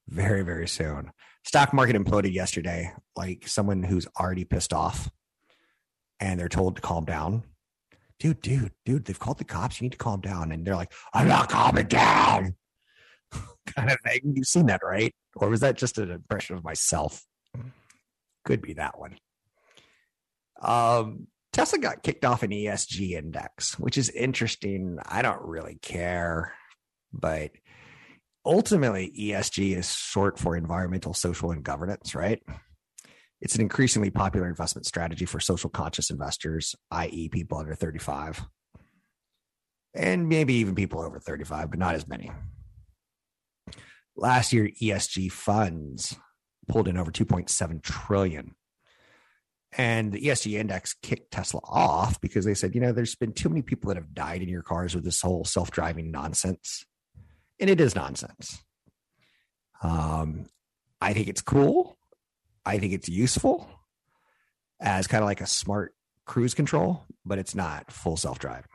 very, 0.08 0.44
very 0.44 0.68
soon. 0.68 1.12
Stock 1.44 1.74
market 1.74 1.96
imploded 1.96 2.34
yesterday, 2.34 2.94
like 3.16 3.48
someone 3.48 3.84
who's 3.84 4.08
already 4.20 4.46
pissed 4.46 4.74
off 4.74 5.10
and 6.20 6.40
they're 6.40 6.50
told 6.50 6.76
to 6.76 6.82
calm 6.82 7.06
down. 7.06 7.44
Dude, 8.20 8.42
dude, 8.42 8.74
dude, 8.86 9.06
they've 9.06 9.20
called 9.20 9.38
the 9.38 9.46
cops. 9.46 9.80
You 9.80 9.86
need 9.86 9.94
to 9.94 9.98
calm 9.98 10.22
down. 10.22 10.52
And 10.52 10.66
they're 10.66 10.76
like, 10.76 10.92
I'm 11.14 11.28
not 11.28 11.50
calming 11.50 11.88
down. 11.88 12.56
kind 13.68 13.90
of 13.90 13.98
thing. 14.06 14.34
You've 14.36 14.48
seen 14.48 14.66
that, 14.66 14.82
right? 14.84 15.14
Or 15.36 15.50
was 15.50 15.62
that 15.62 15.78
just 15.78 15.98
an 15.98 16.12
impression 16.12 16.58
of 16.58 16.64
myself? 16.64 17.24
Could 18.44 18.62
be 18.62 18.74
that 18.74 19.00
one. 19.00 19.18
Um, 20.62 21.28
Tesla 21.54 21.80
got 21.80 22.04
kicked 22.04 22.26
off 22.26 22.44
an 22.44 22.52
ESG 22.52 23.12
index, 23.12 23.80
which 23.80 23.98
is 23.98 24.10
interesting. 24.10 24.98
I 25.06 25.22
don't 25.22 25.42
really 25.42 25.80
care, 25.82 26.54
but 27.14 27.52
ultimately, 28.46 29.12
ESG 29.18 29.78
is 29.78 29.92
short 29.92 30.38
for 30.38 30.56
environmental, 30.56 31.14
social, 31.14 31.52
and 31.52 31.64
governance, 31.64 32.14
right? 32.14 32.42
It's 33.41 33.56
an 33.56 33.62
increasingly 33.62 34.10
popular 34.10 34.47
investment 34.47 34.86
strategy 34.86 35.25
for 35.25 35.39
social 35.39 35.69
conscious 35.69 36.10
investors, 36.10 36.75
i.e., 36.91 37.30
people 37.30 37.58
under 37.58 37.73
35, 37.73 38.45
and 39.93 40.28
maybe 40.28 40.56
even 40.56 40.75
people 40.75 41.02
over 41.02 41.19
35, 41.19 41.69
but 41.69 41.80
not 41.80 41.95
as 41.95 42.08
many. 42.08 42.32
Last 44.15 44.52
year, 44.52 44.69
ESG 44.82 45.32
funds 45.32 46.17
pulled 46.67 46.88
in 46.88 46.97
over 46.97 47.12
2.7 47.12 47.82
trillion 47.82 48.56
and 49.78 50.12
the 50.12 50.21
ESG 50.21 50.60
index 50.60 50.93
kicked 50.93 51.32
Tesla 51.32 51.62
off 51.63 52.19
because 52.21 52.45
they 52.45 52.54
said, 52.54 52.73
you 52.73 52.82
know, 52.82 52.91
there's 52.91 53.15
been 53.15 53.34
too 53.34 53.49
many 53.49 53.62
people 53.62 53.89
that 53.89 53.97
have 53.97 54.13
died 54.13 54.41
in 54.41 54.49
your 54.49 54.63
cars 54.63 54.95
with 54.95 55.04
this 55.04 55.21
whole 55.21 55.45
self 55.45 55.69
driving 55.69 56.12
nonsense. 56.12 56.86
And 57.60 57.69
it 57.69 57.80
is 57.80 57.95
nonsense. 57.95 58.63
Um, 59.84 60.45
I 61.02 61.13
think 61.13 61.28
it's 61.28 61.41
cool. 61.41 61.97
I 62.65 62.78
think 62.78 62.93
it's 62.93 63.10
useful 63.10 63.69
as 64.80 65.08
kind 65.08 65.24
of 65.24 65.28
like 65.28 65.41
a 65.41 65.48
smart 65.48 65.93
cruise 66.26 66.54
control, 66.54 67.06
but 67.26 67.39
it's 67.39 67.56
not 67.56 67.91
full 67.91 68.17
self 68.17 68.39
driving. 68.39 68.69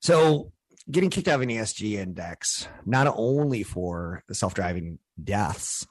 So, 0.00 0.52
getting 0.90 1.10
kicked 1.10 1.28
out 1.28 1.36
of 1.36 1.42
an 1.42 1.48
ESG 1.48 1.92
index, 1.92 2.66
not 2.84 3.06
only 3.16 3.62
for 3.62 4.22
the 4.28 4.34
self 4.34 4.54
driving 4.54 4.98
deaths, 5.22 5.86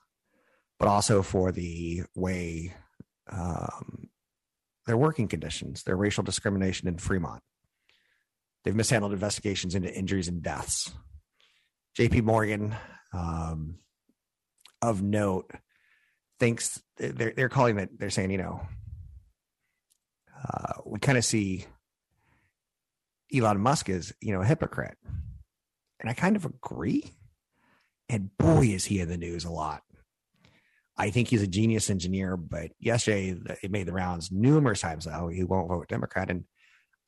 but 0.80 0.88
also 0.88 1.22
for 1.22 1.52
the 1.52 2.04
way 2.16 2.74
um, 3.32 4.10
their 4.86 4.98
working 4.98 5.28
conditions, 5.28 5.84
their 5.84 5.96
racial 5.96 6.24
discrimination 6.24 6.88
in 6.88 6.98
Fremont. 6.98 7.42
They've 8.64 8.76
mishandled 8.76 9.14
investigations 9.14 9.76
into 9.76 9.94
injuries 9.94 10.28
and 10.28 10.42
deaths. 10.42 10.92
JP 11.98 12.24
Morgan, 12.24 12.76
um, 13.14 13.76
of 14.82 15.02
note, 15.02 15.52
thinks 16.40 16.82
they're, 16.98 17.34
they're 17.36 17.50
calling 17.50 17.78
it, 17.78 18.00
they're 18.00 18.10
saying, 18.10 18.32
you 18.32 18.38
know, 18.38 18.62
uh, 20.44 20.74
we 20.86 21.00
kind 21.00 21.18
of 21.18 21.26
see 21.26 21.66
Elon 23.34 23.60
Musk 23.60 23.90
as, 23.90 24.14
you 24.22 24.34
know, 24.34 24.42
a 24.42 24.46
hypocrite. 24.46 24.98
And 26.00 26.10
I 26.10 26.14
kind 26.14 26.36
of 26.36 26.46
agree. 26.46 27.04
And 28.10 28.36
boy, 28.38 28.66
is 28.66 28.86
he 28.86 29.00
in 29.00 29.08
the 29.08 29.18
news 29.18 29.46
a 29.46 29.52
lot. 29.52 29.84
I 30.98 31.10
think 31.10 31.30
he's 31.30 31.42
a 31.42 31.48
genius 31.48 31.90
engineer, 31.90 32.36
but 32.36 32.72
yesterday 32.80 33.36
it 33.64 33.72
made 33.72 33.88
the 33.88 33.94
rounds 33.94 34.32
numerous 34.32 34.82
times. 34.82 35.08
Oh, 35.08 35.30
he 35.30 35.44
won't 35.44 35.70
vote 35.70 35.88
Democrat, 35.88 36.30
and 36.30 36.44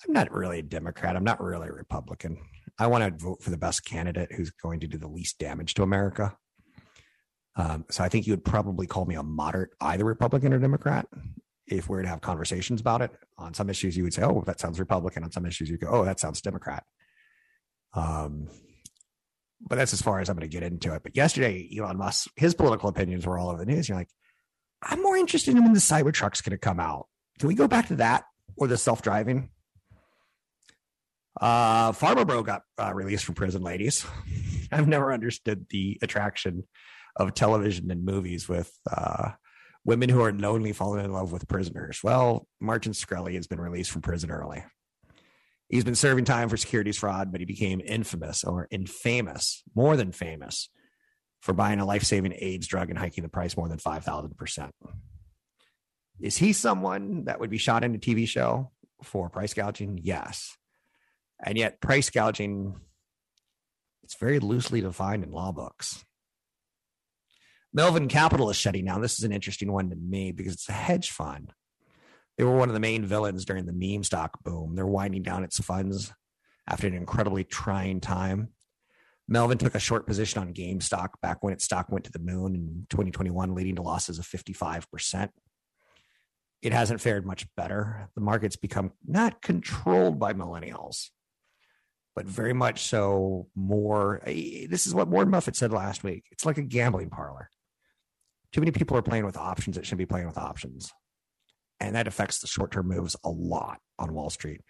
I'm 0.08 0.14
not 0.14 0.32
really 0.32 0.60
a 0.60 0.64
Democrat. 0.64 1.16
I'm 1.16 1.24
not 1.24 1.42
really 1.42 1.68
a 1.68 1.74
Republican. 1.74 2.38
I 2.80 2.88
want 2.88 3.04
to 3.04 3.24
vote 3.24 3.44
for 3.44 3.50
the 3.50 3.58
best 3.58 3.86
candidate 3.86 4.32
who's 4.32 4.52
going 4.52 4.80
to 4.80 4.88
do 4.88 4.98
the 4.98 5.08
least 5.08 5.38
damage 5.38 5.74
to 5.76 5.84
America. 5.84 6.38
Um, 7.56 7.86
so 7.90 8.04
I 8.04 8.10
think 8.10 8.26
you 8.26 8.34
would 8.34 8.46
probably 8.46 8.88
call 8.88 9.06
me 9.06 9.16
a 9.16 9.24
moderate, 9.24 9.72
either 9.80 10.06
Republican 10.06 10.54
or 10.54 10.60
Democrat. 10.60 11.08
If 11.68 11.88
we 11.88 11.98
are 11.98 12.02
to 12.02 12.08
have 12.08 12.22
conversations 12.22 12.82
about 12.82 13.02
it 13.02 13.12
on 13.38 13.54
some 13.54 13.70
issues, 13.70 13.96
you 13.96 14.04
would 14.04 14.14
say, 14.14 14.24
"Oh, 14.24 14.44
that 14.46 14.60
sounds 14.60 14.80
Republican." 14.80 15.24
On 15.24 15.32
some 15.32 15.46
issues, 15.46 15.70
you 15.70 15.78
go, 15.78 15.88
"Oh, 15.88 16.06
that 16.06 16.20
sounds 16.20 16.42
Democrat." 16.42 16.84
Um, 17.94 18.50
but 19.62 19.78
that's 19.78 19.94
as 19.94 20.02
far 20.02 20.20
as 20.20 20.30
I'm 20.30 20.36
going 20.36 20.50
to 20.50 20.54
get 20.54 20.64
into 20.64 20.94
it. 20.94 21.04
But 21.04 21.16
yesterday, 21.16 21.70
Elon 21.78 21.98
Musk, 21.98 22.30
his 22.36 22.54
political 22.54 22.90
opinions 22.90 23.26
were 23.26 23.38
all 23.38 23.50
over 23.50 23.64
the 23.64 23.72
news. 23.72 23.88
You're 23.88 23.98
like, 23.98 24.10
I'm 24.82 25.02
more 25.02 25.16
interested 25.16 25.56
in 25.56 25.64
when 25.64 25.74
the 25.74 25.80
Cybertruck's 25.80 26.42
going 26.42 26.52
to 26.52 26.58
come 26.58 26.80
out. 26.80 27.08
Can 27.40 27.48
we 27.48 27.56
go 27.56 27.68
back 27.68 27.88
to 27.88 27.96
that 27.98 28.26
or 28.58 28.68
the 28.68 28.78
self 28.78 29.02
driving? 29.02 29.50
Uh, 31.40 31.92
Pharma 31.94 32.28
Bro 32.28 32.44
got 32.44 32.62
uh, 32.78 32.94
released 32.94 33.26
from 33.26 33.36
prison, 33.36 33.64
ladies. 33.64 34.06
I've 34.72 34.88
never 34.88 35.14
understood 35.14 35.66
the 35.70 35.98
attraction 36.02 36.68
of 37.16 37.34
television 37.34 37.92
and 37.92 38.06
movies 38.06 38.50
with 38.50 38.72
uh, 38.92 39.32
women 39.86 40.10
who 40.10 40.22
are 40.22 40.32
lonely 40.32 40.74
falling 40.74 41.04
in 41.04 41.12
love 41.12 41.32
with 41.32 41.48
prisoners. 41.48 42.00
Well, 42.04 42.48
Martin 42.60 42.94
Shkreli 42.94 43.36
has 43.36 43.48
been 43.48 43.60
released 43.60 43.92
from 43.92 44.02
prison 44.02 44.32
early. 44.32 44.64
He's 45.70 45.84
been 45.84 45.96
serving 45.96 46.26
time 46.26 46.50
for 46.50 46.58
securities 46.58 46.98
fraud, 46.98 47.32
but 47.32 47.42
he 47.42 47.46
became 47.46 47.82
infamous 47.84 48.44
or 48.44 48.68
infamous, 48.70 49.64
more 49.76 49.98
than 49.98 50.12
famous, 50.12 50.70
for 51.42 51.54
buying 51.54 51.80
a 51.80 51.86
life 51.86 52.04
saving 52.04 52.34
AIDS 52.38 52.68
drug 52.68 52.90
and 52.90 53.00
hiking 53.00 53.24
the 53.24 53.30
price 53.30 53.58
more 53.58 53.68
than 53.68 53.80
5,000%. 53.80 54.70
Is 56.20 56.38
he 56.38 56.54
someone 56.54 57.26
that 57.26 57.40
would 57.40 57.50
be 57.50 57.58
shot 57.58 57.84
in 57.84 57.96
a 57.96 57.98
TV 57.98 58.28
show 58.28 58.72
for 59.04 59.30
price 59.30 59.54
gouging? 59.54 60.00
Yes. 60.02 60.56
And 61.44 61.58
yet, 61.58 61.82
price 61.82 62.10
gouging, 62.10 62.80
it's 64.04 64.16
very 64.16 64.40
loosely 64.40 64.80
defined 64.80 65.24
in 65.24 65.32
law 65.32 65.52
books. 65.52 66.06
Melvin 67.74 68.08
Capital 68.08 68.50
is 68.50 68.56
shutting 68.58 68.86
down. 68.86 69.02
This 69.02 69.18
is 69.18 69.24
an 69.24 69.32
interesting 69.32 69.72
one 69.72 69.90
to 69.90 69.96
me 69.96 70.32
because 70.32 70.54
it's 70.54 70.70
a 70.70 70.74
hedge 70.74 71.10
fund. 71.10 71.54
They 72.38 72.44
were 72.44 72.56
one 72.56 72.70
of 72.70 72.74
the 72.74 72.80
main 72.80 73.06
villains 73.06 73.46
during 73.46 73.66
the 73.66 73.74
meme 73.74 74.04
stock 74.04 74.44
boom. 74.44 74.76
They're 74.76 74.86
winding 74.86 75.24
down 75.24 75.44
its 75.44 75.60
funds 75.60 76.14
after 76.68 76.88
an 76.88 76.94
incredibly 76.94 77.44
trying 77.44 78.00
time. 78.00 78.50
Melvin 79.28 79.58
took 79.58 79.74
a 79.74 79.80
short 79.80 80.06
position 80.06 80.42
on 80.42 80.54
GameStop 80.54 81.10
back 81.22 81.44
when 81.44 81.54
its 81.54 81.64
stock 81.64 81.90
went 81.90 82.06
to 82.06 82.12
the 82.12 82.20
moon 82.20 82.56
in 82.56 82.88
2021, 82.90 83.56
leading 83.56 83.76
to 83.78 83.82
losses 83.82 84.20
of 84.20 84.28
55%. 84.28 85.30
It 86.62 86.74
hasn't 86.74 87.02
fared 87.02 87.26
much 87.26 87.48
better. 87.56 88.10
The 88.16 88.22
market's 88.22 88.56
become 88.56 88.92
not 89.06 89.42
controlled 89.42 90.20
by 90.20 90.34
millennials, 90.34 91.10
but 92.16 92.26
very 92.26 92.54
much 92.54 92.84
so 92.84 93.48
more. 93.56 94.22
This 94.26 94.86
is 94.88 94.94
what 94.94 95.08
Warren 95.08 95.32
Buffett 95.32 95.56
said 95.56 95.72
last 95.72 96.04
week. 96.04 96.26
It's 96.32 96.46
like 96.46 96.58
a 96.58 96.62
gambling 96.64 97.10
parlor. 97.10 97.50
Too 98.54 98.62
many 98.62 98.72
people 98.72 98.96
are 98.96 99.02
playing 99.02 99.26
with 99.26 99.36
options 99.36 99.76
that 99.76 99.86
shouldn't 99.86 100.00
be 100.00 100.06
playing 100.06 100.28
with 100.28 100.38
options. 100.38 100.92
And 101.80 101.96
that 101.96 102.08
affects 102.08 102.40
the 102.40 102.48
short 102.48 102.72
term 102.72 102.88
moves 102.88 103.16
a 103.24 103.30
lot 103.30 103.80
on 104.00 104.14
Wall 104.14 104.30
Street 104.30 104.62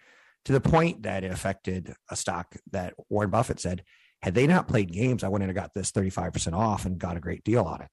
to 0.46 0.52
the 0.52 0.60
point 0.60 1.02
that 1.02 1.24
it 1.24 1.30
affected 1.30 1.94
a 2.10 2.16
stock 2.16 2.56
that 2.72 2.94
Warren 3.08 3.30
Buffett 3.30 3.60
said, 3.60 3.82
had 4.22 4.34
they 4.34 4.46
not 4.46 4.68
played 4.68 4.92
games, 4.92 5.22
I 5.22 5.28
wouldn't 5.28 5.48
have 5.48 5.54
got 5.54 5.74
this 5.74 5.92
35% 5.92 6.54
off 6.54 6.86
and 6.86 6.98
got 6.98 7.16
a 7.16 7.20
great 7.20 7.44
deal 7.44 7.64
on 7.64 7.82
it. 7.82 7.88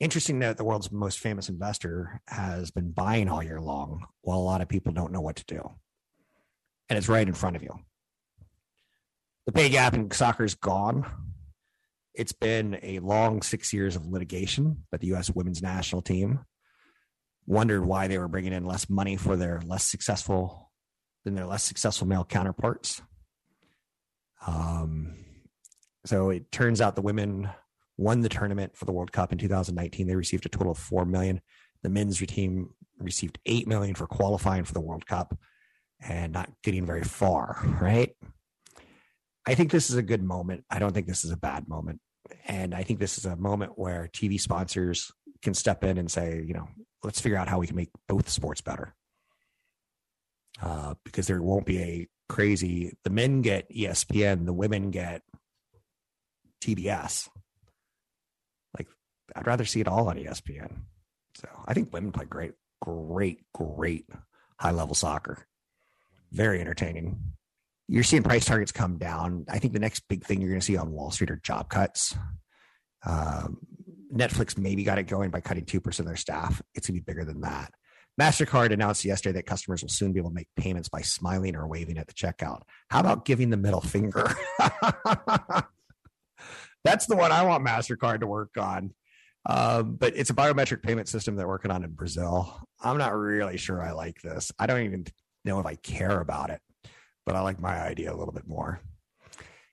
Interesting 0.00 0.40
that 0.40 0.56
the 0.56 0.64
world's 0.64 0.90
most 0.90 1.18
famous 1.18 1.48
investor 1.48 2.20
has 2.28 2.70
been 2.70 2.90
buying 2.90 3.28
all 3.28 3.42
year 3.42 3.60
long 3.60 4.04
while 4.22 4.38
a 4.38 4.40
lot 4.40 4.60
of 4.60 4.68
people 4.68 4.92
don't 4.92 5.12
know 5.12 5.20
what 5.20 5.36
to 5.36 5.44
do. 5.46 5.70
And 6.88 6.98
it's 6.98 7.08
right 7.08 7.26
in 7.26 7.34
front 7.34 7.56
of 7.56 7.62
you. 7.62 7.78
The 9.46 9.52
pay 9.52 9.68
gap 9.68 9.94
in 9.94 10.10
soccer 10.10 10.44
is 10.44 10.54
gone. 10.54 11.06
It's 12.14 12.32
been 12.32 12.78
a 12.82 12.98
long 12.98 13.42
six 13.42 13.72
years 13.72 13.96
of 13.96 14.06
litigation, 14.06 14.84
but 14.90 15.00
the 15.00 15.08
U.S. 15.08 15.30
women's 15.30 15.62
national 15.62 16.02
team 16.02 16.40
wondered 17.46 17.84
why 17.84 18.06
they 18.08 18.18
were 18.18 18.28
bringing 18.28 18.52
in 18.52 18.66
less 18.66 18.88
money 18.88 19.16
for 19.16 19.36
their 19.36 19.60
less 19.64 19.84
successful 19.84 20.70
than 21.24 21.34
their 21.34 21.46
less 21.46 21.64
successful 21.64 22.06
male 22.06 22.24
counterparts. 22.24 23.02
Um, 24.46 25.16
so 26.04 26.30
it 26.30 26.50
turns 26.50 26.80
out 26.80 26.96
the 26.96 27.02
women 27.02 27.48
won 27.96 28.20
the 28.20 28.28
tournament 28.28 28.76
for 28.76 28.84
the 28.84 28.92
World 28.92 29.12
Cup 29.12 29.32
in 29.32 29.38
2019. 29.38 30.06
They 30.06 30.16
received 30.16 30.46
a 30.46 30.48
total 30.48 30.72
of 30.72 30.78
four 30.78 31.04
million. 31.04 31.40
The 31.82 31.88
men's 31.88 32.18
team 32.18 32.70
received 32.98 33.38
eight 33.46 33.66
million 33.66 33.94
for 33.94 34.06
qualifying 34.06 34.64
for 34.64 34.72
the 34.72 34.80
World 34.80 35.06
Cup 35.06 35.36
and 36.00 36.32
not 36.32 36.50
getting 36.62 36.84
very 36.84 37.04
far. 37.04 37.58
Right. 37.80 38.14
I 39.46 39.54
think 39.54 39.70
this 39.70 39.90
is 39.90 39.96
a 39.96 40.02
good 40.02 40.22
moment. 40.22 40.64
I 40.70 40.78
don't 40.78 40.92
think 40.92 41.06
this 41.06 41.24
is 41.24 41.30
a 41.30 41.36
bad 41.36 41.68
moment. 41.68 42.00
And 42.46 42.74
I 42.74 42.82
think 42.82 43.00
this 43.00 43.18
is 43.18 43.26
a 43.26 43.36
moment 43.36 43.72
where 43.76 44.08
TV 44.12 44.40
sponsors 44.40 45.10
can 45.42 45.54
step 45.54 45.82
in 45.82 45.98
and 45.98 46.10
say, 46.10 46.42
you 46.46 46.54
know, 46.54 46.68
let's 47.02 47.20
figure 47.20 47.38
out 47.38 47.48
how 47.48 47.58
we 47.58 47.66
can 47.66 47.76
make 47.76 47.90
both 48.08 48.28
sports 48.28 48.60
better. 48.60 48.94
Uh, 50.60 50.94
because 51.04 51.26
there 51.26 51.42
won't 51.42 51.66
be 51.66 51.78
a 51.78 52.08
crazy, 52.28 52.96
the 53.02 53.10
men 53.10 53.42
get 53.42 53.68
ESPN, 53.70 54.46
the 54.46 54.52
women 54.52 54.90
get 54.90 55.22
TBS. 56.62 57.28
Like, 58.78 58.86
I'd 59.34 59.46
rather 59.46 59.64
see 59.64 59.80
it 59.80 59.88
all 59.88 60.08
on 60.08 60.16
ESPN. 60.16 60.82
So 61.34 61.48
I 61.66 61.74
think 61.74 61.92
women 61.92 62.12
play 62.12 62.26
great, 62.26 62.52
great, 62.80 63.40
great 63.52 64.06
high 64.60 64.70
level 64.70 64.94
soccer. 64.94 65.46
Very 66.30 66.60
entertaining 66.60 67.18
you're 67.92 68.02
seeing 68.02 68.22
price 68.22 68.46
targets 68.46 68.72
come 68.72 68.96
down. 68.96 69.44
I 69.50 69.58
think 69.58 69.74
the 69.74 69.78
next 69.78 70.08
big 70.08 70.24
thing 70.24 70.40
you're 70.40 70.48
going 70.48 70.60
to 70.60 70.64
see 70.64 70.78
on 70.78 70.92
Wall 70.92 71.10
Street 71.10 71.30
are 71.30 71.36
job 71.36 71.68
cuts. 71.68 72.16
Um, 73.04 73.58
Netflix 74.10 74.56
maybe 74.56 74.82
got 74.82 74.96
it 74.96 75.02
going 75.02 75.28
by 75.28 75.42
cutting 75.42 75.66
2% 75.66 75.98
of 75.98 76.06
their 76.06 76.16
staff. 76.16 76.62
It's 76.74 76.86
going 76.86 76.98
to 76.98 77.02
be 77.02 77.12
bigger 77.12 77.26
than 77.26 77.42
that. 77.42 77.70
MasterCard 78.18 78.72
announced 78.72 79.04
yesterday 79.04 79.34
that 79.34 79.46
customers 79.46 79.82
will 79.82 79.90
soon 79.90 80.14
be 80.14 80.20
able 80.20 80.30
to 80.30 80.34
make 80.34 80.48
payments 80.56 80.88
by 80.88 81.02
smiling 81.02 81.54
or 81.54 81.66
waving 81.66 81.98
at 81.98 82.06
the 82.06 82.14
checkout. 82.14 82.62
How 82.88 83.00
about 83.00 83.26
giving 83.26 83.50
the 83.50 83.58
middle 83.58 83.82
finger? 83.82 84.34
That's 86.84 87.04
the 87.04 87.16
one 87.16 87.30
I 87.30 87.44
want 87.44 87.66
MasterCard 87.66 88.20
to 88.20 88.26
work 88.26 88.56
on. 88.56 88.94
Um, 89.44 89.96
but 89.96 90.16
it's 90.16 90.30
a 90.30 90.34
biometric 90.34 90.82
payment 90.82 91.08
system 91.08 91.36
they're 91.36 91.46
working 91.46 91.70
on 91.70 91.84
in 91.84 91.90
Brazil. 91.90 92.58
I'm 92.80 92.96
not 92.96 93.14
really 93.14 93.58
sure 93.58 93.82
I 93.82 93.92
like 93.92 94.22
this. 94.22 94.50
I 94.58 94.64
don't 94.66 94.84
even 94.84 95.04
know 95.44 95.60
if 95.60 95.66
I 95.66 95.74
care 95.74 96.20
about 96.20 96.48
it 96.48 96.62
but 97.24 97.36
I 97.36 97.40
like 97.40 97.60
my 97.60 97.80
idea 97.80 98.12
a 98.12 98.16
little 98.16 98.32
bit 98.32 98.46
more. 98.46 98.80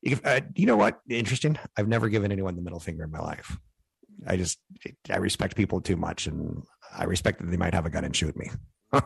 If, 0.02 0.26
uh, 0.26 0.42
you 0.56 0.66
know 0.66 0.78
what? 0.78 1.00
Interesting. 1.10 1.58
I've 1.78 1.88
never 1.88 2.10
given 2.10 2.32
anyone 2.32 2.56
the 2.56 2.62
middle 2.62 2.80
finger 2.80 3.04
in 3.04 3.12
my 3.12 3.20
life. 3.20 3.58
I 4.28 4.38
just 4.38 4.60
I 5.10 5.18
respect 5.18 5.56
people 5.56 5.82
too 5.82 5.96
much, 5.96 6.28
and 6.28 6.64
I 6.96 7.06
respect 7.06 7.40
that 7.40 7.48
they 7.48 7.58
might 7.58 7.74
have 7.74 7.86
a 7.86 7.90
gun 7.90 8.06
and 8.06 8.16
shoot 8.16 8.36
me. 8.36 8.50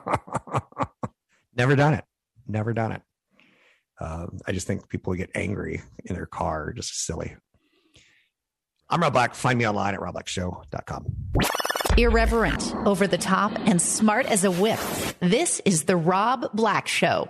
never 1.55 1.75
done 1.75 1.93
it. 1.93 2.03
Never 2.47 2.73
done 2.73 2.93
it. 2.93 3.01
Uh, 3.99 4.27
I 4.47 4.51
just 4.51 4.67
think 4.67 4.89
people 4.89 5.13
get 5.13 5.29
angry 5.35 5.81
in 6.05 6.15
their 6.15 6.25
car, 6.25 6.73
just 6.73 7.05
silly. 7.05 7.35
I'm 8.89 9.01
Rob 9.01 9.13
Black. 9.13 9.35
Find 9.35 9.57
me 9.57 9.67
online 9.67 9.93
at 9.93 9.99
robblackshow.com. 9.99 11.05
Irreverent, 11.97 12.75
over 12.87 13.05
the 13.07 13.17
top, 13.17 13.51
and 13.67 13.81
smart 13.81 14.25
as 14.25 14.43
a 14.43 14.51
whip. 14.51 14.79
This 15.19 15.61
is 15.63 15.83
the 15.83 15.95
Rob 15.95 16.51
Black 16.53 16.87
Show. 16.87 17.29